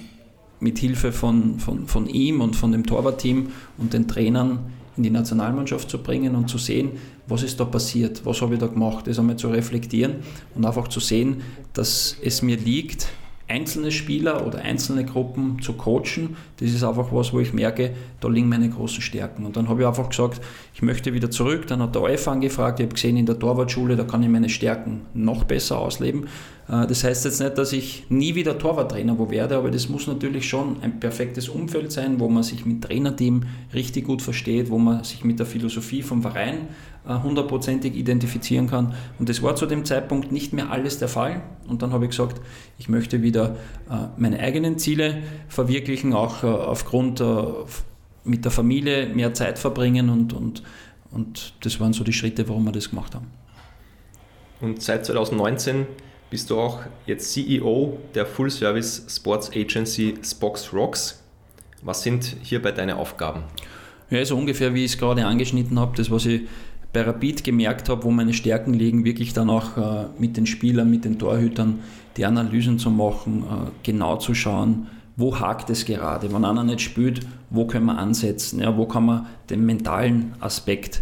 mit 0.59 0.79
Hilfe 0.79 1.11
von, 1.11 1.59
von, 1.59 1.85
von 1.85 2.07
ihm 2.07 2.41
und 2.41 2.55
von 2.55 2.71
dem 2.71 2.87
Torwartteam 2.87 3.51
und 3.77 3.93
den 3.93 4.07
Trainern 4.07 4.73
in 4.97 5.03
die 5.03 5.09
Nationalmannschaft 5.09 5.89
zu 5.89 5.97
bringen 5.97 6.35
und 6.35 6.49
zu 6.49 6.57
sehen, 6.57 6.91
was 7.27 7.43
ist 7.43 7.59
da 7.59 7.65
passiert, 7.65 8.25
was 8.25 8.41
habe 8.41 8.55
ich 8.55 8.59
da 8.59 8.67
gemacht, 8.67 9.07
das 9.07 9.19
einmal 9.19 9.37
zu 9.37 9.49
reflektieren 9.49 10.15
und 10.55 10.65
einfach 10.65 10.87
zu 10.87 10.99
sehen, 10.99 11.41
dass 11.73 12.17
es 12.21 12.41
mir 12.41 12.57
liegt, 12.57 13.07
einzelne 13.51 13.91
Spieler 13.91 14.47
oder 14.47 14.59
einzelne 14.59 15.03
Gruppen 15.03 15.61
zu 15.61 15.73
coachen, 15.73 16.37
das 16.57 16.69
ist 16.69 16.83
einfach 16.83 17.11
was, 17.11 17.33
wo 17.33 17.39
ich 17.39 17.51
merke, 17.51 17.91
da 18.21 18.29
liegen 18.29 18.47
meine 18.47 18.69
großen 18.69 19.01
Stärken. 19.01 19.45
Und 19.45 19.57
dann 19.57 19.67
habe 19.67 19.81
ich 19.81 19.87
einfach 19.87 20.09
gesagt, 20.09 20.41
ich 20.73 20.81
möchte 20.81 21.13
wieder 21.13 21.29
zurück. 21.29 21.67
Dann 21.67 21.81
hat 21.81 21.93
der 21.93 22.01
OF 22.01 22.27
angefragt, 22.29 22.79
ich 22.79 22.85
habe 22.85 22.93
gesehen, 22.93 23.17
in 23.17 23.25
der 23.25 23.37
Torwartschule, 23.37 23.97
da 23.97 24.03
kann 24.03 24.23
ich 24.23 24.29
meine 24.29 24.47
Stärken 24.47 25.01
noch 25.13 25.43
besser 25.43 25.79
ausleben. 25.79 26.27
Äh, 26.69 26.87
das 26.87 27.03
heißt 27.03 27.25
jetzt 27.25 27.41
nicht, 27.41 27.57
dass 27.57 27.73
ich 27.73 28.05
nie 28.09 28.35
wieder 28.35 28.57
Torwarttrainer 28.57 29.19
wo 29.19 29.29
werde, 29.29 29.57
aber 29.57 29.69
das 29.69 29.89
muss 29.89 30.07
natürlich 30.07 30.47
schon 30.47 30.77
ein 30.81 30.99
perfektes 30.99 31.49
Umfeld 31.49 31.91
sein, 31.91 32.19
wo 32.19 32.29
man 32.29 32.43
sich 32.43 32.65
mit 32.65 32.83
Trainerteam 32.83 33.43
richtig 33.73 34.05
gut 34.05 34.21
versteht, 34.21 34.69
wo 34.69 34.77
man 34.77 35.03
sich 35.03 35.23
mit 35.25 35.39
der 35.39 35.45
Philosophie 35.45 36.01
vom 36.01 36.21
Verein 36.21 36.69
hundertprozentig 37.07 37.95
identifizieren 37.95 38.69
kann. 38.69 38.93
Und 39.17 39.29
das 39.29 39.41
war 39.41 39.55
zu 39.55 39.65
dem 39.65 39.85
Zeitpunkt 39.85 40.31
nicht 40.31 40.53
mehr 40.53 40.71
alles 40.71 40.99
der 40.99 41.07
Fall. 41.07 41.41
Und 41.67 41.81
dann 41.81 41.93
habe 41.93 42.05
ich 42.05 42.11
gesagt, 42.11 42.39
ich 42.77 42.89
möchte 42.89 43.21
wieder 43.21 43.55
äh, 43.89 44.07
meine 44.17 44.39
eigenen 44.39 44.77
Ziele 44.77 45.23
verwirklichen, 45.47 46.13
auch 46.13 46.43
aufgrund 46.43 47.23
mit 48.23 48.45
der 48.45 48.51
Familie 48.51 49.07
mehr 49.07 49.33
Zeit 49.33 49.57
verbringen 49.59 50.09
und, 50.09 50.33
und, 50.33 50.63
und 51.11 51.53
das 51.61 51.79
waren 51.79 51.93
so 51.93 52.03
die 52.03 52.13
Schritte, 52.13 52.47
warum 52.47 52.65
wir 52.65 52.71
das 52.71 52.89
gemacht 52.89 53.15
haben. 53.15 53.27
Und 54.59 54.81
seit 54.81 55.05
2019 55.05 55.87
bist 56.29 56.49
du 56.49 56.59
auch 56.59 56.79
jetzt 57.07 57.31
CEO 57.33 57.97
der 58.13 58.25
Full-Service 58.25 59.05
Sports 59.09 59.51
Agency 59.53 60.15
Spox 60.23 60.71
Rocks. 60.71 61.23
Was 61.81 62.03
sind 62.03 62.37
hierbei 62.43 62.71
deine 62.71 62.97
Aufgaben? 62.97 63.43
Ja, 64.11 64.23
so 64.23 64.37
ungefähr 64.37 64.73
wie 64.73 64.85
ich 64.85 64.91
es 64.91 64.97
gerade 64.97 65.25
angeschnitten 65.25 65.79
habe, 65.79 65.95
das, 65.97 66.11
was 66.11 66.25
ich 66.25 66.41
bei 66.93 67.01
Rapid 67.01 67.43
gemerkt 67.43 67.89
habe, 67.89 68.03
wo 68.03 68.11
meine 68.11 68.33
Stärken 68.33 68.73
liegen, 68.73 69.05
wirklich 69.05 69.33
dann 69.33 69.49
auch 69.49 69.77
äh, 69.77 70.05
mit 70.19 70.37
den 70.37 70.45
Spielern, 70.45 70.89
mit 70.89 71.05
den 71.05 71.17
Torhütern 71.19 71.79
die 72.17 72.25
Analysen 72.25 72.79
zu 72.79 72.89
machen, 72.89 73.43
äh, 73.43 73.71
genau 73.83 74.17
zu 74.17 74.33
schauen, 74.33 74.87
wo 75.15 75.39
hakt 75.39 75.69
es 75.69 75.85
gerade. 75.85 76.33
Wenn 76.33 76.43
einer 76.43 76.63
nicht 76.63 76.81
spielt, 76.81 77.21
wo 77.49 77.65
können 77.65 77.85
wir 77.85 77.97
ansetzen, 77.97 78.59
ja, 78.59 78.75
wo 78.75 78.85
kann 78.85 79.05
man 79.05 79.25
den 79.49 79.65
mentalen 79.65 80.33
Aspekt 80.39 81.01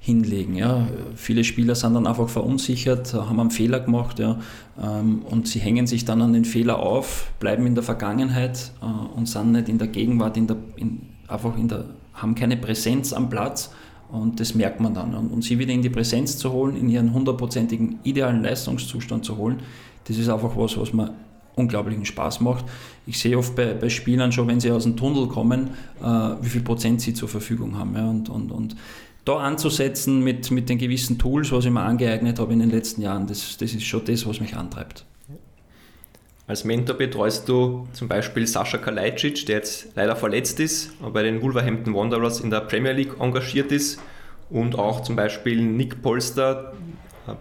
hinlegen. 0.00 0.54
Ja. 0.54 0.88
Viele 1.16 1.44
Spieler 1.44 1.74
sind 1.74 1.94
dann 1.94 2.06
einfach 2.06 2.28
verunsichert, 2.28 3.12
haben 3.14 3.40
einen 3.40 3.50
Fehler 3.50 3.80
gemacht 3.80 4.18
ja, 4.18 4.38
ähm, 4.82 5.22
und 5.28 5.48
sie 5.48 5.58
hängen 5.58 5.86
sich 5.86 6.04
dann 6.04 6.22
an 6.22 6.32
den 6.32 6.44
Fehler 6.44 6.78
auf, 6.78 7.32
bleiben 7.40 7.66
in 7.66 7.74
der 7.74 7.84
Vergangenheit 7.84 8.72
äh, 8.80 9.16
und 9.16 9.28
sind 9.28 9.52
nicht 9.52 9.68
in 9.68 9.78
der 9.78 9.88
Gegenwart, 9.88 10.36
in 10.36 10.46
der, 10.46 10.56
in, 10.76 11.00
einfach 11.26 11.56
in 11.58 11.68
der, 11.68 11.84
haben 12.14 12.34
keine 12.34 12.56
Präsenz 12.56 13.12
am 13.12 13.28
Platz 13.28 13.70
und 14.10 14.40
das 14.40 14.54
merkt 14.54 14.80
man 14.80 14.94
dann. 14.94 15.14
Und, 15.14 15.32
und 15.32 15.42
sie 15.42 15.58
wieder 15.58 15.72
in 15.72 15.82
die 15.82 15.90
Präsenz 15.90 16.38
zu 16.38 16.52
holen, 16.52 16.76
in 16.76 16.88
ihren 16.88 17.12
hundertprozentigen 17.12 17.98
idealen 18.04 18.42
Leistungszustand 18.42 19.24
zu 19.24 19.36
holen, 19.36 19.60
das 20.04 20.16
ist 20.16 20.28
einfach 20.28 20.56
was, 20.56 20.76
was 20.78 20.92
man 20.92 21.10
unglaublichen 21.54 22.04
Spaß 22.04 22.40
macht. 22.40 22.64
Ich 23.06 23.18
sehe 23.18 23.36
oft 23.36 23.54
bei, 23.54 23.74
bei 23.74 23.88
Spielern 23.88 24.32
schon, 24.32 24.48
wenn 24.48 24.60
sie 24.60 24.70
aus 24.70 24.84
dem 24.84 24.96
Tunnel 24.96 25.26
kommen, 25.26 25.70
äh, 26.00 26.04
wie 26.40 26.48
viel 26.48 26.62
Prozent 26.62 27.00
sie 27.00 27.14
zur 27.14 27.28
Verfügung 27.28 27.76
haben. 27.76 27.94
Ja, 27.94 28.08
und, 28.08 28.28
und, 28.28 28.52
und 28.52 28.76
da 29.24 29.36
anzusetzen 29.36 30.24
mit, 30.24 30.50
mit 30.50 30.68
den 30.68 30.78
gewissen 30.78 31.18
Tools, 31.18 31.52
was 31.52 31.64
ich 31.64 31.70
mir 31.70 31.82
angeeignet 31.82 32.38
habe 32.38 32.52
in 32.52 32.60
den 32.60 32.70
letzten 32.70 33.02
Jahren, 33.02 33.26
das, 33.26 33.58
das 33.58 33.74
ist 33.74 33.84
schon 33.84 34.04
das, 34.04 34.26
was 34.26 34.40
mich 34.40 34.56
antreibt. 34.56 35.04
Als 36.48 36.64
Mentor 36.64 36.96
betreust 36.96 37.46
du 37.46 37.86
zum 37.92 38.08
Beispiel 38.08 38.46
Sascha 38.46 38.78
Kalajdzic, 38.78 39.44
der 39.44 39.56
jetzt 39.56 39.88
leider 39.94 40.16
verletzt 40.16 40.58
ist, 40.60 40.92
aber 40.98 41.10
bei 41.10 41.22
den 41.22 41.42
Wolverhampton 41.42 41.94
Wanderers 41.94 42.40
in 42.40 42.48
der 42.48 42.60
Premier 42.60 42.92
League 42.92 43.20
engagiert 43.20 43.70
ist 43.70 44.00
und 44.48 44.78
auch 44.78 45.02
zum 45.02 45.14
Beispiel 45.14 45.60
Nick 45.60 46.00
Polster, 46.00 46.72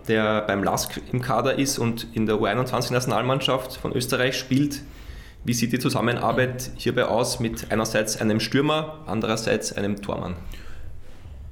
der 0.10 0.42
beim 0.42 0.62
LASK 0.62 1.00
im 1.14 1.22
Kader 1.22 1.58
ist 1.58 1.80
und 1.80 2.06
in 2.14 2.26
der 2.26 2.36
U21-Nationalmannschaft 2.36 3.78
von 3.78 3.94
Österreich 3.94 4.38
spielt. 4.38 4.82
Wie 5.46 5.54
sieht 5.54 5.72
die 5.72 5.80
Zusammenarbeit 5.80 6.72
hierbei 6.76 7.06
aus 7.06 7.40
mit 7.40 7.72
einerseits 7.72 8.20
einem 8.20 8.42
Stürmer, 8.42 9.00
andererseits 9.08 9.72
einem 9.72 10.02
Tormann? 10.02 10.36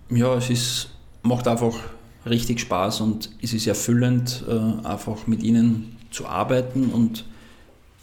Ja, 0.09 0.35
es 0.35 0.49
ist, 0.49 0.89
macht 1.21 1.47
einfach 1.47 1.75
richtig 2.25 2.59
Spaß 2.59 2.99
und 2.99 3.29
es 3.41 3.53
ist 3.53 3.65
erfüllend, 3.65 4.43
äh, 4.49 4.85
einfach 4.85 5.25
mit 5.25 5.41
ihnen 5.41 5.95
zu 6.11 6.27
arbeiten 6.27 6.89
und 6.89 7.23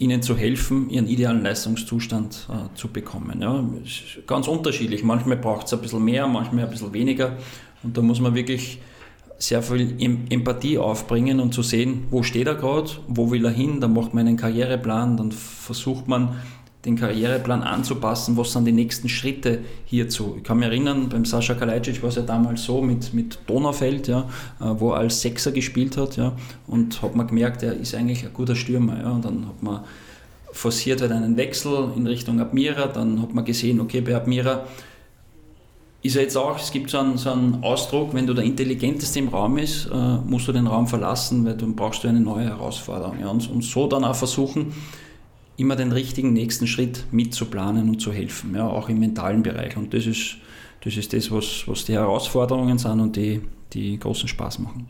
ihnen 0.03 0.21
zu 0.21 0.35
helfen, 0.35 0.89
ihren 0.89 1.07
idealen 1.07 1.43
Leistungszustand 1.43 2.47
äh, 2.49 2.75
zu 2.75 2.89
bekommen. 2.89 3.41
Ja, 3.41 3.63
ganz 4.27 4.47
unterschiedlich. 4.47 5.03
Manchmal 5.03 5.37
braucht 5.37 5.67
es 5.67 5.73
ein 5.73 5.81
bisschen 5.81 6.03
mehr, 6.03 6.27
manchmal 6.27 6.65
ein 6.65 6.69
bisschen 6.69 6.93
weniger. 6.93 7.37
Und 7.81 7.97
da 7.97 8.01
muss 8.01 8.19
man 8.19 8.35
wirklich 8.35 8.79
sehr 9.37 9.61
viel 9.61 9.95
Empathie 10.29 10.77
aufbringen 10.77 11.39
und 11.39 11.53
zu 11.53 11.63
sehen, 11.63 12.05
wo 12.11 12.23
steht 12.23 12.47
er 12.47 12.55
gerade, 12.55 12.91
wo 13.07 13.31
will 13.31 13.43
er 13.45 13.51
hin, 13.51 13.81
dann 13.81 13.93
macht 13.93 14.13
man 14.13 14.27
einen 14.27 14.37
Karriereplan, 14.37 15.17
dann 15.17 15.31
versucht 15.31 16.07
man 16.07 16.35
den 16.85 16.97
Karriereplan 16.97 17.63
anzupassen, 17.63 18.35
was 18.35 18.51
sind 18.51 18.65
die 18.65 18.73
nächsten 18.73 19.07
Schritte 19.07 19.59
hierzu. 19.85 20.35
Ich 20.37 20.43
kann 20.43 20.59
mich 20.59 20.67
erinnern, 20.67 21.07
beim 21.07 21.23
Sascha 21.23 21.53
Kalajdzic 21.53 22.01
war 22.01 22.09
es 22.09 22.15
ja 22.15 22.23
damals 22.23 22.63
so 22.63 22.81
mit, 22.81 23.13
mit 23.13 23.39
Donaufeld, 23.47 24.07
ja, 24.07 24.27
äh, 24.59 24.65
wo 24.65 24.91
er 24.91 24.97
als 24.97 25.21
Sechser 25.21 25.53
gespielt 25.53 25.95
hat 25.95 26.17
ja, 26.17 26.33
und 26.67 27.01
hat 27.01 27.15
man 27.15 27.27
gemerkt, 27.27 27.63
er 27.63 27.73
ist 27.73 27.95
eigentlich 27.95 28.25
ein 28.25 28.33
guter 28.33 28.55
Stürmer. 28.55 28.99
Ja, 29.01 29.11
und 29.11 29.23
dann 29.23 29.47
hat 29.47 29.63
man 29.63 29.81
forciert 30.51 31.01
halt 31.01 31.11
einen 31.11 31.37
Wechsel 31.37 31.91
in 31.95 32.05
Richtung 32.05 32.39
Admira, 32.39 32.87
dann 32.87 33.21
hat 33.21 33.33
man 33.33 33.45
gesehen, 33.45 33.79
okay, 33.79 34.01
bei 34.01 34.15
Admira 34.15 34.65
ist 36.03 36.17
er 36.17 36.23
jetzt 36.23 36.35
auch, 36.35 36.59
es 36.59 36.69
gibt 36.69 36.89
so 36.89 36.99
einen, 36.99 37.17
so 37.17 37.31
einen 37.31 37.63
Ausdruck, 37.63 38.13
wenn 38.13 38.27
du 38.27 38.33
der 38.33 38.43
Intelligenteste 38.43 39.19
im 39.19 39.29
Raum 39.29 39.57
ist, 39.57 39.85
äh, 39.85 40.17
musst 40.25 40.49
du 40.49 40.51
den 40.51 40.67
Raum 40.67 40.85
verlassen, 40.85 41.45
weil 41.45 41.55
dann 41.55 41.75
brauchst 41.75 42.03
du 42.03 42.09
eine 42.09 42.19
neue 42.19 42.43
Herausforderung. 42.43 43.21
Ja, 43.21 43.29
und, 43.29 43.49
und 43.49 43.63
so 43.63 43.87
dann 43.87 44.03
auch 44.03 44.15
versuchen, 44.15 44.73
immer 45.57 45.75
den 45.75 45.91
richtigen 45.91 46.33
nächsten 46.33 46.67
Schritt 46.67 47.05
mitzuplanen 47.11 47.89
und 47.89 47.99
zu 47.99 48.11
helfen, 48.11 48.55
ja, 48.55 48.67
auch 48.67 48.89
im 48.89 48.99
mentalen 48.99 49.43
Bereich. 49.43 49.77
Und 49.77 49.93
das 49.93 50.05
ist 50.05 50.37
das, 50.83 50.97
ist 50.97 51.13
das 51.13 51.31
was, 51.31 51.63
was 51.65 51.85
die 51.85 51.93
Herausforderungen 51.93 52.77
sind 52.77 52.99
und 52.99 53.15
die, 53.15 53.41
die 53.73 53.97
großen 53.99 54.27
Spaß 54.27 54.59
machen. 54.59 54.87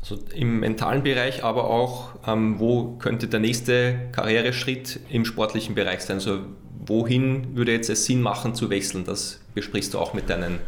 Also 0.00 0.18
im 0.34 0.60
mentalen 0.60 1.02
Bereich, 1.02 1.44
aber 1.44 1.70
auch, 1.70 2.10
ähm, 2.26 2.58
wo 2.58 2.96
könnte 2.98 3.28
der 3.28 3.40
nächste 3.40 4.08
Karriereschritt 4.12 5.00
im 5.10 5.24
sportlichen 5.24 5.74
Bereich 5.74 6.00
sein? 6.00 6.16
Also 6.16 6.40
wohin 6.86 7.56
würde 7.56 7.72
jetzt 7.72 7.90
es 7.90 8.04
Sinn 8.04 8.22
machen 8.22 8.54
zu 8.54 8.70
wechseln? 8.70 9.04
Das 9.04 9.40
besprichst 9.54 9.94
du 9.94 9.98
auch 9.98 10.14
mit 10.14 10.30
deinen 10.30 10.58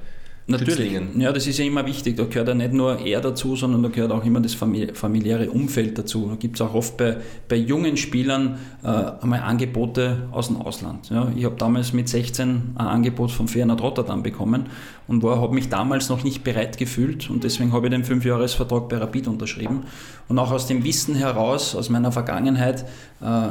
Natürlich, 0.47 1.01
ja, 1.17 1.33
das 1.33 1.47
ist 1.47 1.59
ja 1.59 1.65
immer 1.65 1.87
wichtig. 1.87 2.17
Da 2.17 2.25
gehört 2.25 2.49
ja 2.49 2.55
nicht 2.55 2.73
nur 2.73 2.99
er 2.99 3.21
dazu, 3.21 3.55
sondern 3.55 3.85
da 3.85 3.89
gehört 3.89 4.11
auch 4.11 4.25
immer 4.25 4.41
das 4.41 4.55
familiäre 4.55 5.51
Umfeld 5.51 5.97
dazu. 5.97 6.27
Da 6.29 6.35
gibt 6.35 6.57
es 6.57 6.61
auch 6.61 6.75
oft 6.75 6.97
bei, 6.97 7.19
bei 7.49 7.57
jungen 7.57 7.97
Spielern 7.97 8.59
äh, 8.83 8.89
einmal 8.89 9.41
Angebote 9.41 10.29
aus 10.33 10.49
dem 10.49 10.57
Ausland. 10.57 11.09
Ja, 11.11 11.31
ich 11.37 11.45
habe 11.45 11.55
damals 11.57 11.93
mit 11.93 12.09
16 12.09 12.73
ein 12.75 12.87
Angebot 12.87 13.31
von 13.31 13.47
Feyenoord 13.47 13.81
Rotterdam 13.81 14.23
bekommen 14.23 14.67
und 15.07 15.23
habe 15.23 15.55
mich 15.55 15.69
damals 15.69 16.09
noch 16.09 16.25
nicht 16.25 16.43
bereit 16.43 16.79
gefühlt 16.79 17.31
und 17.31 17.45
deswegen 17.45 17.73
habe 17.73 17.87
ich 17.87 17.91
den 17.93 18.05
Fünfjahresvertrag 18.05 18.89
bei 18.89 18.97
Rapid 18.97 19.29
unterschrieben. 19.29 19.85
Und 20.29 20.39
auch 20.39 20.51
aus 20.51 20.67
dem 20.67 20.85
Wissen 20.85 21.15
heraus, 21.15 21.77
aus 21.77 21.91
meiner 21.91 22.11
Vergangenheit, 22.13 22.85
äh, 23.21 23.51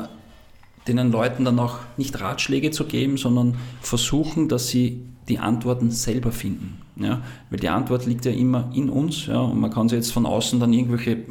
den 0.88 1.12
Leuten 1.12 1.46
dann 1.46 1.60
auch 1.60 1.78
nicht 1.98 2.20
Ratschläge 2.20 2.72
zu 2.72 2.86
geben, 2.86 3.18
sondern 3.18 3.58
versuchen, 3.82 4.48
dass 4.50 4.68
sie 4.68 5.04
die 5.30 5.40
Antworten 5.40 5.92
selber 5.92 6.32
finden. 6.32 6.82
Ja? 6.96 7.22
Weil 7.50 7.60
die 7.60 7.70
Antwort 7.70 8.06
liegt 8.06 8.26
ja 8.26 8.32
immer 8.32 8.70
in 8.74 8.90
uns 8.90 9.28
ja? 9.28 9.40
und 9.40 9.60
man 9.60 9.72
kann 9.72 9.88
sich 9.88 9.98
jetzt 9.98 10.12
von 10.12 10.26
außen 10.26 10.60
dann 10.60 10.74
irgendwelche 10.74 11.12
äh, 11.12 11.26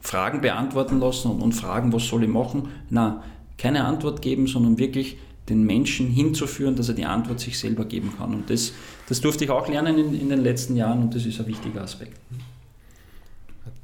Fragen 0.00 0.40
beantworten 0.40 0.98
lassen 0.98 1.30
und, 1.30 1.40
und, 1.40 1.52
fragen, 1.52 1.92
was 1.92 2.08
soll 2.08 2.24
ich 2.24 2.28
machen. 2.28 2.68
Na, 2.88 3.22
keine 3.58 3.84
Antwort 3.84 4.22
geben, 4.22 4.46
sondern 4.46 4.78
wirklich 4.78 5.18
den 5.48 5.64
Menschen 5.64 6.08
hinzuführen, 6.08 6.76
dass 6.76 6.88
er 6.88 6.94
die 6.94 7.04
Antwort 7.04 7.40
sich 7.40 7.58
selber 7.58 7.84
geben 7.84 8.12
kann. 8.16 8.34
Und 8.34 8.50
das, 8.50 8.72
das 9.08 9.20
durfte 9.20 9.44
ich 9.44 9.50
auch 9.50 9.68
lernen 9.68 9.98
in, 9.98 10.18
in 10.18 10.28
den 10.30 10.40
letzten 10.40 10.76
Jahren 10.76 11.02
und 11.02 11.14
das 11.14 11.26
ist 11.26 11.38
ein 11.40 11.46
wichtiger 11.46 11.82
Aspekt. 11.82 12.16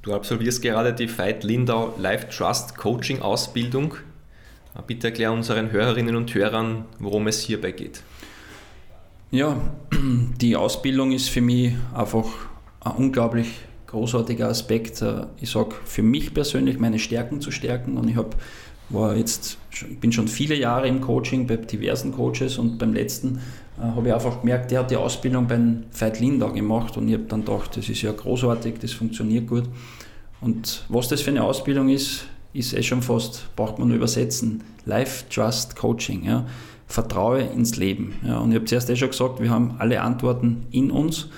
Du 0.02 0.14
absolvierst 0.14 0.62
gerade 0.62 0.92
die 0.92 1.08
Veit 1.18 1.42
Lindau 1.42 1.94
Life 1.98 2.28
Trust 2.28 2.76
Coaching 2.76 3.20
Ausbildung. 3.20 3.94
Bitte 4.86 5.08
erklär 5.08 5.32
unseren 5.32 5.72
Hörerinnen 5.72 6.14
und 6.16 6.32
Hörern, 6.34 6.84
worum 6.98 7.26
es 7.26 7.40
hierbei 7.40 7.72
geht. 7.72 8.02
Ja, 9.32 9.56
die 10.40 10.54
Ausbildung 10.54 11.10
ist 11.10 11.30
für 11.30 11.40
mich 11.40 11.72
einfach 11.92 12.26
ein 12.80 12.92
unglaublich 12.92 13.48
großartiger 13.88 14.48
Aspekt. 14.48 15.02
Äh, 15.02 15.26
ich 15.40 15.50
sage 15.50 15.74
für 15.84 16.02
mich 16.02 16.32
persönlich, 16.32 16.78
meine 16.78 16.98
Stärken 17.00 17.40
zu 17.40 17.50
stärken. 17.50 17.96
Und 17.96 18.08
ich 18.08 18.16
hab, 18.16 18.36
war 18.88 19.16
jetzt, 19.16 19.58
bin 20.00 20.12
schon 20.12 20.28
viele 20.28 20.54
Jahre 20.54 20.86
im 20.86 21.00
Coaching 21.00 21.48
bei 21.48 21.56
diversen 21.56 22.12
Coaches 22.12 22.56
und 22.58 22.78
beim 22.78 22.92
letzten 22.92 23.40
äh, 23.78 23.82
habe 23.82 24.08
ich 24.08 24.14
einfach 24.14 24.40
gemerkt, 24.42 24.70
der 24.70 24.80
hat 24.80 24.92
die 24.92 24.96
Ausbildung 24.96 25.48
beim 25.48 25.84
Veit 25.92 26.20
Lindau 26.20 26.52
gemacht 26.52 26.96
und 26.96 27.08
ich 27.08 27.14
habe 27.14 27.24
dann 27.24 27.44
gedacht, 27.44 27.76
das 27.76 27.88
ist 27.88 28.02
ja 28.02 28.12
großartig, 28.12 28.74
das 28.80 28.92
funktioniert 28.92 29.48
gut. 29.48 29.64
Und 30.40 30.84
was 30.88 31.08
das 31.08 31.20
für 31.22 31.30
eine 31.30 31.42
Ausbildung 31.42 31.88
ist, 31.88 32.26
ist 32.52 32.74
eh 32.74 32.82
schon 32.82 33.02
fast, 33.02 33.48
braucht 33.56 33.80
man 33.80 33.88
nur 33.88 33.96
übersetzen, 33.96 34.62
Life 34.84 35.24
Trust 35.28 35.74
Coaching. 35.74 36.24
Ja 36.24 36.46
vertraue 36.86 37.40
ins 37.40 37.76
Leben. 37.76 38.14
Ja, 38.24 38.38
und 38.38 38.50
ich 38.50 38.56
habe 38.56 38.64
zuerst 38.64 38.88
eh 38.90 38.96
schon 38.96 39.10
gesagt, 39.10 39.40
wir 39.40 39.50
haben 39.50 39.74
alle 39.78 40.00
Antworten 40.02 40.66
in 40.70 40.90
uns 40.90 41.28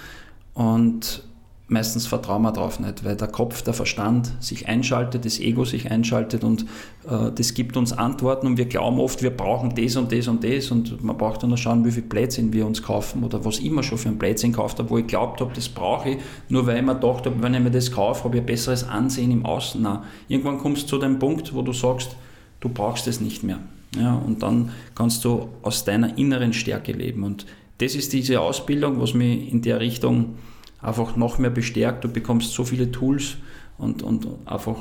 und 0.54 1.22
meistens 1.68 2.06
vertrauen 2.06 2.42
wir 2.42 2.52
darauf 2.52 2.80
nicht, 2.80 3.04
weil 3.04 3.14
der 3.14 3.28
Kopf, 3.28 3.62
der 3.62 3.74
Verstand 3.74 4.32
sich 4.40 4.68
einschaltet, 4.68 5.24
das 5.24 5.38
Ego 5.38 5.64
sich 5.64 5.90
einschaltet 5.90 6.42
und 6.42 6.62
äh, 7.08 7.30
das 7.34 7.54
gibt 7.54 7.76
uns 7.76 7.92
Antworten 7.92 8.46
und 8.46 8.56
wir 8.56 8.64
glauben 8.64 8.98
oft, 8.98 9.22
wir 9.22 9.30
brauchen 9.30 9.74
das 9.74 9.96
und 9.96 10.10
das 10.10 10.28
und 10.28 10.42
das 10.44 10.70
und 10.70 11.04
man 11.04 11.16
braucht 11.16 11.42
dann 11.42 11.50
nur 11.50 11.58
schauen, 11.58 11.84
wie 11.84 11.90
viel 11.90 12.02
Blödsinn 12.02 12.52
wir 12.52 12.66
uns 12.66 12.82
kaufen 12.82 13.22
oder 13.22 13.44
was 13.44 13.58
immer 13.58 13.82
schon 13.82 13.98
für 13.98 14.08
ein 14.08 14.18
Blödsinn 14.18 14.52
gekauft 14.52 14.78
habe, 14.78 14.88
wo 14.88 14.98
ich 14.98 15.06
glaubt 15.06 15.40
habe, 15.40 15.52
das 15.54 15.68
brauche 15.68 16.10
ich, 16.10 16.18
nur 16.48 16.66
weil 16.66 16.78
ich 16.78 16.84
mir 16.84 16.94
gedacht 16.94 17.26
habe, 17.26 17.42
wenn 17.42 17.54
ich 17.54 17.60
mir 17.60 17.70
das 17.70 17.92
kaufe, 17.92 18.24
habe 18.24 18.36
ich 18.36 18.42
ein 18.42 18.46
besseres 18.46 18.88
Ansehen 18.88 19.30
im 19.30 19.44
Außen. 19.44 19.80
Nein. 19.82 20.00
Irgendwann 20.28 20.58
kommst 20.58 20.84
du 20.84 20.86
zu 20.86 20.98
dem 20.98 21.18
Punkt, 21.18 21.54
wo 21.54 21.62
du 21.62 21.72
sagst, 21.72 22.16
du 22.60 22.70
brauchst 22.70 23.06
es 23.06 23.20
nicht 23.20 23.42
mehr. 23.42 23.58
Ja, 23.96 24.14
und 24.14 24.42
dann 24.42 24.70
kannst 24.94 25.24
du 25.24 25.48
aus 25.62 25.84
deiner 25.84 26.18
inneren 26.18 26.52
Stärke 26.52 26.92
leben. 26.92 27.24
Und 27.24 27.46
das 27.78 27.94
ist 27.94 28.12
diese 28.12 28.40
Ausbildung, 28.40 29.00
was 29.00 29.14
mich 29.14 29.50
in 29.50 29.62
der 29.62 29.80
Richtung 29.80 30.36
einfach 30.80 31.16
noch 31.16 31.38
mehr 31.38 31.50
bestärkt. 31.50 32.04
Du 32.04 32.08
bekommst 32.08 32.52
so 32.52 32.64
viele 32.64 32.90
Tools 32.90 33.36
und, 33.78 34.02
und 34.02 34.26
einfach 34.44 34.76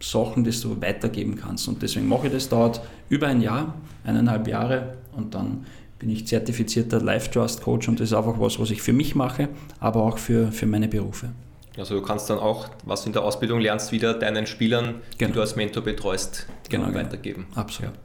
Sachen, 0.00 0.44
die 0.44 0.50
du 0.50 0.80
weitergeben 0.80 1.36
kannst. 1.36 1.68
Und 1.68 1.82
deswegen 1.82 2.08
mache 2.08 2.26
ich 2.26 2.32
das, 2.32 2.48
dauert 2.48 2.80
über 3.08 3.28
ein 3.28 3.40
Jahr, 3.40 3.74
eineinhalb 4.04 4.46
Jahre 4.48 4.96
und 5.16 5.34
dann 5.34 5.66
bin 5.98 6.10
ich 6.10 6.26
zertifizierter 6.26 7.00
Life 7.00 7.30
Trust 7.30 7.62
Coach 7.62 7.88
und 7.88 7.98
das 7.98 8.10
ist 8.10 8.16
einfach 8.16 8.38
was, 8.38 8.60
was 8.60 8.70
ich 8.70 8.80
für 8.80 8.92
mich 8.92 9.16
mache, 9.16 9.48
aber 9.80 10.02
auch 10.02 10.18
für, 10.18 10.52
für 10.52 10.66
meine 10.66 10.86
Berufe. 10.86 11.30
Also 11.76 11.94
du 11.94 12.02
kannst 12.02 12.30
dann 12.30 12.38
auch, 12.38 12.68
was 12.84 13.02
du 13.02 13.08
in 13.08 13.12
der 13.12 13.22
Ausbildung 13.22 13.60
lernst, 13.60 13.92
wieder 13.92 14.14
deinen 14.14 14.46
Spielern, 14.46 14.96
genau. 15.16 15.30
die 15.30 15.34
du 15.34 15.40
als 15.40 15.56
Mentor 15.56 15.82
betreust, 15.82 16.46
genau, 16.68 16.86
genau. 16.86 16.98
weitergeben. 16.98 17.46
Absolut. 17.54 17.94
Ja. 17.94 18.00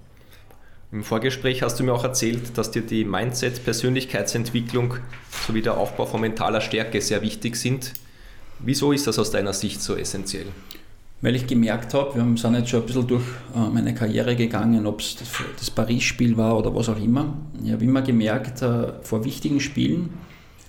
Im 0.94 1.04
Vorgespräch 1.04 1.64
hast 1.64 1.80
du 1.80 1.84
mir 1.84 1.92
auch 1.92 2.04
erzählt, 2.04 2.56
dass 2.56 2.70
dir 2.70 2.84
die 2.84 3.04
Mindset, 3.04 3.64
Persönlichkeitsentwicklung 3.64 4.94
sowie 5.48 5.64
der 5.64 5.76
Aufbau 5.76 6.06
von 6.06 6.22
mentaler 6.22 6.62
Stärke 6.62 7.02
sehr 7.02 7.24
wichtig 7.24 7.56
sind. 7.56 7.94
Wieso 8.60 8.92
ist 8.92 9.08
das 9.08 9.18
aus 9.18 9.32
deiner 9.32 9.54
Sicht 9.54 9.82
so 9.82 9.96
essentiell? 9.96 10.46
Weil 11.22 11.36
ich 11.36 11.48
gemerkt 11.48 11.96
habe, 11.96 12.14
wir 12.14 12.38
sind 12.38 12.54
jetzt 12.54 12.70
schon 12.70 12.82
ein 12.82 12.86
bisschen 12.86 13.08
durch 13.08 13.24
äh, 13.56 13.70
meine 13.74 13.96
Karriere 13.96 14.36
gegangen, 14.36 14.86
ob 14.86 15.00
es 15.00 15.18
das 15.58 15.72
Paris-Spiel 15.72 16.38
war 16.38 16.60
oder 16.60 16.76
was 16.76 16.90
auch 16.90 17.02
immer. 17.02 17.38
Ich 17.64 17.72
habe 17.72 17.84
immer 17.84 18.04
gemerkt, 18.04 18.62
äh, 18.62 19.02
vor 19.02 19.26
wichtigen 19.26 19.62
Spielen 19.62 20.14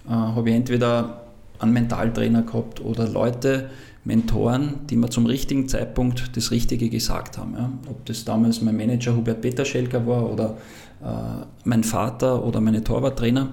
äh, 0.07 0.11
habe 0.11 0.49
ich 0.49 0.57
entweder 0.57 1.27
einen 1.59 1.75
Mentaltrainer 1.75 2.45
gehabt 2.45 2.81
oder 2.81 3.07
Leute, 3.07 3.69
Mentoren, 4.05 4.81
die 4.91 4.97
mir 4.97 5.09
zum 5.09 5.27
richtigen 5.27 5.69
Zeitpunkt 5.69 6.37
das 6.37 6.51
Richtige 6.51 6.91
gesagt 6.91 7.39
haben. 7.39 7.55
Ja. 7.55 7.73
Ob 7.89 8.05
das 8.05 8.25
damals 8.25 8.61
mein 8.61 8.77
Manager 8.77 9.17
Hubert 9.17 9.41
Peterschelker 9.41 10.07
war 10.07 10.31
oder 10.31 10.59
äh, 11.03 11.47
mein 11.65 11.85
Vater 11.85 12.45
oder 12.45 12.61
meine 12.61 12.85
Torwarttrainer 12.85 13.53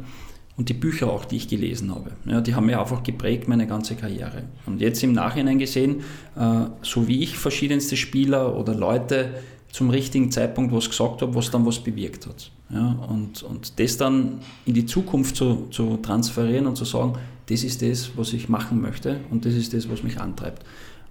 und 0.58 0.70
die 0.70 0.74
Bücher 0.74 1.10
auch, 1.10 1.26
die 1.26 1.38
ich 1.38 1.48
gelesen 1.48 1.94
habe. 1.96 2.12
Ja, 2.26 2.42
die 2.42 2.54
haben 2.54 2.66
mir 2.66 2.80
einfach 2.80 3.02
geprägt 3.02 3.48
meine 3.48 3.66
ganze 3.66 3.96
Karriere. 3.96 4.44
Und 4.66 4.82
jetzt 4.82 5.02
im 5.04 5.14
Nachhinein 5.14 5.58
gesehen, 5.58 6.02
äh, 6.36 6.66
so 6.82 7.08
wie 7.08 7.24
ich 7.24 7.38
verschiedenste 7.38 7.96
Spieler 7.96 8.58
oder 8.58 8.76
Leute 8.76 9.30
zum 9.72 9.90
richtigen 9.90 10.32
Zeitpunkt 10.32 10.74
was 10.74 10.90
gesagt 10.90 11.22
habe, 11.22 11.34
was 11.34 11.50
dann 11.50 11.66
was 11.66 11.80
bewirkt 11.80 12.28
hat. 12.28 12.52
Ja, 12.70 12.92
und, 13.10 13.42
und 13.44 13.80
das 13.80 13.98
dann 13.98 14.40
in 14.66 14.74
die 14.74 14.86
Zukunft 14.86 15.36
zu, 15.36 15.68
zu 15.72 15.98
transferieren 15.98 16.68
und 16.68 16.76
zu 16.76 16.86
sagen, 16.86 17.14
das 17.52 17.64
ist 17.64 17.82
das, 17.82 18.12
was 18.16 18.32
ich 18.32 18.48
machen 18.48 18.82
möchte 18.82 19.20
und 19.30 19.46
das 19.46 19.54
ist 19.54 19.74
das, 19.74 19.90
was 19.90 20.04
mich 20.04 20.20
antreibt. 20.20 20.64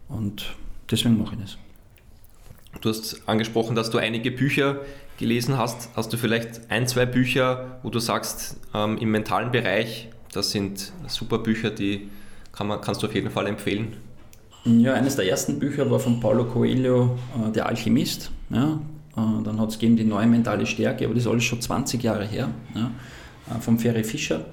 Und 0.09 0.55
deswegen 0.91 1.19
mache 1.19 1.35
ich 1.35 1.43
das. 1.43 1.59
Du 2.81 2.89
hast 2.89 3.29
angesprochen, 3.29 3.77
dass 3.77 3.91
du 3.91 3.99
einige 3.99 4.31
Bücher 4.31 4.81
gelesen 5.19 5.59
hast. 5.59 5.91
Hast 5.97 6.13
du 6.13 6.17
vielleicht 6.17 6.71
ein, 6.71 6.87
zwei 6.87 7.05
Bücher, 7.05 7.79
wo 7.83 7.91
du 7.91 7.99
sagst, 7.99 8.57
ähm, 8.75 8.97
im 8.99 9.11
mentalen 9.11 9.51
Bereich, 9.51 10.09
das 10.33 10.51
sind 10.51 10.93
super 11.09 11.39
Bücher, 11.39 11.71
die 11.71 12.09
kann 12.53 12.69
man, 12.69 12.81
kannst 12.81 13.03
du 13.03 13.07
auf 13.07 13.15
jeden 13.15 13.31
Fall 13.31 13.47
empfehlen? 13.47 13.97
Ja, 14.65 14.95
eines 14.95 15.17
der 15.17 15.29
ersten 15.29 15.59
Bücher 15.59 15.91
war 15.91 16.01
von 16.01 16.21
Paulo 16.21 16.45
Coelho, 16.45 17.19
äh, 17.37 17.53
Der 17.53 17.67
Alchemist. 17.67 18.31
Ja, 18.51 18.81
äh, 19.17 19.43
dann 19.45 19.61
hat 19.61 19.71
es 19.71 19.79
gegeben 19.79 19.97
die 19.97 20.05
neue 20.05 20.27
mentale 20.27 20.65
Stärke, 20.65 21.05
aber 21.05 21.15
das 21.15 21.25
ist 21.25 21.31
alles 21.31 21.45
schon 21.45 21.61
20 21.61 22.03
Jahre 22.03 22.27
her, 22.27 22.49
ja, 22.75 22.91
äh, 23.51 23.61
vom 23.61 23.79
Ferry 23.79 24.05
Fischer. 24.05 24.47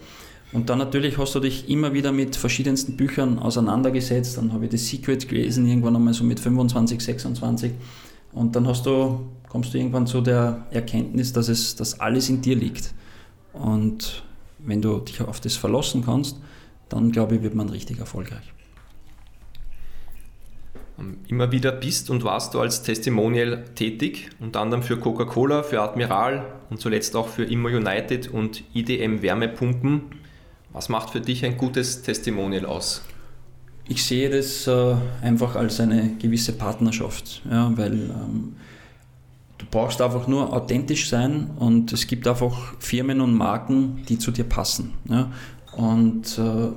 Und 0.53 0.69
dann 0.69 0.77
natürlich 0.77 1.17
hast 1.17 1.35
du 1.35 1.39
dich 1.39 1.69
immer 1.69 1.93
wieder 1.93 2.11
mit 2.11 2.35
verschiedensten 2.35 2.95
Büchern 2.95 3.37
auseinandergesetzt. 3.37 4.37
Dann 4.37 4.53
habe 4.53 4.65
ich 4.65 4.71
das 4.71 4.87
Secret 4.87 5.27
gelesen, 5.27 5.67
irgendwann 5.67 5.95
einmal 5.95 6.13
so 6.13 6.23
mit 6.23 6.39
25, 6.39 7.01
26. 7.01 7.73
Und 8.31 8.55
dann 8.55 8.67
hast 8.67 8.85
du, 8.85 9.27
kommst 9.49 9.73
du 9.73 9.77
irgendwann 9.77 10.07
zu 10.07 10.21
der 10.21 10.65
Erkenntnis, 10.71 11.33
dass, 11.33 11.49
es, 11.49 11.75
dass 11.75 11.99
alles 11.99 12.29
in 12.29 12.41
dir 12.41 12.55
liegt. 12.55 12.93
Und 13.51 14.23
wenn 14.59 14.81
du 14.81 14.99
dich 14.99 15.21
auf 15.21 15.39
das 15.41 15.55
verlassen 15.55 16.03
kannst, 16.05 16.37
dann 16.89 17.11
glaube 17.11 17.35
ich, 17.35 17.41
wird 17.41 17.55
man 17.55 17.69
richtig 17.69 17.99
erfolgreich. 17.99 18.53
Immer 21.27 21.51
wieder 21.51 21.71
bist 21.71 22.09
und 22.09 22.23
warst 22.23 22.53
du 22.53 22.59
als 22.59 22.81
Testimonial 22.81 23.65
tätig, 23.75 24.29
unter 24.39 24.61
anderem 24.61 24.81
für 24.81 24.97
Coca-Cola, 24.97 25.61
für 25.61 25.81
Admiral 25.81 26.45
und 26.71 26.79
zuletzt 26.79 27.15
auch 27.15 27.27
für 27.27 27.43
Immo 27.43 27.67
United 27.67 28.29
und 28.29 28.63
IDM 28.73 29.21
Wärmepumpen. 29.21 30.03
Was 30.73 30.89
macht 30.89 31.11
für 31.11 31.21
dich 31.21 31.45
ein 31.45 31.57
gutes 31.57 32.01
Testimonial 32.01 32.65
aus? 32.65 33.01
Ich 33.89 34.03
sehe 34.03 34.29
das 34.29 34.67
äh, 34.67 34.95
einfach 35.21 35.55
als 35.55 35.79
eine 35.79 36.15
gewisse 36.19 36.53
Partnerschaft, 36.53 37.41
ja, 37.49 37.71
weil 37.75 37.93
ähm, 37.93 38.55
du 39.57 39.65
brauchst 39.71 40.01
einfach 40.01 40.27
nur 40.27 40.51
authentisch 40.53 41.09
sein 41.09 41.51
und 41.57 41.93
es 41.93 42.05
gibt 42.05 42.27
einfach 42.27 42.75
Firmen 42.79 43.21
und 43.21 43.33
Marken, 43.33 44.03
die 44.09 44.19
zu 44.19 44.31
dir 44.31 44.43
passen. 44.43 44.93
Ja. 45.09 45.31
Und 45.75 46.37
äh, 46.37 46.73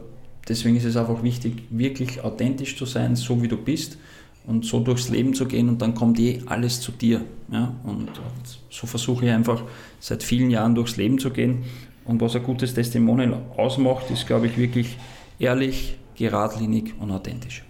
deswegen 0.48 0.76
ist 0.76 0.84
es 0.84 0.96
einfach 0.96 1.22
wichtig, 1.22 1.64
wirklich 1.70 2.22
authentisch 2.22 2.76
zu 2.76 2.86
sein, 2.86 3.16
so 3.16 3.42
wie 3.42 3.48
du 3.48 3.56
bist 3.56 3.98
und 4.46 4.64
so 4.64 4.80
durchs 4.80 5.08
Leben 5.08 5.34
zu 5.34 5.46
gehen 5.46 5.68
und 5.68 5.82
dann 5.82 5.94
kommt 5.94 6.18
eh 6.18 6.42
alles 6.46 6.80
zu 6.80 6.92
dir. 6.92 7.22
Ja? 7.50 7.74
Und, 7.84 8.08
und 8.08 8.60
so 8.70 8.86
versuche 8.86 9.26
ich 9.26 9.32
einfach 9.32 9.62
seit 9.98 10.22
vielen 10.22 10.50
Jahren 10.50 10.74
durchs 10.74 10.96
Leben 10.96 11.18
zu 11.18 11.30
gehen. 11.30 11.64
Und 12.04 12.20
was 12.20 12.36
ein 12.36 12.42
gutes 12.42 12.74
Testimonial 12.74 13.42
ausmacht, 13.56 14.10
ist, 14.10 14.26
glaube 14.26 14.46
ich, 14.46 14.56
wirklich 14.56 14.96
ehrlich, 15.38 15.96
geradlinig 16.16 16.94
und 16.98 17.10
authentisch. 17.10 17.64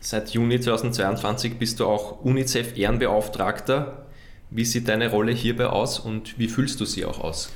Seit 0.00 0.30
Juni 0.30 0.60
2022 0.60 1.58
bist 1.58 1.80
du 1.80 1.86
auch 1.86 2.24
UNICEF-Ehrenbeauftragter. 2.24 4.06
Wie 4.50 4.64
sieht 4.64 4.88
deine 4.88 5.10
Rolle 5.10 5.32
hierbei 5.32 5.66
aus 5.66 5.98
und 5.98 6.38
wie 6.38 6.46
fühlst 6.46 6.80
du 6.80 6.84
sie 6.84 7.04
auch 7.04 7.18
aus? 7.18 7.50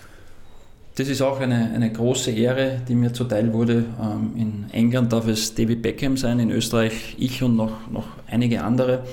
Das 0.96 1.08
ist 1.08 1.22
auch 1.22 1.40
eine, 1.40 1.70
eine 1.72 1.92
große 1.92 2.32
Ehre, 2.32 2.82
die 2.88 2.94
mir 2.94 3.12
zuteil 3.12 3.52
wurde. 3.52 3.84
Ähm, 4.00 4.32
in 4.36 4.66
England 4.72 5.12
darf 5.12 5.28
es 5.28 5.54
David 5.54 5.82
Beckham 5.82 6.16
sein, 6.16 6.40
in 6.40 6.50
Österreich 6.50 7.14
ich 7.18 7.42
und 7.42 7.54
noch, 7.54 7.88
noch 7.90 8.08
einige 8.26 8.64
andere. 8.64 9.04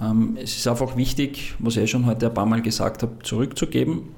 Ähm, 0.00 0.36
es 0.40 0.56
ist 0.56 0.68
einfach 0.68 0.96
wichtig, 0.96 1.54
was 1.58 1.76
ich 1.76 1.90
schon 1.90 2.06
heute 2.06 2.26
ein 2.26 2.34
paar 2.34 2.46
Mal 2.46 2.62
gesagt 2.62 3.02
habe, 3.02 3.14
zurückzugeben. 3.22 4.10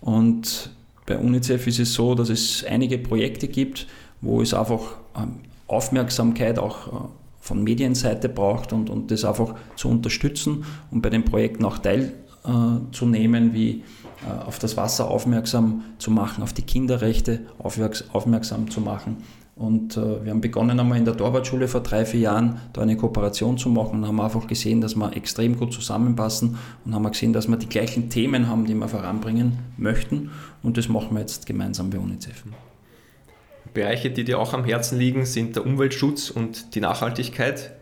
Und 0.00 0.70
bei 1.06 1.18
UNICEF 1.18 1.66
ist 1.66 1.80
es 1.80 1.94
so, 1.94 2.14
dass 2.14 2.28
es 2.28 2.64
einige 2.64 2.98
Projekte 2.98 3.48
gibt, 3.48 3.86
wo 4.20 4.40
es 4.42 4.54
einfach 4.54 4.96
ähm, 5.16 5.40
Aufmerksamkeit 5.66 6.58
auch 6.58 6.86
äh, 6.86 6.90
von 7.40 7.64
Medienseite 7.64 8.28
braucht 8.28 8.72
und, 8.72 8.90
und 8.90 9.10
das 9.10 9.24
einfach 9.24 9.54
zu 9.76 9.88
unterstützen 9.88 10.64
und 10.90 11.00
bei 11.00 11.10
den 11.10 11.24
Projekten 11.24 11.64
auch 11.64 11.78
teilzunehmen, 11.78 13.54
wie 13.54 13.82
äh, 14.26 14.46
auf 14.46 14.58
das 14.58 14.76
Wasser 14.76 15.10
aufmerksam 15.10 15.82
zu 15.98 16.10
machen, 16.10 16.42
auf 16.42 16.52
die 16.52 16.62
Kinderrechte 16.62 17.40
aufmerksam 17.58 18.70
zu 18.70 18.80
machen. 18.80 19.16
Und 19.60 19.98
äh, 19.98 20.24
wir 20.24 20.30
haben 20.30 20.40
begonnen 20.40 20.80
einmal 20.80 20.96
in 20.96 21.04
der 21.04 21.14
Torwartschule 21.14 21.68
vor 21.68 21.82
drei, 21.82 22.06
vier 22.06 22.20
Jahren 22.20 22.62
da 22.72 22.80
eine 22.80 22.96
Kooperation 22.96 23.58
zu 23.58 23.68
machen 23.68 23.98
und 23.98 24.08
haben 24.08 24.18
einfach 24.18 24.46
gesehen, 24.46 24.80
dass 24.80 24.96
wir 24.96 25.14
extrem 25.14 25.58
gut 25.58 25.74
zusammenpassen 25.74 26.56
und 26.86 26.94
haben 26.94 27.06
gesehen, 27.10 27.34
dass 27.34 27.46
wir 27.46 27.58
die 27.58 27.68
gleichen 27.68 28.08
Themen 28.08 28.48
haben, 28.48 28.64
die 28.64 28.72
wir 28.72 28.88
voranbringen 28.88 29.58
möchten. 29.76 30.30
Und 30.62 30.78
das 30.78 30.88
machen 30.88 31.14
wir 31.14 31.20
jetzt 31.20 31.44
gemeinsam 31.44 31.90
bei 31.90 31.98
UNICEF. 31.98 32.44
Bereiche, 33.74 34.10
die 34.10 34.24
dir 34.24 34.38
auch 34.38 34.54
am 34.54 34.64
Herzen 34.64 34.98
liegen, 34.98 35.26
sind 35.26 35.56
der 35.56 35.66
Umweltschutz 35.66 36.30
und 36.30 36.74
die 36.74 36.80
Nachhaltigkeit. 36.80 37.72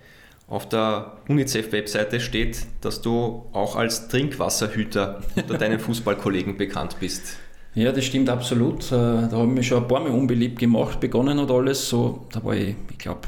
Auf 0.49 0.68
der 0.68 1.18
UNICEF-Webseite 1.29 2.18
steht, 2.18 2.66
dass 2.81 3.03
du 3.03 3.47
auch 3.53 3.76
als 3.76 4.09
Trinkwasserhüter 4.09 5.22
unter 5.37 5.59
deinen 5.59 5.79
Fußballkollegen 5.79 6.57
bekannt 6.57 6.97
bist. 6.99 7.37
Ja, 7.79 7.93
das 7.93 8.05
stimmt 8.05 8.29
absolut. 8.29 8.87
Äh, 8.87 8.91
da 8.91 9.31
habe 9.31 9.47
ich 9.47 9.55
mich 9.55 9.68
schon 9.68 9.83
ein 9.83 9.87
paar 9.89 10.01
Mal 10.01 10.11
unbeliebt 10.11 10.59
gemacht. 10.59 10.99
Begonnen 10.99 11.41
hat 11.41 11.49
alles 11.49 11.89
so, 11.89 12.26
da 12.33 12.43
war 12.43 12.57
ich, 12.57 12.74
ich 12.91 12.99
glaube, 12.99 13.20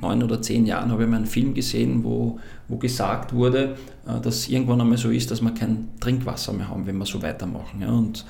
neun 0.00 0.24
oder 0.24 0.42
zehn 0.42 0.66
Jahren 0.66 0.90
habe 0.90 1.04
ich 1.04 1.08
mal 1.08 1.18
einen 1.18 1.26
Film 1.26 1.54
gesehen, 1.54 2.02
wo, 2.02 2.40
wo 2.66 2.78
gesagt 2.78 3.32
wurde, 3.32 3.76
äh, 4.08 4.20
dass 4.20 4.48
irgendwann 4.48 4.80
einmal 4.80 4.98
so 4.98 5.10
ist, 5.10 5.30
dass 5.30 5.40
wir 5.40 5.52
kein 5.54 5.88
Trinkwasser 6.00 6.52
mehr 6.52 6.68
haben, 6.68 6.84
wenn 6.84 6.98
wir 6.98 7.06
so 7.06 7.22
weitermachen. 7.22 7.80
Ja, 7.80 7.90
und, 7.90 8.26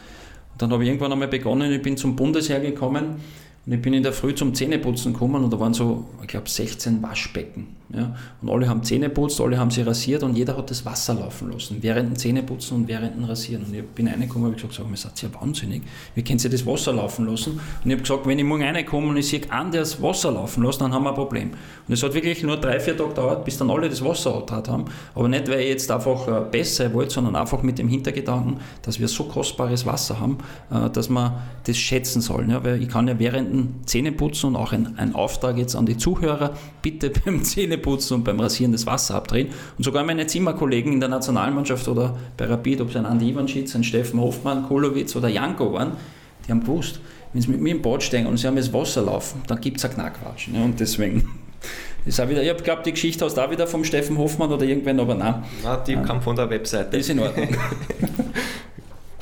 dann 0.58 0.70
habe 0.70 0.82
ich 0.82 0.90
irgendwann 0.90 1.12
einmal 1.12 1.28
begonnen, 1.28 1.72
ich 1.72 1.80
bin 1.80 1.96
zum 1.96 2.16
Bundesheer 2.16 2.60
gekommen 2.60 3.16
und 3.64 3.72
ich 3.72 3.80
bin 3.80 3.94
in 3.94 4.02
der 4.02 4.12
Früh 4.12 4.34
zum 4.34 4.54
Zähneputzen 4.54 5.14
gekommen 5.14 5.42
und 5.42 5.50
da 5.50 5.58
waren 5.58 5.72
so, 5.72 6.04
ich 6.20 6.28
glaube, 6.28 6.50
16 6.50 7.02
Waschbecken. 7.02 7.68
Ja? 7.94 8.14
Und 8.40 8.48
alle 8.48 8.68
haben 8.68 8.82
Zähne 8.82 9.10
putzt, 9.10 9.40
alle 9.40 9.58
haben 9.58 9.70
sie 9.70 9.82
rasiert 9.82 10.22
und 10.22 10.36
jeder 10.36 10.56
hat 10.56 10.70
das 10.70 10.84
Wasser 10.86 11.14
laufen 11.14 11.52
lassen, 11.52 11.78
während 11.80 12.10
dem 12.10 12.16
Zähneputzen 12.16 12.78
und 12.78 12.88
während 12.88 13.16
dem 13.16 13.24
Rasieren. 13.24 13.64
Und 13.64 13.74
ich 13.74 13.84
bin 13.84 14.08
reingekommen 14.08 14.48
und 14.48 14.56
habe 14.56 14.68
gesagt, 14.68 14.90
ihr 14.90 14.96
seid 14.96 15.22
ja 15.22 15.28
wahnsinnig, 15.40 15.82
wie 16.14 16.22
können 16.22 16.38
Sie 16.38 16.48
das 16.48 16.64
Wasser 16.64 16.92
laufen 16.92 17.26
lassen? 17.26 17.52
Und 17.52 17.60
ich 17.84 17.92
habe 17.92 18.02
gesagt, 18.02 18.26
wenn 18.26 18.38
ich 18.38 18.44
morgen 18.44 18.62
reinkomme 18.62 19.08
und 19.08 19.16
ich 19.18 19.28
sehe 19.28 19.42
einen, 19.50 19.70
der 19.72 19.80
das 19.80 20.00
Wasser 20.00 20.32
laufen 20.32 20.62
lässt, 20.64 20.80
dann 20.80 20.92
haben 20.92 21.04
wir 21.04 21.10
ein 21.10 21.14
Problem. 21.14 21.50
Und 21.86 21.94
es 21.94 22.02
hat 22.02 22.14
wirklich 22.14 22.42
nur 22.42 22.56
drei, 22.56 22.80
vier 22.80 22.96
Tage 22.96 23.10
gedauert, 23.10 23.44
bis 23.44 23.58
dann 23.58 23.70
alle 23.70 23.88
das 23.88 24.02
Wasser 24.02 24.34
angetragen 24.34 24.72
haben. 24.72 24.84
Aber 25.14 25.28
nicht, 25.28 25.48
weil 25.48 25.60
ich 25.60 25.68
jetzt 25.68 25.90
einfach 25.90 26.28
äh, 26.28 26.44
besser 26.50 26.92
wollte, 26.94 27.10
sondern 27.10 27.36
einfach 27.36 27.62
mit 27.62 27.78
dem 27.78 27.88
Hintergedanken, 27.88 28.58
dass 28.82 28.98
wir 28.98 29.08
so 29.08 29.24
kostbares 29.24 29.84
Wasser 29.84 30.18
haben, 30.18 30.38
äh, 30.70 30.88
dass 30.88 31.10
man 31.10 31.34
das 31.64 31.76
schätzen 31.76 32.22
sollen. 32.22 32.48
Ja? 32.48 32.64
Weil 32.64 32.82
ich 32.82 32.88
kann 32.88 33.06
ja 33.06 33.18
während 33.18 33.52
dem 33.52 33.86
Zähneputzen 33.86 34.50
und 34.50 34.56
auch 34.56 34.72
ein, 34.72 34.98
ein 34.98 35.14
Auftrag 35.14 35.58
jetzt 35.58 35.76
an 35.76 35.84
die 35.84 35.98
Zuhörer, 35.98 36.54
bitte 36.80 37.10
beim 37.24 37.44
Zähneputzen 37.44 37.81
Zähneputzen 37.82 38.16
und 38.16 38.24
beim 38.24 38.40
Rasieren 38.40 38.72
das 38.72 38.86
Wasser 38.86 39.16
abdrehen. 39.16 39.48
Und 39.76 39.84
sogar 39.84 40.04
meine 40.04 40.26
Zimmerkollegen 40.26 40.92
in 40.92 41.00
der 41.00 41.08
Nationalmannschaft 41.08 41.88
oder 41.88 42.16
bei 42.36 42.46
Rapid, 42.46 42.80
ob 42.80 42.90
es 42.90 42.96
ein 42.96 43.06
Andi 43.06 43.30
Ivanschitz, 43.30 43.74
ein 43.74 43.84
Steffen 43.84 44.20
Hofmann, 44.20 44.64
Kolowitz 44.66 45.14
oder 45.16 45.28
Janko 45.28 45.72
waren, 45.72 45.92
die 46.46 46.50
haben 46.50 46.60
gewusst, 46.60 47.00
wenn 47.32 47.42
sie 47.42 47.50
mit 47.50 47.60
mir 47.60 47.70
im 47.70 47.82
Boot 47.82 48.02
stehen 48.02 48.26
und 48.26 48.36
sie 48.36 48.46
haben 48.46 48.56
das 48.56 48.72
Wasser 48.72 49.02
laufen, 49.02 49.42
dann 49.46 49.60
gibt 49.60 49.78
es 49.78 49.84
ein 49.84 49.92
Knackwatschen. 49.92 50.54
Ja, 50.54 50.64
und 50.64 50.80
deswegen. 50.80 51.28
Das 52.04 52.18
ist 52.18 52.28
wieder, 52.28 52.42
ich 52.42 52.64
glaube, 52.64 52.82
die 52.84 52.90
Geschichte 52.90 53.24
aus 53.24 53.34
da 53.34 53.48
wieder 53.48 53.68
vom 53.68 53.84
Steffen 53.84 54.18
Hoffmann 54.18 54.50
oder 54.50 54.64
irgendwann, 54.64 54.98
aber 54.98 55.14
nein. 55.14 55.44
Na, 55.62 55.76
die 55.76 55.94
nein. 55.94 56.04
kam 56.04 56.20
von 56.20 56.34
der 56.34 56.50
Webseite. 56.50 56.96
ist 56.96 57.08
in 57.10 57.20
Ordnung. 57.20 57.46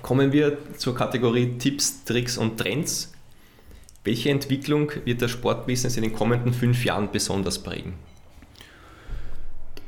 Kommen 0.00 0.32
wir 0.32 0.56
zur 0.78 0.94
Kategorie 0.94 1.58
Tipps, 1.58 2.04
Tricks 2.04 2.38
und 2.38 2.56
Trends. 2.56 3.12
Welche 4.04 4.30
Entwicklung 4.30 4.90
wird 5.04 5.22
das 5.22 5.30
Sportbusiness 5.30 5.96
in 5.96 6.02
den 6.02 6.12
kommenden 6.12 6.52
fünf 6.52 6.84
Jahren 6.84 7.10
besonders 7.12 7.58
prägen? 7.58 7.94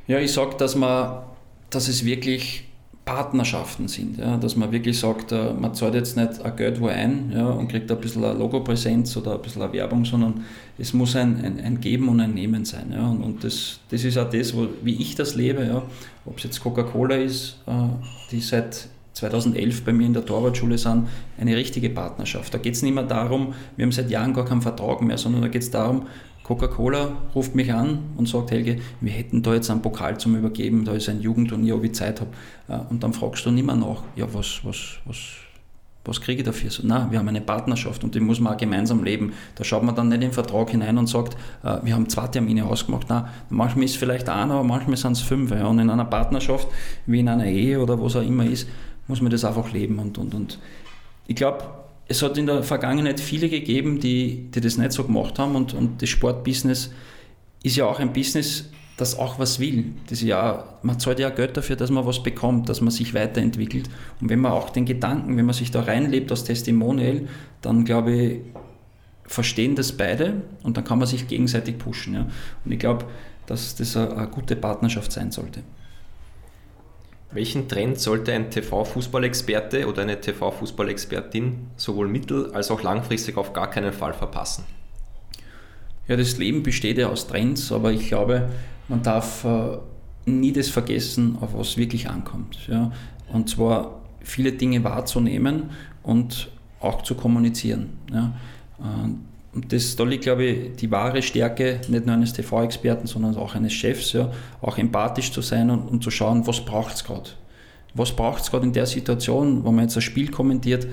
Ja, 0.06 0.18
ich 0.18 0.32
sage, 0.32 0.56
dass, 0.56 0.76
dass 1.70 1.88
es 1.88 2.04
wirklich 2.04 2.64
Partnerschaften 3.04 3.86
sind, 3.86 4.18
ja, 4.18 4.38
dass 4.38 4.56
man 4.56 4.72
wirklich 4.72 4.98
sagt, 4.98 5.30
äh, 5.30 5.52
man 5.52 5.74
zahlt 5.74 5.94
jetzt 5.94 6.16
nicht 6.16 6.40
ein 6.40 6.56
Geld 6.56 6.80
wo 6.80 6.86
ein 6.86 7.32
ja, 7.34 7.46
und 7.48 7.68
kriegt 7.68 7.90
ein 7.90 8.00
bisschen 8.00 8.24
eine 8.24 8.38
Logopräsenz 8.38 9.14
oder 9.18 9.34
ein 9.34 9.42
bisschen 9.42 9.60
eine 9.60 9.72
Werbung, 9.74 10.06
sondern 10.06 10.44
es 10.78 10.94
muss 10.94 11.14
ein, 11.14 11.44
ein, 11.44 11.60
ein 11.60 11.80
Geben 11.80 12.08
und 12.08 12.20
ein 12.20 12.32
Nehmen 12.32 12.64
sein. 12.64 12.92
Ja, 12.92 13.06
und, 13.06 13.22
und 13.22 13.44
das, 13.44 13.80
das 13.90 14.04
ist 14.04 14.16
auch 14.16 14.30
das, 14.30 14.56
wo, 14.56 14.68
wie 14.82 14.94
ich 15.02 15.14
das 15.14 15.34
lebe, 15.34 15.66
ja, 15.66 15.82
ob 16.24 16.38
es 16.38 16.44
jetzt 16.44 16.60
Coca-Cola 16.62 17.16
ist, 17.16 17.58
äh, 17.66 17.72
die 18.30 18.40
seit 18.40 18.88
2011 19.14 19.84
bei 19.84 19.92
mir 19.92 20.06
in 20.06 20.12
der 20.12 20.26
Torwartschule 20.26 20.78
sind, 20.78 21.08
eine 21.38 21.56
richtige 21.56 21.90
Partnerschaft. 21.90 22.52
Da 22.52 22.58
geht 22.58 22.74
es 22.74 22.82
nicht 22.82 22.94
mehr 22.94 23.04
darum, 23.04 23.54
wir 23.76 23.84
haben 23.84 23.92
seit 23.92 24.10
Jahren 24.10 24.34
gar 24.34 24.44
keinen 24.44 24.62
Vertrag 24.62 25.00
mehr, 25.02 25.18
sondern 25.18 25.42
da 25.42 25.48
geht 25.48 25.62
es 25.62 25.70
darum, 25.70 26.06
Coca-Cola 26.44 27.16
ruft 27.34 27.54
mich 27.54 27.72
an 27.72 28.00
und 28.16 28.28
sagt, 28.28 28.50
Helge, 28.50 28.78
wir 29.00 29.12
hätten 29.12 29.42
da 29.42 29.54
jetzt 29.54 29.70
einen 29.70 29.80
Pokal 29.82 30.18
zum 30.18 30.36
Übergeben, 30.36 30.84
da 30.84 30.92
ist 30.92 31.08
ein 31.08 31.20
Jugendturnier, 31.20 31.74
ob 31.74 31.84
ich 31.84 31.94
Zeit 31.94 32.20
habe. 32.20 32.30
Äh, 32.68 32.90
und 32.90 33.02
dann 33.02 33.12
fragst 33.12 33.44
du 33.46 33.50
nicht 33.50 33.66
mehr 33.66 33.74
nach, 33.74 34.02
ja, 34.14 34.26
was, 34.32 34.60
was, 34.62 34.98
was, 35.06 35.16
was 36.04 36.20
kriege 36.20 36.42
ich 36.42 36.46
dafür? 36.46 36.70
So, 36.70 36.86
nein, 36.86 37.10
wir 37.10 37.18
haben 37.18 37.28
eine 37.28 37.40
Partnerschaft 37.40 38.04
und 38.04 38.14
die 38.14 38.20
muss 38.20 38.40
man 38.40 38.52
auch 38.52 38.56
gemeinsam 38.58 39.02
leben. 39.02 39.32
Da 39.54 39.64
schaut 39.64 39.82
man 39.82 39.94
dann 39.94 40.08
nicht 40.08 40.16
in 40.16 40.20
den 40.20 40.32
Vertrag 40.32 40.68
hinein 40.68 40.98
und 40.98 41.06
sagt, 41.06 41.34
äh, 41.62 41.78
wir 41.82 41.94
haben 41.94 42.10
zwei 42.10 42.26
Termine 42.26 42.66
ausgemacht. 42.66 43.08
Nein, 43.08 43.24
manchmal 43.48 43.86
ist 43.86 43.92
es 43.92 43.96
vielleicht 43.96 44.28
einer, 44.28 44.54
aber 44.54 44.64
manchmal 44.64 44.98
sind 44.98 45.12
es 45.12 45.22
fünf. 45.22 45.50
Und 45.50 45.78
in 45.78 45.88
einer 45.88 46.04
Partnerschaft, 46.04 46.68
wie 47.06 47.20
in 47.20 47.28
einer 47.30 47.46
Ehe 47.46 47.80
oder 47.80 47.98
was 48.02 48.16
auch 48.16 48.22
immer 48.22 48.44
ist, 48.44 48.68
muss 49.06 49.20
man 49.20 49.30
das 49.30 49.44
einfach 49.44 49.72
leben. 49.72 49.98
Und, 49.98 50.18
und, 50.18 50.34
und 50.34 50.58
ich 51.26 51.36
glaube, 51.36 51.64
es 52.06 52.22
hat 52.22 52.36
in 52.36 52.46
der 52.46 52.62
Vergangenheit 52.62 53.20
viele 53.20 53.48
gegeben, 53.48 54.00
die, 54.00 54.50
die 54.50 54.60
das 54.60 54.76
nicht 54.76 54.92
so 54.92 55.04
gemacht 55.04 55.38
haben 55.38 55.56
und, 55.56 55.74
und 55.74 56.02
das 56.02 56.08
Sportbusiness 56.10 56.90
ist 57.62 57.76
ja 57.76 57.86
auch 57.86 57.98
ein 57.98 58.12
Business, 58.12 58.70
das 58.96 59.18
auch 59.18 59.38
was 59.38 59.58
will. 59.58 59.86
Das 60.08 60.20
ja, 60.20 60.64
man 60.82 61.00
zahlt 61.00 61.18
ja 61.18 61.30
Geld 61.30 61.56
dafür, 61.56 61.76
dass 61.76 61.90
man 61.90 62.06
was 62.06 62.22
bekommt, 62.22 62.68
dass 62.68 62.80
man 62.80 62.90
sich 62.90 63.14
weiterentwickelt. 63.14 63.88
Und 64.20 64.28
wenn 64.28 64.40
man 64.40 64.52
auch 64.52 64.70
den 64.70 64.84
Gedanken, 64.84 65.36
wenn 65.36 65.46
man 65.46 65.54
sich 65.54 65.70
da 65.70 65.80
reinlebt 65.80 66.30
als 66.30 66.44
Testimonial, 66.44 67.22
dann 67.62 67.84
glaube 67.84 68.12
ich, 68.12 68.40
verstehen 69.26 69.74
das 69.74 69.92
beide 69.92 70.42
und 70.62 70.76
dann 70.76 70.84
kann 70.84 70.98
man 70.98 71.08
sich 71.08 71.26
gegenseitig 71.26 71.78
pushen. 71.78 72.14
Ja. 72.14 72.26
Und 72.64 72.72
ich 72.72 72.78
glaube, 72.78 73.06
dass 73.46 73.74
das 73.74 73.96
eine, 73.96 74.16
eine 74.16 74.28
gute 74.28 74.54
Partnerschaft 74.54 75.10
sein 75.10 75.30
sollte. 75.32 75.62
Welchen 77.32 77.68
Trend 77.68 77.98
sollte 77.98 78.32
ein 78.32 78.50
TV-Fußballexperte 78.50 79.88
oder 79.88 80.02
eine 80.02 80.20
TV-Fußballexpertin 80.20 81.66
sowohl 81.76 82.08
mittel- 82.08 82.52
als 82.52 82.70
auch 82.70 82.82
langfristig 82.82 83.36
auf 83.36 83.52
gar 83.52 83.70
keinen 83.70 83.92
Fall 83.92 84.12
verpassen? 84.12 84.64
Ja, 86.06 86.16
das 86.16 86.36
Leben 86.38 86.62
besteht 86.62 86.98
ja 86.98 87.08
aus 87.08 87.26
Trends, 87.26 87.72
aber 87.72 87.90
ich 87.92 88.08
glaube, 88.08 88.50
man 88.88 89.02
darf 89.02 89.44
äh, 89.44 89.78
nie 90.26 90.52
das 90.52 90.68
vergessen, 90.68 91.38
auf 91.40 91.56
was 91.56 91.76
wirklich 91.76 92.08
ankommt. 92.08 92.58
Ja? 92.68 92.92
Und 93.32 93.48
zwar 93.48 94.02
viele 94.20 94.52
Dinge 94.52 94.84
wahrzunehmen 94.84 95.70
und 96.02 96.50
auch 96.80 97.02
zu 97.02 97.14
kommunizieren. 97.14 97.98
Ja? 98.12 98.34
Äh, 98.78 99.08
und 99.54 99.72
das, 99.72 99.94
da 99.94 100.04
liegt, 100.04 100.24
glaube 100.24 100.44
ich, 100.44 100.76
die 100.76 100.90
wahre 100.90 101.22
Stärke 101.22 101.80
nicht 101.88 102.06
nur 102.06 102.14
eines 102.14 102.32
TV-Experten, 102.32 103.06
sondern 103.06 103.36
auch 103.36 103.54
eines 103.54 103.72
Chefs, 103.72 104.12
ja, 104.12 104.32
auch 104.60 104.78
empathisch 104.78 105.30
zu 105.30 105.42
sein 105.42 105.70
und, 105.70 105.82
und 105.88 106.02
zu 106.02 106.10
schauen, 106.10 106.46
was 106.46 106.64
braucht 106.64 106.94
es 106.96 107.04
gerade. 107.04 107.30
Was 107.94 108.10
braucht 108.10 108.42
es 108.42 108.50
gerade 108.50 108.66
in 108.66 108.72
der 108.72 108.86
Situation, 108.86 109.64
wo 109.64 109.70
man 109.70 109.84
jetzt 109.84 109.96
ein 109.96 110.02
Spiel 110.02 110.28
kommentiert? 110.28 110.84
Äh, 110.84 110.88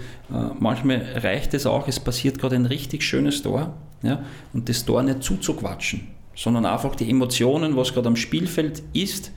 manchmal 0.59 1.01
reicht 1.15 1.55
es 1.55 1.65
auch, 1.65 1.87
es 1.87 1.99
passiert 1.99 2.37
gerade 2.37 2.55
ein 2.55 2.67
richtig 2.67 3.01
schönes 3.01 3.41
Tor 3.41 3.73
ja, 4.03 4.23
und 4.53 4.69
das 4.69 4.85
Tor 4.85 5.01
nicht 5.01 5.23
zuzuquatschen, 5.23 6.07
sondern 6.35 6.67
einfach 6.67 6.95
die 6.95 7.09
Emotionen, 7.09 7.75
was 7.75 7.93
gerade 7.93 8.07
am 8.07 8.15
Spielfeld 8.15 8.83
ist, 8.93 9.31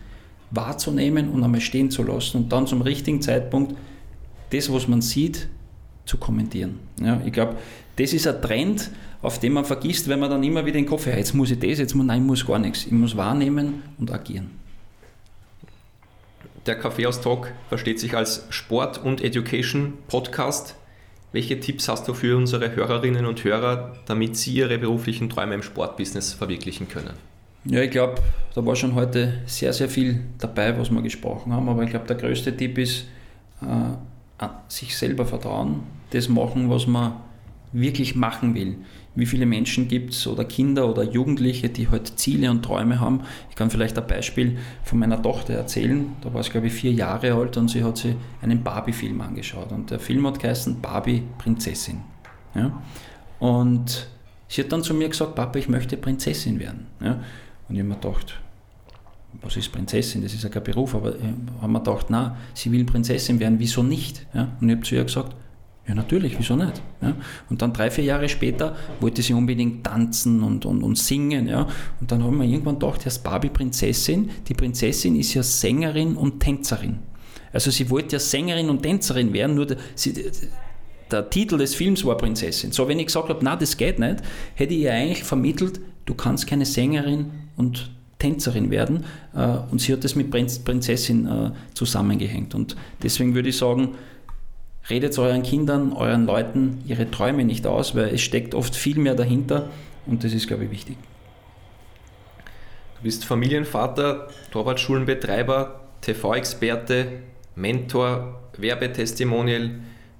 wahrzunehmen 0.50 1.30
und 1.30 1.42
einmal 1.42 1.62
stehen 1.62 1.90
zu 1.90 2.02
lassen 2.02 2.36
und 2.36 2.52
dann 2.52 2.66
zum 2.66 2.82
richtigen 2.82 3.22
Zeitpunkt 3.22 3.74
das, 4.50 4.70
was 4.70 4.86
man 4.86 5.00
sieht, 5.00 5.48
zu 6.04 6.18
kommentieren. 6.18 6.78
Ja, 7.00 7.20
ich 7.24 7.32
glaube, 7.32 7.56
das 7.96 8.12
ist 8.12 8.26
ein 8.26 8.42
Trend, 8.42 8.90
auf 9.24 9.40
den 9.40 9.54
man 9.54 9.64
vergisst, 9.64 10.06
wenn 10.08 10.20
man 10.20 10.28
dann 10.28 10.42
immer 10.42 10.66
wieder 10.66 10.74
den 10.74 10.84
Kopf 10.84 11.06
hat, 11.06 11.16
jetzt 11.16 11.34
muss 11.34 11.50
ich 11.50 11.58
das, 11.58 11.78
jetzt 11.78 11.94
muss, 11.94 12.04
nein, 12.04 12.20
ich 12.20 12.26
muss 12.26 12.46
gar 12.46 12.58
nichts. 12.58 12.84
Ich 12.84 12.92
muss 12.92 13.16
wahrnehmen 13.16 13.82
und 13.98 14.12
agieren. 14.12 14.50
Der 16.66 16.78
Kaffeehaus-Talk 16.78 17.50
versteht 17.70 18.00
sich 18.00 18.14
als 18.14 18.46
Sport- 18.50 19.02
und 19.02 19.22
Education-Podcast. 19.22 20.76
Welche 21.32 21.58
Tipps 21.58 21.88
hast 21.88 22.06
du 22.06 22.12
für 22.12 22.36
unsere 22.36 22.76
Hörerinnen 22.76 23.24
und 23.24 23.42
Hörer, 23.42 23.96
damit 24.04 24.36
sie 24.36 24.52
ihre 24.52 24.76
beruflichen 24.76 25.30
Träume 25.30 25.54
im 25.54 25.62
Sportbusiness 25.62 26.34
verwirklichen 26.34 26.88
können? 26.88 27.14
Ja, 27.64 27.80
ich 27.80 27.90
glaube, 27.90 28.16
da 28.54 28.64
war 28.64 28.76
schon 28.76 28.94
heute 28.94 29.40
sehr, 29.46 29.72
sehr 29.72 29.88
viel 29.88 30.20
dabei, 30.36 30.78
was 30.78 30.90
wir 30.90 31.00
gesprochen 31.00 31.50
haben. 31.54 31.70
Aber 31.70 31.82
ich 31.82 31.90
glaube, 31.90 32.06
der 32.06 32.16
größte 32.16 32.54
Tipp 32.54 32.76
ist, 32.76 33.06
äh, 33.62 34.46
sich 34.68 34.96
selber 34.98 35.24
vertrauen, 35.24 35.80
das 36.10 36.28
machen, 36.28 36.68
was 36.68 36.86
man 36.86 37.14
wirklich 37.74 38.14
machen 38.14 38.54
will. 38.54 38.76
Wie 39.16 39.26
viele 39.26 39.46
Menschen 39.46 39.88
gibt 39.88 40.12
es 40.12 40.26
oder 40.26 40.44
Kinder 40.44 40.88
oder 40.88 41.02
Jugendliche, 41.02 41.68
die 41.68 41.88
halt 41.88 42.18
Ziele 42.18 42.50
und 42.50 42.62
Träume 42.62 43.00
haben. 43.00 43.22
Ich 43.50 43.56
kann 43.56 43.68
vielleicht 43.68 43.98
ein 43.98 44.06
Beispiel 44.06 44.58
von 44.82 44.98
meiner 45.00 45.20
Tochter 45.20 45.54
erzählen. 45.54 46.06
Da 46.22 46.32
war 46.32 46.42
sie, 46.42 46.50
glaube 46.50 46.68
ich, 46.68 46.72
vier 46.72 46.92
Jahre 46.92 47.34
alt 47.34 47.56
und 47.56 47.68
sie 47.68 47.84
hat 47.84 47.98
sich 47.98 48.14
einen 48.42 48.62
Barbie-Film 48.62 49.20
angeschaut. 49.20 49.72
Und 49.72 49.90
der 49.90 49.98
Film 49.98 50.26
hat 50.26 50.38
geheißen 50.38 50.80
Barbie 50.80 51.22
Prinzessin. 51.38 52.00
Ja? 52.54 52.82
Und 53.40 54.08
sie 54.48 54.62
hat 54.62 54.72
dann 54.72 54.82
zu 54.82 54.94
mir 54.94 55.08
gesagt, 55.08 55.34
Papa, 55.34 55.58
ich 55.58 55.68
möchte 55.68 55.96
Prinzessin 55.96 56.60
werden. 56.60 56.86
Ja? 57.00 57.20
Und 57.68 57.74
ich 57.74 57.80
habe 57.80 57.88
mir 57.88 57.96
gedacht, 57.96 58.40
was 59.42 59.56
ist 59.56 59.72
Prinzessin? 59.72 60.22
Das 60.22 60.32
ist 60.32 60.44
ja 60.44 60.48
kein 60.48 60.62
Beruf, 60.62 60.94
aber 60.94 61.16
ich 61.16 61.22
habe 61.60 61.72
mir 61.72 61.80
gedacht, 61.80 62.06
na, 62.08 62.36
sie 62.54 62.70
will 62.70 62.84
Prinzessin 62.84 63.40
werden, 63.40 63.58
wieso 63.58 63.82
nicht? 63.82 64.26
Ja? 64.32 64.52
Und 64.60 64.68
ich 64.68 64.76
habe 64.76 64.86
zu 64.86 64.94
ihr 64.94 65.04
gesagt, 65.04 65.34
ja, 65.86 65.94
natürlich, 65.94 66.38
wieso 66.38 66.56
nicht? 66.56 66.80
Ja? 67.02 67.14
Und 67.50 67.60
dann 67.60 67.72
drei, 67.72 67.90
vier 67.90 68.04
Jahre 68.04 68.28
später 68.28 68.74
wollte 69.00 69.20
sie 69.20 69.34
unbedingt 69.34 69.84
tanzen 69.84 70.42
und, 70.42 70.64
und, 70.64 70.82
und 70.82 70.96
singen. 70.96 71.46
Ja? 71.46 71.68
Und 72.00 72.10
dann 72.10 72.24
haben 72.24 72.38
wir 72.38 72.46
irgendwann 72.46 72.78
gedacht, 72.78 73.04
erst 73.04 73.22
Barbie 73.22 73.50
Prinzessin. 73.50 74.30
Die 74.48 74.54
Prinzessin 74.54 75.16
ist 75.16 75.34
ja 75.34 75.42
Sängerin 75.42 76.16
und 76.16 76.40
Tänzerin. 76.40 77.00
Also 77.52 77.70
sie 77.70 77.90
wollte 77.90 78.16
ja 78.16 78.18
Sängerin 78.18 78.70
und 78.70 78.82
Tänzerin 78.82 79.32
werden, 79.32 79.56
nur 79.56 79.66
der, 79.66 79.76
sie, 79.94 80.30
der 81.10 81.28
Titel 81.28 81.58
des 81.58 81.74
Films 81.74 82.04
war 82.04 82.16
Prinzessin. 82.16 82.72
So, 82.72 82.88
wenn 82.88 82.98
ich 82.98 83.06
gesagt 83.06 83.28
habe, 83.28 83.40
na, 83.42 83.54
das 83.54 83.76
geht 83.76 83.98
nicht, 83.98 84.16
hätte 84.54 84.74
ich 84.74 84.80
ihr 84.80 84.92
eigentlich 84.92 85.22
vermittelt, 85.22 85.80
du 86.06 86.14
kannst 86.14 86.46
keine 86.46 86.64
Sängerin 86.64 87.30
und 87.56 87.90
Tänzerin 88.18 88.70
werden. 88.70 89.04
Äh, 89.34 89.58
und 89.70 89.80
sie 89.80 89.92
hat 89.92 90.02
das 90.02 90.14
mit 90.14 90.30
Prinzessin 90.30 91.26
äh, 91.26 91.50
zusammengehängt. 91.74 92.54
Und 92.54 92.74
deswegen 93.02 93.34
würde 93.34 93.50
ich 93.50 93.56
sagen, 93.58 93.90
redet 94.88 95.18
euren 95.18 95.42
Kindern, 95.42 95.92
euren 95.92 96.26
Leuten 96.26 96.82
ihre 96.86 97.10
Träume 97.10 97.44
nicht 97.44 97.66
aus, 97.66 97.94
weil 97.94 98.14
es 98.14 98.20
steckt 98.20 98.54
oft 98.54 98.76
viel 98.76 98.98
mehr 98.98 99.14
dahinter 99.14 99.70
und 100.06 100.24
das 100.24 100.32
ist, 100.32 100.46
glaube 100.46 100.64
ich, 100.64 100.70
wichtig. 100.70 100.96
Du 102.96 103.02
bist 103.02 103.24
Familienvater, 103.24 104.28
Torwartschulenbetreiber, 104.50 105.80
TV-Experte, 106.00 107.06
Mentor, 107.54 108.40
Werbetestimonial, 108.56 109.70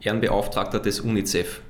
Ehrenbeauftragter 0.00 0.80
des 0.80 1.00
UNICEF. 1.00 1.60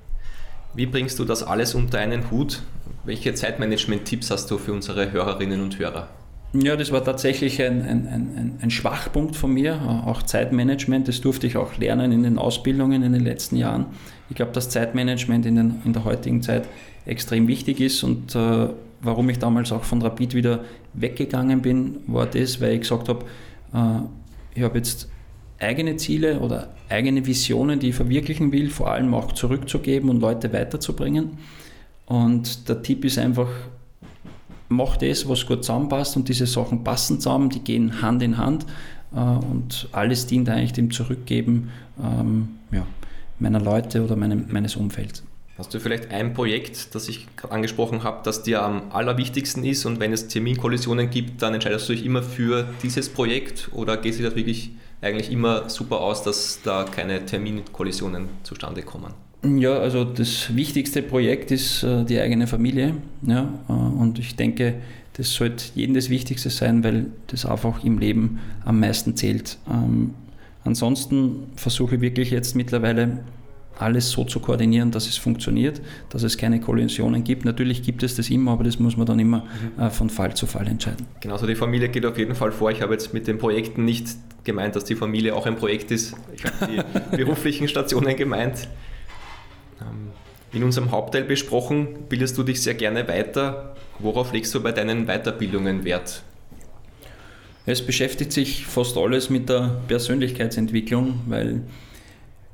Wie 0.74 0.86
bringst 0.86 1.18
du 1.18 1.24
das 1.24 1.42
alles 1.42 1.74
unter 1.74 1.98
einen 1.98 2.30
Hut? 2.30 2.62
Welche 3.04 3.34
Zeitmanagement-Tipps 3.34 4.30
hast 4.30 4.50
du 4.50 4.58
für 4.58 4.72
unsere 4.72 5.12
Hörerinnen 5.12 5.60
und 5.60 5.78
Hörer? 5.78 6.08
Ja, 6.54 6.76
das 6.76 6.92
war 6.92 7.02
tatsächlich 7.02 7.60
ein, 7.60 7.82
ein, 7.82 8.06
ein, 8.06 8.58
ein, 8.62 8.70
Schwachpunkt 8.70 9.34
von 9.34 9.52
mir, 9.52 10.04
auch 10.06 10.22
Zeitmanagement. 10.22 11.08
Das 11.08 11.20
durfte 11.20 11.48
ich 11.48 11.56
auch 11.56 11.76
lernen 11.78 12.12
in 12.12 12.22
den 12.22 12.38
Ausbildungen 12.38 13.02
in 13.02 13.12
den 13.12 13.24
letzten 13.24 13.56
Jahren. 13.56 13.86
Ich 14.30 14.36
glaube, 14.36 14.52
dass 14.52 14.70
Zeitmanagement 14.70 15.46
in, 15.46 15.56
den, 15.56 15.82
in 15.84 15.92
der 15.92 16.04
heutigen 16.04 16.42
Zeit 16.42 16.68
extrem 17.06 17.48
wichtig 17.48 17.80
ist 17.80 18.04
und 18.04 18.36
äh, 18.36 18.68
warum 19.02 19.28
ich 19.30 19.40
damals 19.40 19.72
auch 19.72 19.82
von 19.82 20.00
Rapid 20.00 20.34
wieder 20.34 20.64
weggegangen 20.94 21.60
bin, 21.60 21.96
war 22.06 22.26
das, 22.26 22.60
weil 22.60 22.74
ich 22.74 22.80
gesagt 22.82 23.08
habe, 23.08 23.24
äh, 23.74 23.98
ich 24.54 24.62
habe 24.62 24.78
jetzt 24.78 25.08
eigene 25.58 25.96
Ziele 25.96 26.38
oder 26.38 26.68
eigene 26.88 27.26
Visionen, 27.26 27.80
die 27.80 27.88
ich 27.88 27.94
verwirklichen 27.94 28.52
will, 28.52 28.70
vor 28.70 28.90
allem 28.92 29.12
auch 29.12 29.32
zurückzugeben 29.32 30.08
und 30.08 30.20
Leute 30.20 30.52
weiterzubringen. 30.52 31.38
Und 32.06 32.68
der 32.68 32.82
Tipp 32.82 33.04
ist 33.04 33.18
einfach, 33.18 33.48
mach 34.68 34.96
das, 34.96 35.28
was 35.28 35.46
gut 35.46 35.64
zusammenpasst 35.64 36.16
und 36.16 36.28
diese 36.28 36.46
Sachen 36.46 36.84
passen 36.84 37.20
zusammen, 37.20 37.50
die 37.50 37.60
gehen 37.60 38.02
Hand 38.02 38.22
in 38.22 38.38
Hand 38.38 38.66
äh, 39.14 39.18
und 39.18 39.88
alles 39.92 40.26
dient 40.26 40.48
eigentlich 40.48 40.72
dem 40.72 40.90
Zurückgeben 40.90 41.70
ähm, 42.02 42.48
ja, 42.70 42.86
meiner 43.38 43.60
Leute 43.60 44.02
oder 44.02 44.16
meinem, 44.16 44.46
meines 44.50 44.76
Umfelds. 44.76 45.22
Hast 45.56 45.72
du 45.72 45.78
vielleicht 45.78 46.10
ein 46.10 46.34
Projekt, 46.34 46.96
das 46.96 47.08
ich 47.08 47.28
gerade 47.36 47.54
angesprochen 47.54 48.02
habe, 48.02 48.22
das 48.24 48.42
dir 48.42 48.62
am 48.62 48.90
allerwichtigsten 48.90 49.64
ist 49.64 49.84
und 49.84 50.00
wenn 50.00 50.12
es 50.12 50.26
Terminkollisionen 50.26 51.10
gibt, 51.10 51.42
dann 51.42 51.54
entscheidest 51.54 51.88
du 51.88 51.92
dich 51.92 52.04
immer 52.04 52.24
für 52.24 52.66
dieses 52.82 53.08
Projekt 53.08 53.70
oder 53.72 53.96
geht 53.96 54.14
sich 54.14 54.24
das 54.24 54.34
wirklich 54.34 54.72
eigentlich 55.00 55.30
immer 55.30 55.68
super 55.68 56.00
aus, 56.00 56.24
dass 56.24 56.60
da 56.64 56.84
keine 56.84 57.24
Terminkollisionen 57.24 58.28
zustande 58.42 58.82
kommen? 58.82 59.14
Ja, 59.44 59.78
also 59.78 60.04
das 60.04 60.54
wichtigste 60.54 61.02
Projekt 61.02 61.50
ist 61.50 61.82
äh, 61.82 62.04
die 62.04 62.18
eigene 62.20 62.46
Familie. 62.46 62.94
Ja, 63.22 63.52
äh, 63.68 63.72
und 63.72 64.18
ich 64.18 64.36
denke, 64.36 64.76
das 65.16 65.32
sollte 65.32 65.64
jedem 65.74 65.94
das 65.94 66.10
Wichtigste 66.10 66.50
sein, 66.50 66.82
weil 66.82 67.06
das 67.28 67.46
einfach 67.46 67.84
im 67.84 67.98
Leben 67.98 68.40
am 68.64 68.80
meisten 68.80 69.16
zählt. 69.16 69.58
Ähm, 69.70 70.14
Ansonsten 70.64 71.48
versuche 71.56 71.96
ich 71.96 72.00
wirklich 72.00 72.30
jetzt 72.30 72.56
mittlerweile 72.56 73.18
alles 73.76 74.10
so 74.10 74.24
zu 74.24 74.40
koordinieren, 74.40 74.92
dass 74.92 75.08
es 75.08 75.16
funktioniert, 75.16 75.80
dass 76.08 76.22
es 76.22 76.38
keine 76.38 76.60
Kollisionen 76.60 77.24
gibt. 77.24 77.44
Natürlich 77.44 77.82
gibt 77.82 78.02
es 78.02 78.14
das 78.14 78.30
immer, 78.30 78.52
aber 78.52 78.64
das 78.64 78.78
muss 78.78 78.96
man 78.96 79.04
dann 79.04 79.18
immer 79.18 79.44
mhm. 79.76 79.82
äh, 79.82 79.90
von 79.90 80.10
Fall 80.10 80.34
zu 80.34 80.46
Fall 80.46 80.66
entscheiden. 80.68 81.06
Genau, 81.20 81.34
also 81.34 81.46
die 81.46 81.56
Familie 81.56 81.88
geht 81.88 82.06
auf 82.06 82.16
jeden 82.16 82.34
Fall 82.34 82.52
vor. 82.52 82.70
Ich 82.70 82.80
habe 82.82 82.92
jetzt 82.92 83.12
mit 83.12 83.26
den 83.26 83.36
Projekten 83.36 83.84
nicht 83.84 84.06
gemeint, 84.44 84.76
dass 84.76 84.84
die 84.84 84.94
Familie 84.94 85.34
auch 85.34 85.46
ein 85.46 85.56
Projekt 85.56 85.90
ist. 85.90 86.14
Ich 86.34 86.44
habe 86.44 86.72
die 86.72 87.16
beruflichen 87.16 87.68
Stationen 87.68 88.16
gemeint. 88.16 88.68
Ähm, 89.80 90.10
in 90.52 90.62
unserem 90.62 90.90
Hauptteil 90.90 91.24
besprochen, 91.24 91.88
bildest 92.08 92.38
du 92.38 92.42
dich 92.42 92.62
sehr 92.62 92.74
gerne 92.74 93.08
weiter. 93.08 93.74
Worauf 93.98 94.32
legst 94.32 94.54
du 94.54 94.62
bei 94.62 94.72
deinen 94.72 95.06
Weiterbildungen 95.06 95.84
Wert? 95.84 96.22
Es 97.66 97.84
beschäftigt 97.84 98.32
sich 98.32 98.66
fast 98.66 98.96
alles 98.96 99.30
mit 99.30 99.48
der 99.48 99.80
Persönlichkeitsentwicklung, 99.88 101.20
weil 101.26 101.62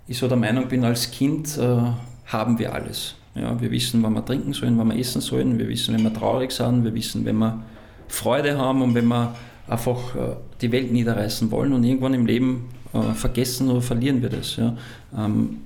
ich 0.06 0.18
so 0.18 0.28
der 0.28 0.36
Meinung 0.36 0.68
bin, 0.68 0.84
als 0.84 1.10
Kind 1.10 1.58
äh, 1.58 1.78
haben 2.26 2.58
wir 2.58 2.74
alles. 2.74 3.16
Ja, 3.34 3.60
wir 3.60 3.70
wissen, 3.70 4.02
wann 4.02 4.14
wir 4.14 4.24
trinken 4.24 4.52
sollen, 4.52 4.78
wann 4.78 4.88
wir 4.88 4.98
essen 4.98 5.20
sollen, 5.20 5.58
wir 5.58 5.68
wissen, 5.68 5.94
wenn 5.94 6.02
wir 6.02 6.12
traurig 6.14 6.52
sind, 6.52 6.84
wir 6.84 6.94
wissen, 6.94 7.24
wenn 7.24 7.38
wir 7.38 7.62
Freude 8.08 8.58
haben 8.58 8.82
und 8.82 8.94
wenn 8.94 9.06
wir 9.06 9.34
einfach 9.68 10.16
äh, 10.16 10.36
die 10.60 10.72
Welt 10.72 10.92
niederreißen 10.92 11.50
wollen 11.50 11.72
und 11.72 11.84
irgendwann 11.84 12.14
im 12.14 12.26
Leben 12.26 12.68
äh, 12.92 13.14
vergessen 13.14 13.70
oder 13.70 13.82
verlieren 13.82 14.22
wir 14.22 14.30
das. 14.30 14.56
Ja. 14.56 14.76
Ähm, 15.16 15.58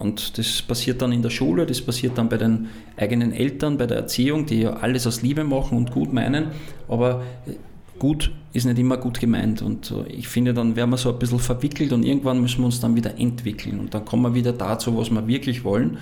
und 0.00 0.38
das 0.38 0.62
passiert 0.62 1.02
dann 1.02 1.12
in 1.12 1.20
der 1.20 1.28
Schule, 1.28 1.66
das 1.66 1.82
passiert 1.82 2.16
dann 2.16 2.30
bei 2.30 2.38
den 2.38 2.68
eigenen 2.96 3.32
Eltern, 3.32 3.76
bei 3.76 3.86
der 3.86 3.98
Erziehung, 3.98 4.46
die 4.46 4.62
ja 4.62 4.72
alles 4.72 5.06
aus 5.06 5.20
Liebe 5.20 5.44
machen 5.44 5.76
und 5.76 5.92
gut 5.92 6.10
meinen, 6.12 6.46
aber 6.88 7.22
äh, 7.46 7.52
gut 7.98 8.32
ist 8.54 8.64
nicht 8.64 8.78
immer 8.78 8.96
gut 8.96 9.20
gemeint. 9.20 9.60
Und 9.60 9.94
ich 10.08 10.26
finde, 10.26 10.54
dann 10.54 10.74
werden 10.74 10.90
wir 10.90 10.96
so 10.96 11.12
ein 11.12 11.18
bisschen 11.18 11.38
verwickelt 11.38 11.92
und 11.92 12.02
irgendwann 12.02 12.40
müssen 12.40 12.60
wir 12.60 12.64
uns 12.64 12.80
dann 12.80 12.96
wieder 12.96 13.18
entwickeln. 13.18 13.78
Und 13.78 13.92
dann 13.94 14.06
kommen 14.06 14.22
wir 14.22 14.34
wieder 14.34 14.52
dazu, 14.52 14.96
was 14.96 15.10
wir 15.10 15.28
wirklich 15.28 15.64
wollen. 15.64 15.98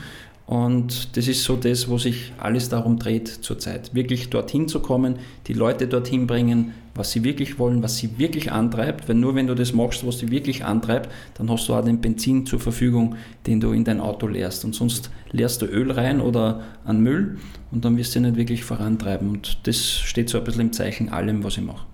Und 0.49 1.14
das 1.18 1.28
ist 1.28 1.44
so 1.44 1.57
das, 1.57 1.90
wo 1.90 1.99
sich 1.99 2.32
alles 2.38 2.70
darum 2.70 2.99
dreht 2.99 3.28
zurzeit. 3.28 3.94
Wirklich 3.94 4.30
dorthin 4.30 4.66
zu 4.66 4.80
kommen, 4.80 5.16
die 5.46 5.53
Leute 5.53 5.86
dorthin 5.86 6.26
bringen, 6.26 6.72
was 6.94 7.11
sie 7.12 7.22
wirklich 7.22 7.59
wollen, 7.59 7.82
was 7.82 7.99
sie 7.99 8.18
wirklich 8.18 8.51
antreibt. 8.51 9.11
Weil 9.11 9.16
nur 9.16 9.34
wenn 9.34 9.46
du 9.46 9.55
das 9.55 9.74
machst, 9.74 10.07
was 10.07 10.20
sie 10.20 10.30
wirklich 10.30 10.64
antreibt, 10.64 11.12
dann 11.34 11.51
hast 11.51 11.68
du 11.68 11.74
auch 11.74 11.84
den 11.84 12.01
Benzin 12.01 12.46
zur 12.46 12.61
Verfügung, 12.61 13.16
den 13.46 13.61
du 13.61 13.72
in 13.72 13.84
dein 13.84 14.01
Auto 14.01 14.26
leerst. 14.26 14.64
Und 14.64 14.74
sonst 14.74 15.11
leerst 15.32 15.61
du 15.61 15.66
Öl 15.66 15.92
rein 15.92 16.22
oder 16.22 16.62
an 16.86 17.03
Müll 17.03 17.36
und 17.70 17.84
dann 17.84 17.99
wirst 17.99 18.14
du 18.14 18.20
nicht 18.20 18.36
wirklich 18.36 18.64
vorantreiben. 18.64 19.28
Und 19.28 19.66
das 19.66 19.76
steht 19.99 20.30
so 20.30 20.38
ein 20.38 20.44
bisschen 20.44 20.62
im 20.62 20.72
Zeichen 20.72 21.11
allem, 21.11 21.44
was 21.44 21.59
ich 21.59 21.62
mache. 21.62 21.84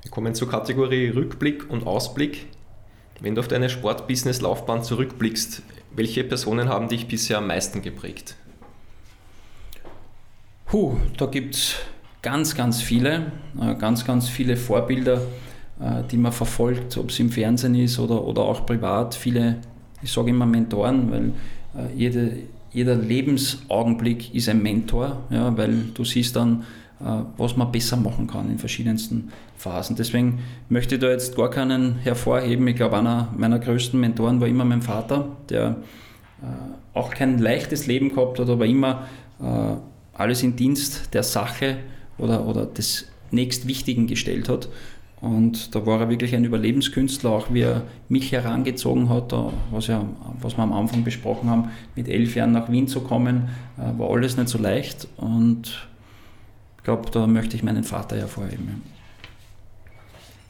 Wir 0.00 0.10
kommen 0.10 0.34
zur 0.34 0.48
Kategorie 0.48 1.08
Rückblick 1.10 1.68
und 1.68 1.86
Ausblick. 1.86 2.46
Wenn 3.20 3.34
du 3.34 3.40
auf 3.40 3.48
deine 3.48 3.68
Sportbusiness-Laufbahn 3.68 4.82
zurückblickst, 4.82 5.62
welche 5.94 6.24
Personen 6.24 6.68
haben 6.68 6.88
dich 6.88 7.06
bisher 7.06 7.38
am 7.38 7.46
meisten 7.46 7.82
geprägt? 7.82 8.36
Puh, 10.66 10.96
da 11.18 11.26
gibt 11.26 11.54
es 11.54 11.74
ganz, 12.22 12.54
ganz 12.54 12.80
viele, 12.80 13.32
äh, 13.60 13.74
ganz, 13.74 14.04
ganz 14.04 14.28
viele 14.28 14.56
Vorbilder, 14.56 15.20
äh, 15.80 16.02
die 16.10 16.16
man 16.16 16.32
verfolgt, 16.32 16.96
ob 16.96 17.10
es 17.10 17.20
im 17.20 17.30
Fernsehen 17.30 17.74
ist 17.74 17.98
oder, 17.98 18.24
oder 18.24 18.42
auch 18.42 18.64
privat. 18.64 19.14
Viele, 19.14 19.58
ich 20.02 20.10
sage 20.10 20.30
immer 20.30 20.46
Mentoren, 20.46 21.10
weil 21.10 21.32
äh, 21.76 21.94
jede, 21.94 22.38
jeder 22.72 22.94
Lebensaugenblick 22.94 24.34
ist 24.34 24.48
ein 24.48 24.62
Mentor, 24.62 25.24
ja, 25.30 25.54
weil 25.56 25.74
du 25.92 26.04
siehst 26.04 26.36
dann, 26.36 26.64
was 27.36 27.56
man 27.56 27.72
besser 27.72 27.96
machen 27.96 28.26
kann 28.26 28.50
in 28.50 28.58
verschiedensten 28.58 29.30
Phasen. 29.56 29.96
Deswegen 29.96 30.40
möchte 30.68 30.94
ich 30.94 31.00
da 31.00 31.10
jetzt 31.10 31.36
gar 31.36 31.50
keinen 31.50 31.96
hervorheben. 31.96 32.66
Ich 32.68 32.76
glaube, 32.76 32.98
einer 32.98 33.28
meiner 33.36 33.58
größten 33.58 33.98
Mentoren 33.98 34.40
war 34.40 34.48
immer 34.48 34.64
mein 34.64 34.82
Vater, 34.82 35.36
der 35.48 35.76
äh, 36.42 36.46
auch 36.94 37.10
kein 37.10 37.38
leichtes 37.38 37.86
Leben 37.86 38.10
gehabt 38.10 38.38
hat, 38.38 38.48
aber 38.48 38.66
immer 38.66 39.08
äh, 39.40 39.74
alles 40.14 40.42
in 40.42 40.56
Dienst 40.56 41.12
der 41.14 41.22
Sache 41.22 41.78
oder, 42.18 42.46
oder 42.46 42.66
des 42.66 43.08
nächstwichtigen 43.30 44.06
gestellt 44.06 44.48
hat. 44.48 44.68
Und 45.20 45.74
da 45.74 45.86
war 45.86 46.00
er 46.00 46.10
wirklich 46.10 46.34
ein 46.34 46.44
Überlebenskünstler, 46.44 47.30
auch 47.30 47.46
wie 47.52 47.60
er 47.60 47.82
mich 48.08 48.32
herangezogen 48.32 49.08
hat, 49.08 49.32
was, 49.70 49.86
ja, 49.86 50.04
was 50.40 50.56
wir 50.56 50.64
am 50.64 50.72
Anfang 50.72 51.04
besprochen 51.04 51.48
haben, 51.48 51.70
mit 51.94 52.08
elf 52.08 52.34
Jahren 52.34 52.50
nach 52.50 52.72
Wien 52.72 52.88
zu 52.88 53.02
kommen, 53.02 53.48
war 53.76 54.10
alles 54.10 54.36
nicht 54.36 54.48
so 54.48 54.58
leicht. 54.58 55.06
Und 55.18 55.86
ich 56.82 56.84
glaube, 56.84 57.12
da 57.12 57.28
möchte 57.28 57.54
ich 57.54 57.62
meinen 57.62 57.84
Vater 57.84 58.16
hervorheben. 58.16 58.82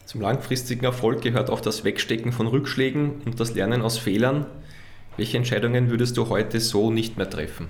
Zum 0.07 0.19
langfristigen 0.21 0.83
Erfolg 0.83 1.21
gehört 1.21 1.51
auch 1.51 1.61
das 1.61 1.83
Wegstecken 1.83 2.31
von 2.31 2.47
Rückschlägen 2.47 3.21
und 3.23 3.39
das 3.39 3.53
Lernen 3.53 3.83
aus 3.83 3.99
Fehlern. 3.99 4.47
Welche 5.15 5.37
Entscheidungen 5.37 5.91
würdest 5.91 6.17
du 6.17 6.29
heute 6.29 6.59
so 6.59 6.89
nicht 6.89 7.17
mehr 7.17 7.29
treffen? 7.29 7.67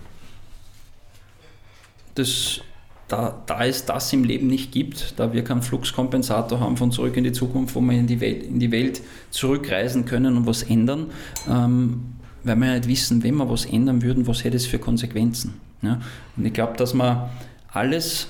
Das, 2.15 2.61
da, 3.09 3.43
da 3.47 3.65
es 3.65 3.83
das 3.83 4.13
im 4.13 4.23
Leben 4.23 4.47
nicht 4.47 4.71
gibt, 4.71 5.19
da 5.19 5.33
wir 5.33 5.43
keinen 5.43 5.61
Fluxkompensator 5.61 6.61
haben 6.61 6.77
von 6.77 6.89
zurück 6.93 7.17
in 7.17 7.25
die 7.25 7.33
Zukunft, 7.33 7.75
wo 7.75 7.81
wir 7.81 7.99
in 7.99 8.07
die 8.07 8.21
Welt, 8.21 8.43
in 8.43 8.59
die 8.59 8.71
Welt 8.71 9.01
zurückreisen 9.29 10.05
können 10.05 10.37
und 10.37 10.47
was 10.47 10.63
ändern, 10.63 11.11
ähm, 11.49 12.15
weil 12.45 12.55
wir 12.55 12.67
ja 12.67 12.73
nicht 12.75 12.87
wissen, 12.87 13.23
wenn 13.23 13.35
wir 13.35 13.49
was 13.49 13.65
ändern 13.65 14.01
würden, 14.01 14.25
was 14.25 14.45
hätte 14.45 14.55
es 14.55 14.65
für 14.65 14.79
Konsequenzen. 14.79 15.55
Ja? 15.81 15.99
Und 16.37 16.45
ich 16.45 16.53
glaube, 16.53 16.77
dass 16.77 16.93
man 16.93 17.29
alles 17.67 18.29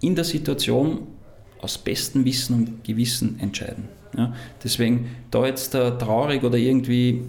in 0.00 0.14
der 0.14 0.24
Situation 0.24 1.06
aus 1.60 1.78
bestem 1.78 2.24
Wissen 2.24 2.54
und 2.54 2.84
Gewissen 2.84 3.40
entscheiden. 3.40 3.88
Ja, 4.16 4.32
deswegen 4.62 5.08
da 5.30 5.44
jetzt 5.46 5.74
uh, 5.74 5.90
traurig 5.90 6.44
oder 6.44 6.56
irgendwie 6.56 7.22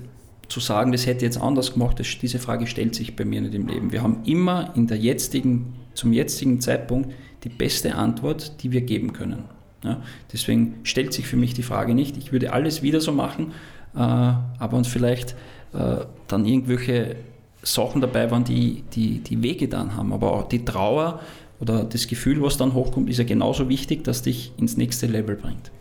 zu 0.50 0.60
sagen, 0.60 0.92
das 0.92 1.08
hätte 1.08 1.26
jetzt 1.26 1.42
anders 1.42 1.74
gemacht, 1.74 2.00
das, 2.00 2.08
diese 2.22 2.38
Frage 2.38 2.68
stellt 2.68 2.94
sich 2.94 3.16
bei 3.16 3.26
mir 3.26 3.42
nicht 3.42 3.56
im 3.56 3.68
Leben. 3.68 3.92
Wir 3.92 4.04
haben 4.04 4.20
immer 4.26 4.72
in 4.76 4.86
der 4.86 4.98
jetzigen, 4.98 5.74
zum 5.96 6.14
jetzigen 6.14 6.62
Zeitpunkt 6.62 7.12
die 7.44 7.50
beste 7.50 7.96
Antwort, 7.96 8.62
die 8.62 8.72
wir 8.72 8.82
geben 8.82 9.14
können. 9.14 9.46
Ja, 9.84 10.02
deswegen 10.34 10.76
stellt 10.84 11.14
sich 11.14 11.28
für 11.28 11.38
mich 11.38 11.54
die 11.54 11.64
Frage 11.64 11.94
nicht, 11.94 12.18
ich 12.18 12.32
würde 12.32 12.54
alles 12.54 12.82
wieder 12.82 13.02
so 13.02 13.12
machen, 13.12 13.54
äh, 13.96 14.00
aber 14.00 14.78
uns 14.78 14.88
vielleicht 14.88 15.36
äh, 15.74 16.06
dann 16.28 16.46
irgendwelche 16.46 17.16
Sachen 17.62 18.02
dabei 18.02 18.30
waren, 18.32 18.44
die, 18.44 18.84
die, 18.94 19.20
die 19.20 19.42
wehgetan 19.42 19.96
haben. 19.96 20.14
Aber 20.14 20.34
auch 20.34 20.48
die 20.48 20.64
Trauer 20.64 21.20
oder 21.60 21.84
das 21.84 22.08
Gefühl, 22.08 22.42
was 22.42 22.58
dann 22.58 22.74
hochkommt, 22.74 23.10
ist 23.10 23.18
ja 23.18 23.24
genauso 23.24 23.70
wichtig, 23.70 24.04
dass 24.04 24.22
dich 24.22 24.52
ins 24.58 24.78
nächste 24.78 25.08
Level 25.08 25.36
bringt. 25.36 25.72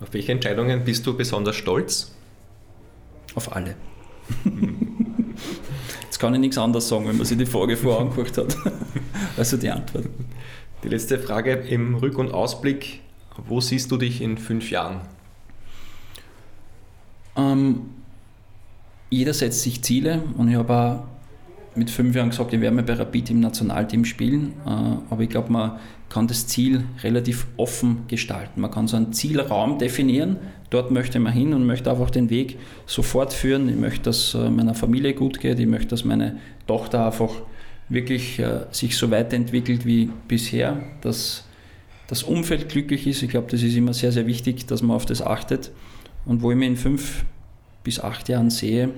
Auf 0.00 0.12
welche 0.12 0.32
Entscheidungen 0.32 0.84
bist 0.84 1.06
du 1.06 1.16
besonders 1.16 1.56
stolz? 1.56 2.12
Auf 3.34 3.54
alle. 3.54 3.74
Jetzt 6.04 6.18
kann 6.18 6.34
ich 6.34 6.40
nichts 6.40 6.58
anderes 6.58 6.88
sagen, 6.88 7.06
wenn 7.08 7.16
man 7.16 7.26
sich 7.26 7.36
die 7.36 7.46
Frage 7.46 7.76
vorher 7.76 8.02
angeguckt 8.02 8.36
hat. 8.38 8.56
Also 9.36 9.56
die 9.56 9.70
Antwort. 9.70 10.06
Die 10.82 10.88
letzte 10.88 11.16
Frage 11.18 11.52
im 11.52 11.94
Rück- 11.94 12.16
und 12.16 12.32
Ausblick. 12.32 13.00
Wo 13.46 13.60
siehst 13.60 13.92
du 13.92 13.96
dich 13.96 14.20
in 14.20 14.36
fünf 14.36 14.70
Jahren? 14.72 15.00
Ähm, 17.36 17.82
jeder 19.10 19.32
setzt 19.32 19.62
sich 19.62 19.82
Ziele 19.82 20.22
und 20.36 20.48
ich 20.48 20.56
habe 20.56 20.74
auch 20.74 21.04
mit 21.78 21.90
fünf 21.90 22.14
Jahren 22.14 22.30
gesagt, 22.30 22.52
ich 22.52 22.60
werde 22.60 22.74
mal 22.74 22.82
bei 22.82 22.94
Rapid 22.94 23.30
im 23.30 23.40
Nationalteam 23.40 24.04
spielen, 24.04 24.54
äh, 24.66 24.70
aber 25.10 25.22
ich 25.22 25.28
glaube, 25.28 25.52
man 25.52 25.78
kann 26.08 26.26
das 26.26 26.46
Ziel 26.46 26.84
relativ 27.02 27.46
offen 27.56 28.04
gestalten. 28.08 28.60
Man 28.60 28.70
kann 28.70 28.88
so 28.88 28.96
einen 28.96 29.12
Zielraum 29.12 29.78
definieren, 29.78 30.36
dort 30.70 30.90
möchte 30.90 31.20
man 31.20 31.32
hin 31.32 31.54
und 31.54 31.66
möchte 31.66 31.90
einfach 31.90 32.10
den 32.10 32.30
Weg 32.30 32.58
so 32.86 33.02
fortführen. 33.02 33.68
Ich 33.68 33.76
möchte, 33.76 34.02
dass 34.02 34.34
äh, 34.34 34.50
meiner 34.50 34.74
Familie 34.74 35.14
gut 35.14 35.40
geht, 35.40 35.58
ich 35.58 35.66
möchte, 35.66 35.88
dass 35.88 36.04
meine 36.04 36.38
Tochter 36.66 37.06
einfach 37.06 37.30
wirklich 37.88 38.38
äh, 38.38 38.66
sich 38.70 38.96
so 38.96 39.10
weiterentwickelt 39.10 39.86
wie 39.86 40.10
bisher, 40.26 40.82
dass 41.00 41.44
das 42.06 42.22
Umfeld 42.22 42.68
glücklich 42.68 43.06
ist. 43.06 43.22
Ich 43.22 43.30
glaube, 43.30 43.50
das 43.50 43.62
ist 43.62 43.76
immer 43.76 43.94
sehr, 43.94 44.12
sehr 44.12 44.26
wichtig, 44.26 44.66
dass 44.66 44.82
man 44.82 44.96
auf 44.96 45.06
das 45.06 45.22
achtet. 45.22 45.70
Und 46.24 46.42
wo 46.42 46.50
ich 46.50 46.56
mich 46.56 46.68
in 46.68 46.76
fünf 46.76 47.24
bis 47.84 48.00
acht 48.00 48.28
Jahren 48.28 48.50
sehe, 48.50 48.90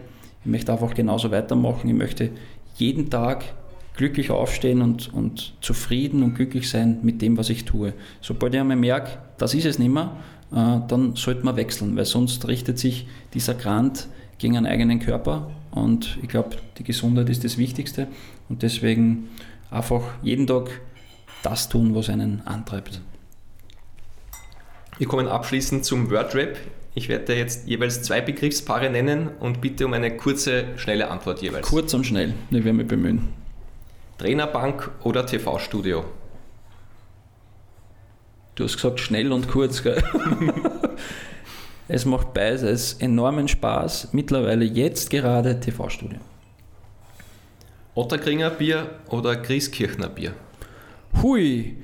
ich 0.43 0.51
möchte 0.51 0.73
einfach 0.73 0.95
genauso 0.95 1.31
weitermachen. 1.31 1.89
Ich 1.89 1.95
möchte 1.95 2.31
jeden 2.77 3.11
Tag 3.11 3.45
glücklich 3.97 4.31
aufstehen 4.31 4.83
und, 4.83 5.13
und 5.13 5.53
zufrieden 5.61 6.23
und 6.23 6.35
glücklich 6.35 6.71
sein 6.71 7.01
mit 7.03 7.21
dem, 7.21 7.37
was 7.37 7.51
ich 7.51 7.65
tue. 7.65 7.93
Sobald 8.21 8.55
ich 8.55 8.61
einmal 8.61 8.77
merke, 8.77 9.19
das 9.37 9.55
ist 9.55 9.67
es 9.67 9.79
nicht 9.79 9.93
mehr, 9.93 10.17
äh, 10.53 10.81
dann 10.89 11.17
sollte 11.17 11.45
man 11.45 11.57
wechseln, 11.57 11.97
weil 11.97 12.07
sonst 12.07 12.49
richtet 12.49 12.79
sich 12.79 13.07
dieser 13.35 13.55
Grant 13.55 14.09
gegen 14.39 14.57
einen 14.57 14.67
eigenen 14.67 15.01
Körper 15.01 15.51
und 15.71 16.19
ich 16.23 16.29
glaube, 16.29 16.57
die 16.79 16.85
Gesundheit 16.85 17.29
ist 17.29 17.45
das 17.45 17.59
Wichtigste 17.59 18.09
und 18.49 18.63
deswegen 18.63 19.29
einfach 19.71 20.03
jeden 20.23 20.47
Tag 20.47 20.81
das 21.43 21.69
tun, 21.69 21.95
was 21.95 22.09
einen 22.09 22.43
antreibt. 22.47 23.01
Wir 24.99 25.07
kommen 25.07 25.29
abschließend 25.29 25.85
zum 25.85 26.11
Wordrap. 26.11 26.57
Ich 26.95 27.09
werde 27.09 27.37
jetzt 27.37 27.69
jeweils 27.69 28.03
zwei 28.03 28.21
Begriffspaare 28.21 28.91
nennen 28.91 29.29
und 29.39 29.61
bitte 29.61 29.87
um 29.87 29.93
eine 29.93 30.17
kurze, 30.17 30.65
schnelle 30.77 31.09
Antwort 31.09 31.41
jeweils. 31.41 31.69
Kurz 31.69 31.95
und 31.95 32.05
schnell, 32.05 32.35
ich 32.51 32.65
werde 32.65 32.73
mich 32.73 32.89
bemühen. 32.89 33.29
Trainerbank 34.19 34.91
oder 35.05 35.25
TV-Studio? 35.25 36.05
Du 38.57 38.65
hast 38.65 38.75
gesagt 38.75 39.01
schnell 39.01 39.33
und 39.33 39.49
kurz. 39.49 39.83
Gell? 39.83 40.03
es 41.89 42.05
macht 42.05 42.35
beides 42.35 42.95
enormen 42.95 43.49
Spaß. 43.49 44.09
Mittlerweile 44.13 44.65
jetzt 44.65 45.09
gerade 45.11 45.59
TV-Studio. 45.61 46.19
Otterkringer 47.95 48.51
Bier 48.51 48.91
oder 49.09 49.37
Grieskirchner 49.37 50.09
Bier? 50.09 50.35
Hui, 51.23 51.77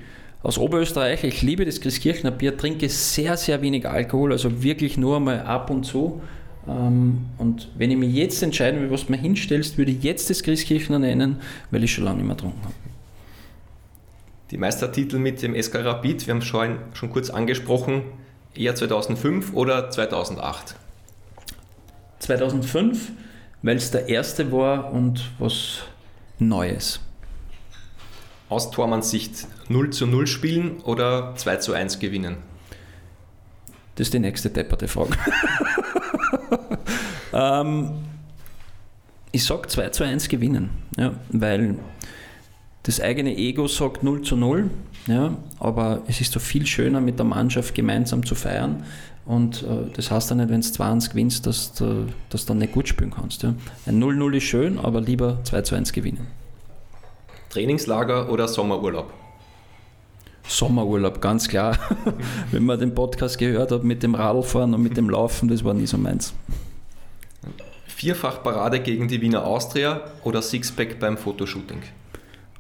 aus 0.43 0.59
Oberösterreich, 0.59 1.25
ich 1.25 1.43
liebe 1.43 1.65
das 1.65 1.81
Grieskirchner 1.81 2.31
Bier, 2.31 2.57
trinke 2.57 2.89
sehr, 2.89 3.37
sehr 3.37 3.63
wenig 3.63 3.89
Alkohol, 3.89 4.33
also 4.33 4.63
wirklich 4.63 4.97
nur 4.97 5.19
mal 5.21 5.41
ab 5.41 5.71
und 5.71 5.85
zu. 5.85 6.21
Ähm, 6.69 7.27
und 7.39 7.69
wenn 7.77 7.91
ich 7.91 7.97
mich 7.97 8.15
jetzt 8.15 8.43
entscheiden 8.43 8.81
will, 8.81 8.91
was 8.91 9.07
du 9.07 9.13
mir 9.13 9.19
hinstellst, 9.19 9.79
würde 9.79 9.93
ich 9.93 10.03
jetzt 10.03 10.31
das 10.31 10.43
Grieskirchner 10.43 10.99
nennen, 10.99 11.41
weil 11.71 11.85
ich 11.85 11.93
schon 11.93 12.05
lange 12.05 12.19
nicht 12.19 12.27
mehr 12.27 12.37
getrunken 12.37 12.63
habe. 12.63 12.75
Die 14.51 14.59
Meistertitel 14.59 15.19
mit 15.19 15.43
dem 15.43 15.61
SK 15.61 15.85
Rapid, 15.85 16.27
wir 16.27 16.35
haben 16.35 16.39
es 16.39 16.47
schon, 16.47 16.79
schon 16.93 17.11
kurz 17.11 17.31
angesprochen, 17.31 18.03
eher 18.55 18.75
2005 18.75 19.55
oder 19.55 19.91
2008? 19.91 20.77
2005, 22.21 23.11
weil 23.63 23.77
es 23.77 23.91
der 23.91 24.09
erste 24.09 24.53
war 24.53 24.93
und 24.93 25.31
was 25.39 25.83
Neues. 26.39 27.01
Aus 28.49 28.71
Tormanns 28.71 29.11
Sicht 29.11 29.47
0 29.69 29.91
zu 29.91 30.07
0 30.07 30.27
spielen 30.27 30.81
oder 30.83 31.35
2 31.37 31.57
zu 31.57 31.73
1 31.73 31.99
gewinnen? 31.99 32.37
Das 33.97 34.09
ist 34.09 34.15
die 34.15 34.19
nächste 34.19 34.51
depperte 34.51 34.89
Frage. 34.89 35.17
ähm, 37.33 37.91
ich 39.33 39.45
sage 39.45 39.69
2 39.69 39.89
zu 39.91 40.05
1 40.05 40.29
gewinnen, 40.29 40.71
ja, 40.97 41.15
weil 41.31 41.77
das 42.85 43.01
eigene 43.01 43.37
Ego 43.37 43.67
sagt 43.67 44.03
0 44.03 44.23
zu 44.23 44.37
0, 44.37 44.71
ja, 45.09 45.37
aber 45.59 46.03
es 46.07 46.21
ist 46.21 46.33
so 46.33 46.39
viel 46.39 46.67
schöner 46.67 47.01
mit 47.01 47.19
der 47.19 47.27
Mannschaft 47.27 47.75
gemeinsam 47.75 48.25
zu 48.25 48.35
feiern 48.35 48.85
und 49.25 49.65
äh, 49.65 49.91
das 49.93 50.11
heißt 50.11 50.31
dann 50.31 50.39
nicht, 50.39 50.51
wenn 50.51 50.61
du 50.61 50.71
2 50.71 50.85
1 50.85 51.11
gewinnst, 51.11 51.47
dass 51.47 51.73
du 51.73 52.07
das 52.31 52.47
dann 52.47 52.59
nicht 52.59 52.73
gut 52.73 52.89
spielen 52.89 53.11
kannst. 53.11 53.43
Ja. 53.43 53.55
Ein 53.85 54.01
0-0 54.01 54.37
ist 54.37 54.45
schön, 54.45 54.79
aber 54.79 55.01
lieber 55.01 55.41
2 55.43 55.63
zu 55.63 55.75
1 55.75 55.93
gewinnen. 55.93 56.29
Trainingslager 57.57 58.29
oder 58.29 58.49
Sommerurlaub? 58.49 59.11
Sommerurlaub, 60.47 61.23
ganz 61.23 61.49
klar. 61.49 61.79
Wenn 62.51 62.67
man 62.67 62.79
den 62.79 62.95
Podcast 62.95 63.39
gehört 63.39 63.73
hat 63.73 63.83
mit 63.83 64.03
dem 64.03 64.15
Radlfahren 64.15 64.75
und 64.75 64.83
mit 64.83 64.99
dem 64.99 65.09
Laufen, 65.09 65.49
das 65.49 65.65
war 65.65 65.73
nie 65.73 65.87
so 65.87 65.97
meins. 65.97 66.35
Vierfach 67.87 68.43
Parade 68.43 68.81
gegen 68.81 69.09
die 69.09 69.23
Wiener 69.23 69.47
Austria 69.47 70.03
oder 70.23 70.43
Sixpack 70.43 71.01
beim 71.01 71.17
Fotoshooting? 71.17 71.81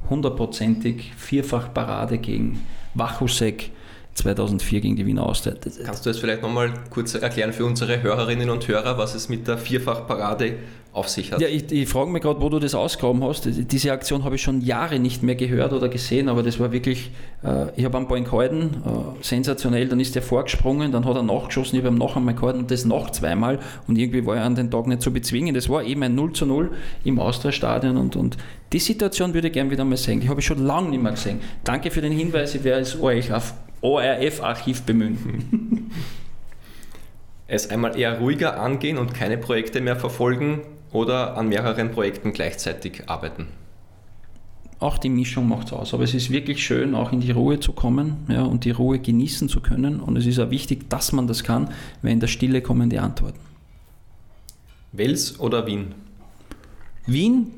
Hundertprozentig 0.09 1.13
Vierfach 1.15 1.75
Parade 1.75 2.17
gegen 2.17 2.65
Wachusek 2.95 3.73
2004 4.17 4.81
gegen 4.81 4.97
die 4.97 5.07
Wiener 5.07 5.27
Austria. 5.27 5.55
Kannst 5.85 6.07
du 6.07 6.11
es 6.11 6.19
vielleicht 6.19 6.43
nochmal 6.43 6.73
kurz 6.91 7.15
erklären 7.15 7.53
für 7.53 7.65
unsere 7.65 8.03
Hörerinnen 8.03 8.51
und 8.51 8.67
Hörer, 8.67 8.99
was 8.99 9.15
es 9.15 9.29
mit 9.29 9.47
der 9.47 9.59
Vierfach 9.59 10.07
Parade 10.07 10.55
auf 10.97 11.09
sich 11.11 11.31
hat? 11.31 11.41
Ja, 11.43 11.49
ich, 11.49 11.71
ich 11.71 11.89
frage 11.89 12.11
mich 12.11 12.23
gerade, 12.23 12.41
wo 12.41 12.49
du 12.49 12.59
das 12.59 12.75
ausgraben 12.75 13.23
hast. 13.23 13.47
Diese 13.47 13.93
Aktion 13.93 14.25
habe 14.25 14.37
ich 14.37 14.43
schon 14.43 14.63
Jahre 14.63 14.99
nicht 14.99 15.23
mehr 15.23 15.35
gehört 15.35 15.75
oder 15.75 15.91
gesehen, 15.91 16.31
aber 16.31 16.43
das 16.43 16.59
war 16.59 16.73
wirklich, 16.73 17.11
äh, 17.45 17.67
ich 17.77 17.85
habe 17.85 17.99
einen 17.99 18.09
Ball 18.09 18.23
gehalten, 18.23 18.83
äh, 18.87 19.23
sensationell, 19.23 19.87
dann 19.89 20.01
ist 20.01 20.17
er 20.17 20.23
vorgesprungen, 20.23 20.93
dann 20.93 21.05
hat 21.05 21.17
er 21.17 21.23
nachgeschossen, 21.23 21.79
ich 21.79 21.85
habe 21.85 21.95
ihn 21.95 21.99
noch 21.99 22.17
einmal 22.17 22.35
gehalten 22.35 22.61
und 22.61 22.71
das 22.71 22.87
noch 22.87 23.11
zweimal 23.11 23.59
und 23.87 23.99
irgendwie 23.99 24.25
war 24.25 24.37
er 24.37 24.45
an 24.45 24.55
den 24.55 24.71
Tag 24.71 24.87
nicht 24.87 25.03
zu 25.03 25.13
bezwingen. 25.13 25.55
Das 25.55 25.69
war 25.69 25.85
eben 25.85 26.03
ein 26.03 26.15
0 26.15 26.33
zu 26.33 26.47
0 26.47 26.71
im 27.05 27.19
Austria-Stadion 27.19 27.99
und, 27.99 28.17
und 28.17 28.39
die 28.73 28.79
Situation 28.79 29.35
würde 29.35 29.49
ich 29.49 29.53
gerne 29.53 29.71
wieder 29.71 29.85
mal 29.85 29.99
sehen. 29.99 30.21
Die 30.21 30.29
habe 30.31 30.41
ich 30.41 30.47
schon 30.47 30.65
lange 30.65 30.89
nicht 30.89 31.03
mehr 31.03 31.13
gesehen. 31.13 31.41
Danke 31.65 31.91
für 31.91 32.01
den 32.01 32.13
Hinweis, 32.13 32.55
ich 32.55 32.65
werde 32.65 32.83
es 32.83 33.01
euch 33.01 33.33
auf 33.33 33.53
ORF-Archiv 33.81 34.83
bemühen. 34.83 35.91
es 37.49 37.71
einmal 37.71 37.99
eher 37.99 38.19
ruhiger 38.19 38.61
angehen 38.61 38.99
und 38.99 39.15
keine 39.15 39.39
Projekte 39.39 39.81
mehr 39.81 39.97
verfolgen 39.97 40.63
oder 40.93 41.37
an 41.37 41.49
mehreren 41.49 41.91
Projekten 41.91 42.33
gleichzeitig 42.33 43.09
arbeiten? 43.09 43.49
Auch 44.79 44.99
die 44.99 45.09
Mischung 45.09 45.49
macht 45.49 45.69
es 45.69 45.73
aus. 45.73 45.95
Aber 45.95 46.05
es 46.05 46.13
ist 46.13 46.31
wirklich 46.31 46.65
schön, 46.65 46.95
auch 46.95 47.13
in 47.13 47.21
die 47.21 47.31
Ruhe 47.31 47.61
zu 47.61 47.73
kommen 47.73 48.27
ja, 48.29 48.43
und 48.43 48.65
die 48.65 48.73
Ruhe 48.73 48.99
genießen 48.99 49.49
zu 49.49 49.61
können. 49.61 50.01
Und 50.01 50.17
es 50.17 50.27
ist 50.27 50.39
auch 50.39 50.51
wichtig, 50.51 50.91
dass 50.91 51.13
man 51.13 51.27
das 51.27 51.45
kann, 51.45 51.71
weil 52.03 52.13
in 52.13 52.21
der 52.21 52.27
Stille 52.27 52.61
kommen 52.61 52.91
die 52.91 52.99
Antworten. 52.99 53.41
Wels 54.93 55.41
oder 55.41 55.67
Wien? 55.67 55.95
Wien. 57.07 57.53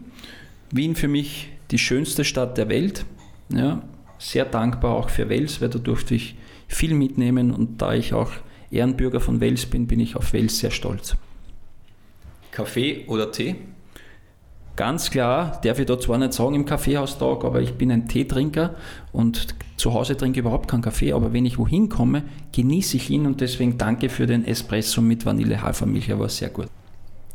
Wien 0.71 0.95
für 0.95 1.09
mich 1.09 1.49
die 1.71 1.79
schönste 1.79 2.25
Stadt 2.25 2.57
der 2.57 2.69
Welt. 2.69 3.05
Ja, 3.49 3.83
sehr 4.19 4.45
dankbar 4.45 4.95
auch 4.95 5.11
für 5.11 5.29
Wels, 5.29 5.61
weil 5.61 5.69
da 5.69 5.79
durfte 5.79 6.15
ich 6.15 6.37
viel 6.67 6.95
mitnehmen 6.95 7.51
und 7.51 7.81
da 7.81 7.95
ich 7.95 8.13
auch 8.13 8.33
Ehrenbürger 8.71 9.21
von 9.21 9.41
Wels 9.41 9.67
bin, 9.67 9.87
bin 9.87 10.01
ich 10.01 10.17
auf 10.17 10.33
Wels 10.33 10.59
sehr 10.59 10.71
stolz. 10.71 11.17
Kaffee 12.51 13.05
oder 13.07 13.31
Tee? 13.33 13.57
Ganz 14.77 15.11
klar, 15.11 15.61
darf 15.65 15.81
ich 15.81 15.87
da 15.87 15.99
zwar 15.99 16.19
nicht 16.19 16.33
sagen 16.33 16.55
im 16.55 16.65
Kaffeehaustag, 16.65 17.45
aber 17.45 17.61
ich 17.61 17.75
bin 17.75 17.91
ein 17.91 18.07
Teetrinker 18.07 18.77
und 19.11 19.57
zu 19.77 19.93
Hause 19.93 20.17
trinke 20.17 20.39
ich 20.39 20.45
überhaupt 20.45 20.71
keinen 20.71 20.83
Kaffee, 20.83 21.13
aber 21.13 21.33
wenn 21.33 21.47
ich 21.47 21.59
wohin 21.59 21.89
komme, 21.89 22.23
genieße 22.53 22.97
ich 22.97 23.11
ihn 23.11 23.27
und 23.27 23.41
deswegen 23.41 23.77
danke 23.77 24.09
für 24.09 24.27
den 24.27 24.45
Espresso 24.45 25.01
mit 25.01 25.27
Vanille-Hafermilch, 25.27 26.09
er 26.11 26.21
war 26.21 26.29
sehr 26.29 26.51
gut. 26.51 26.69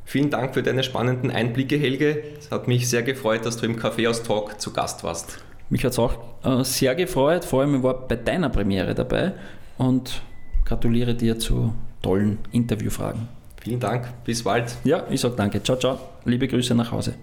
Vielen 0.06 0.30
Dank 0.30 0.54
für 0.54 0.64
deine 0.64 0.84
spannenden 0.84 1.32
Einblicke, 1.32 1.78
Helge. 1.78 2.24
Es 2.40 2.50
hat 2.50 2.70
mich 2.70 2.88
sehr 2.90 3.04
gefreut, 3.04 3.46
dass 3.46 3.58
du 3.58 3.66
im 3.66 3.76
Kaffeehaus-Talk 3.76 4.62
zu 4.62 4.72
Gast 4.72 5.04
warst. 5.04 5.43
Mich 5.74 5.84
hat 5.84 5.94
es 5.94 5.98
auch 5.98 6.14
äh, 6.44 6.64
sehr 6.64 6.94
gefreut, 6.94 7.44
vor 7.44 7.62
allem 7.62 7.78
ich 7.78 7.82
war 7.82 8.08
bei 8.08 8.16
deiner 8.16 8.50
Premiere 8.50 8.94
dabei 8.94 9.32
und 9.80 10.22
gratuliere 10.66 11.16
dir 11.16 11.40
zu 11.40 11.74
tollen 12.04 12.38
Interviewfragen. 12.52 13.28
Vielen 13.60 13.80
Dank, 13.80 14.06
bis 14.24 14.44
bald. 14.44 14.76
Ja, 14.84 15.04
ich 15.10 15.20
sage 15.20 15.34
danke. 15.36 15.64
Ciao, 15.64 15.76
ciao. 15.76 15.98
Liebe 16.26 16.48
Grüße 16.48 16.76
nach 16.76 16.92
Hause. 16.92 17.16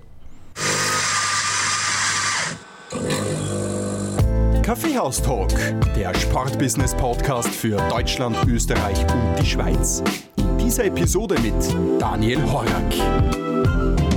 Kaffeehaus-Talk, 4.63 5.53
der 5.95 6.13
Sportbusiness-Podcast 6.13 7.51
für 7.51 7.77
Deutschland, 7.89 8.37
Österreich 8.49 9.01
und 9.03 9.41
die 9.41 9.47
Schweiz. 9.47 10.03
In 10.39 10.59
dieser 10.59 10.87
Episode 10.87 11.37
mit 11.39 12.01
Daniel 12.01 12.43
Horak. 12.51 14.10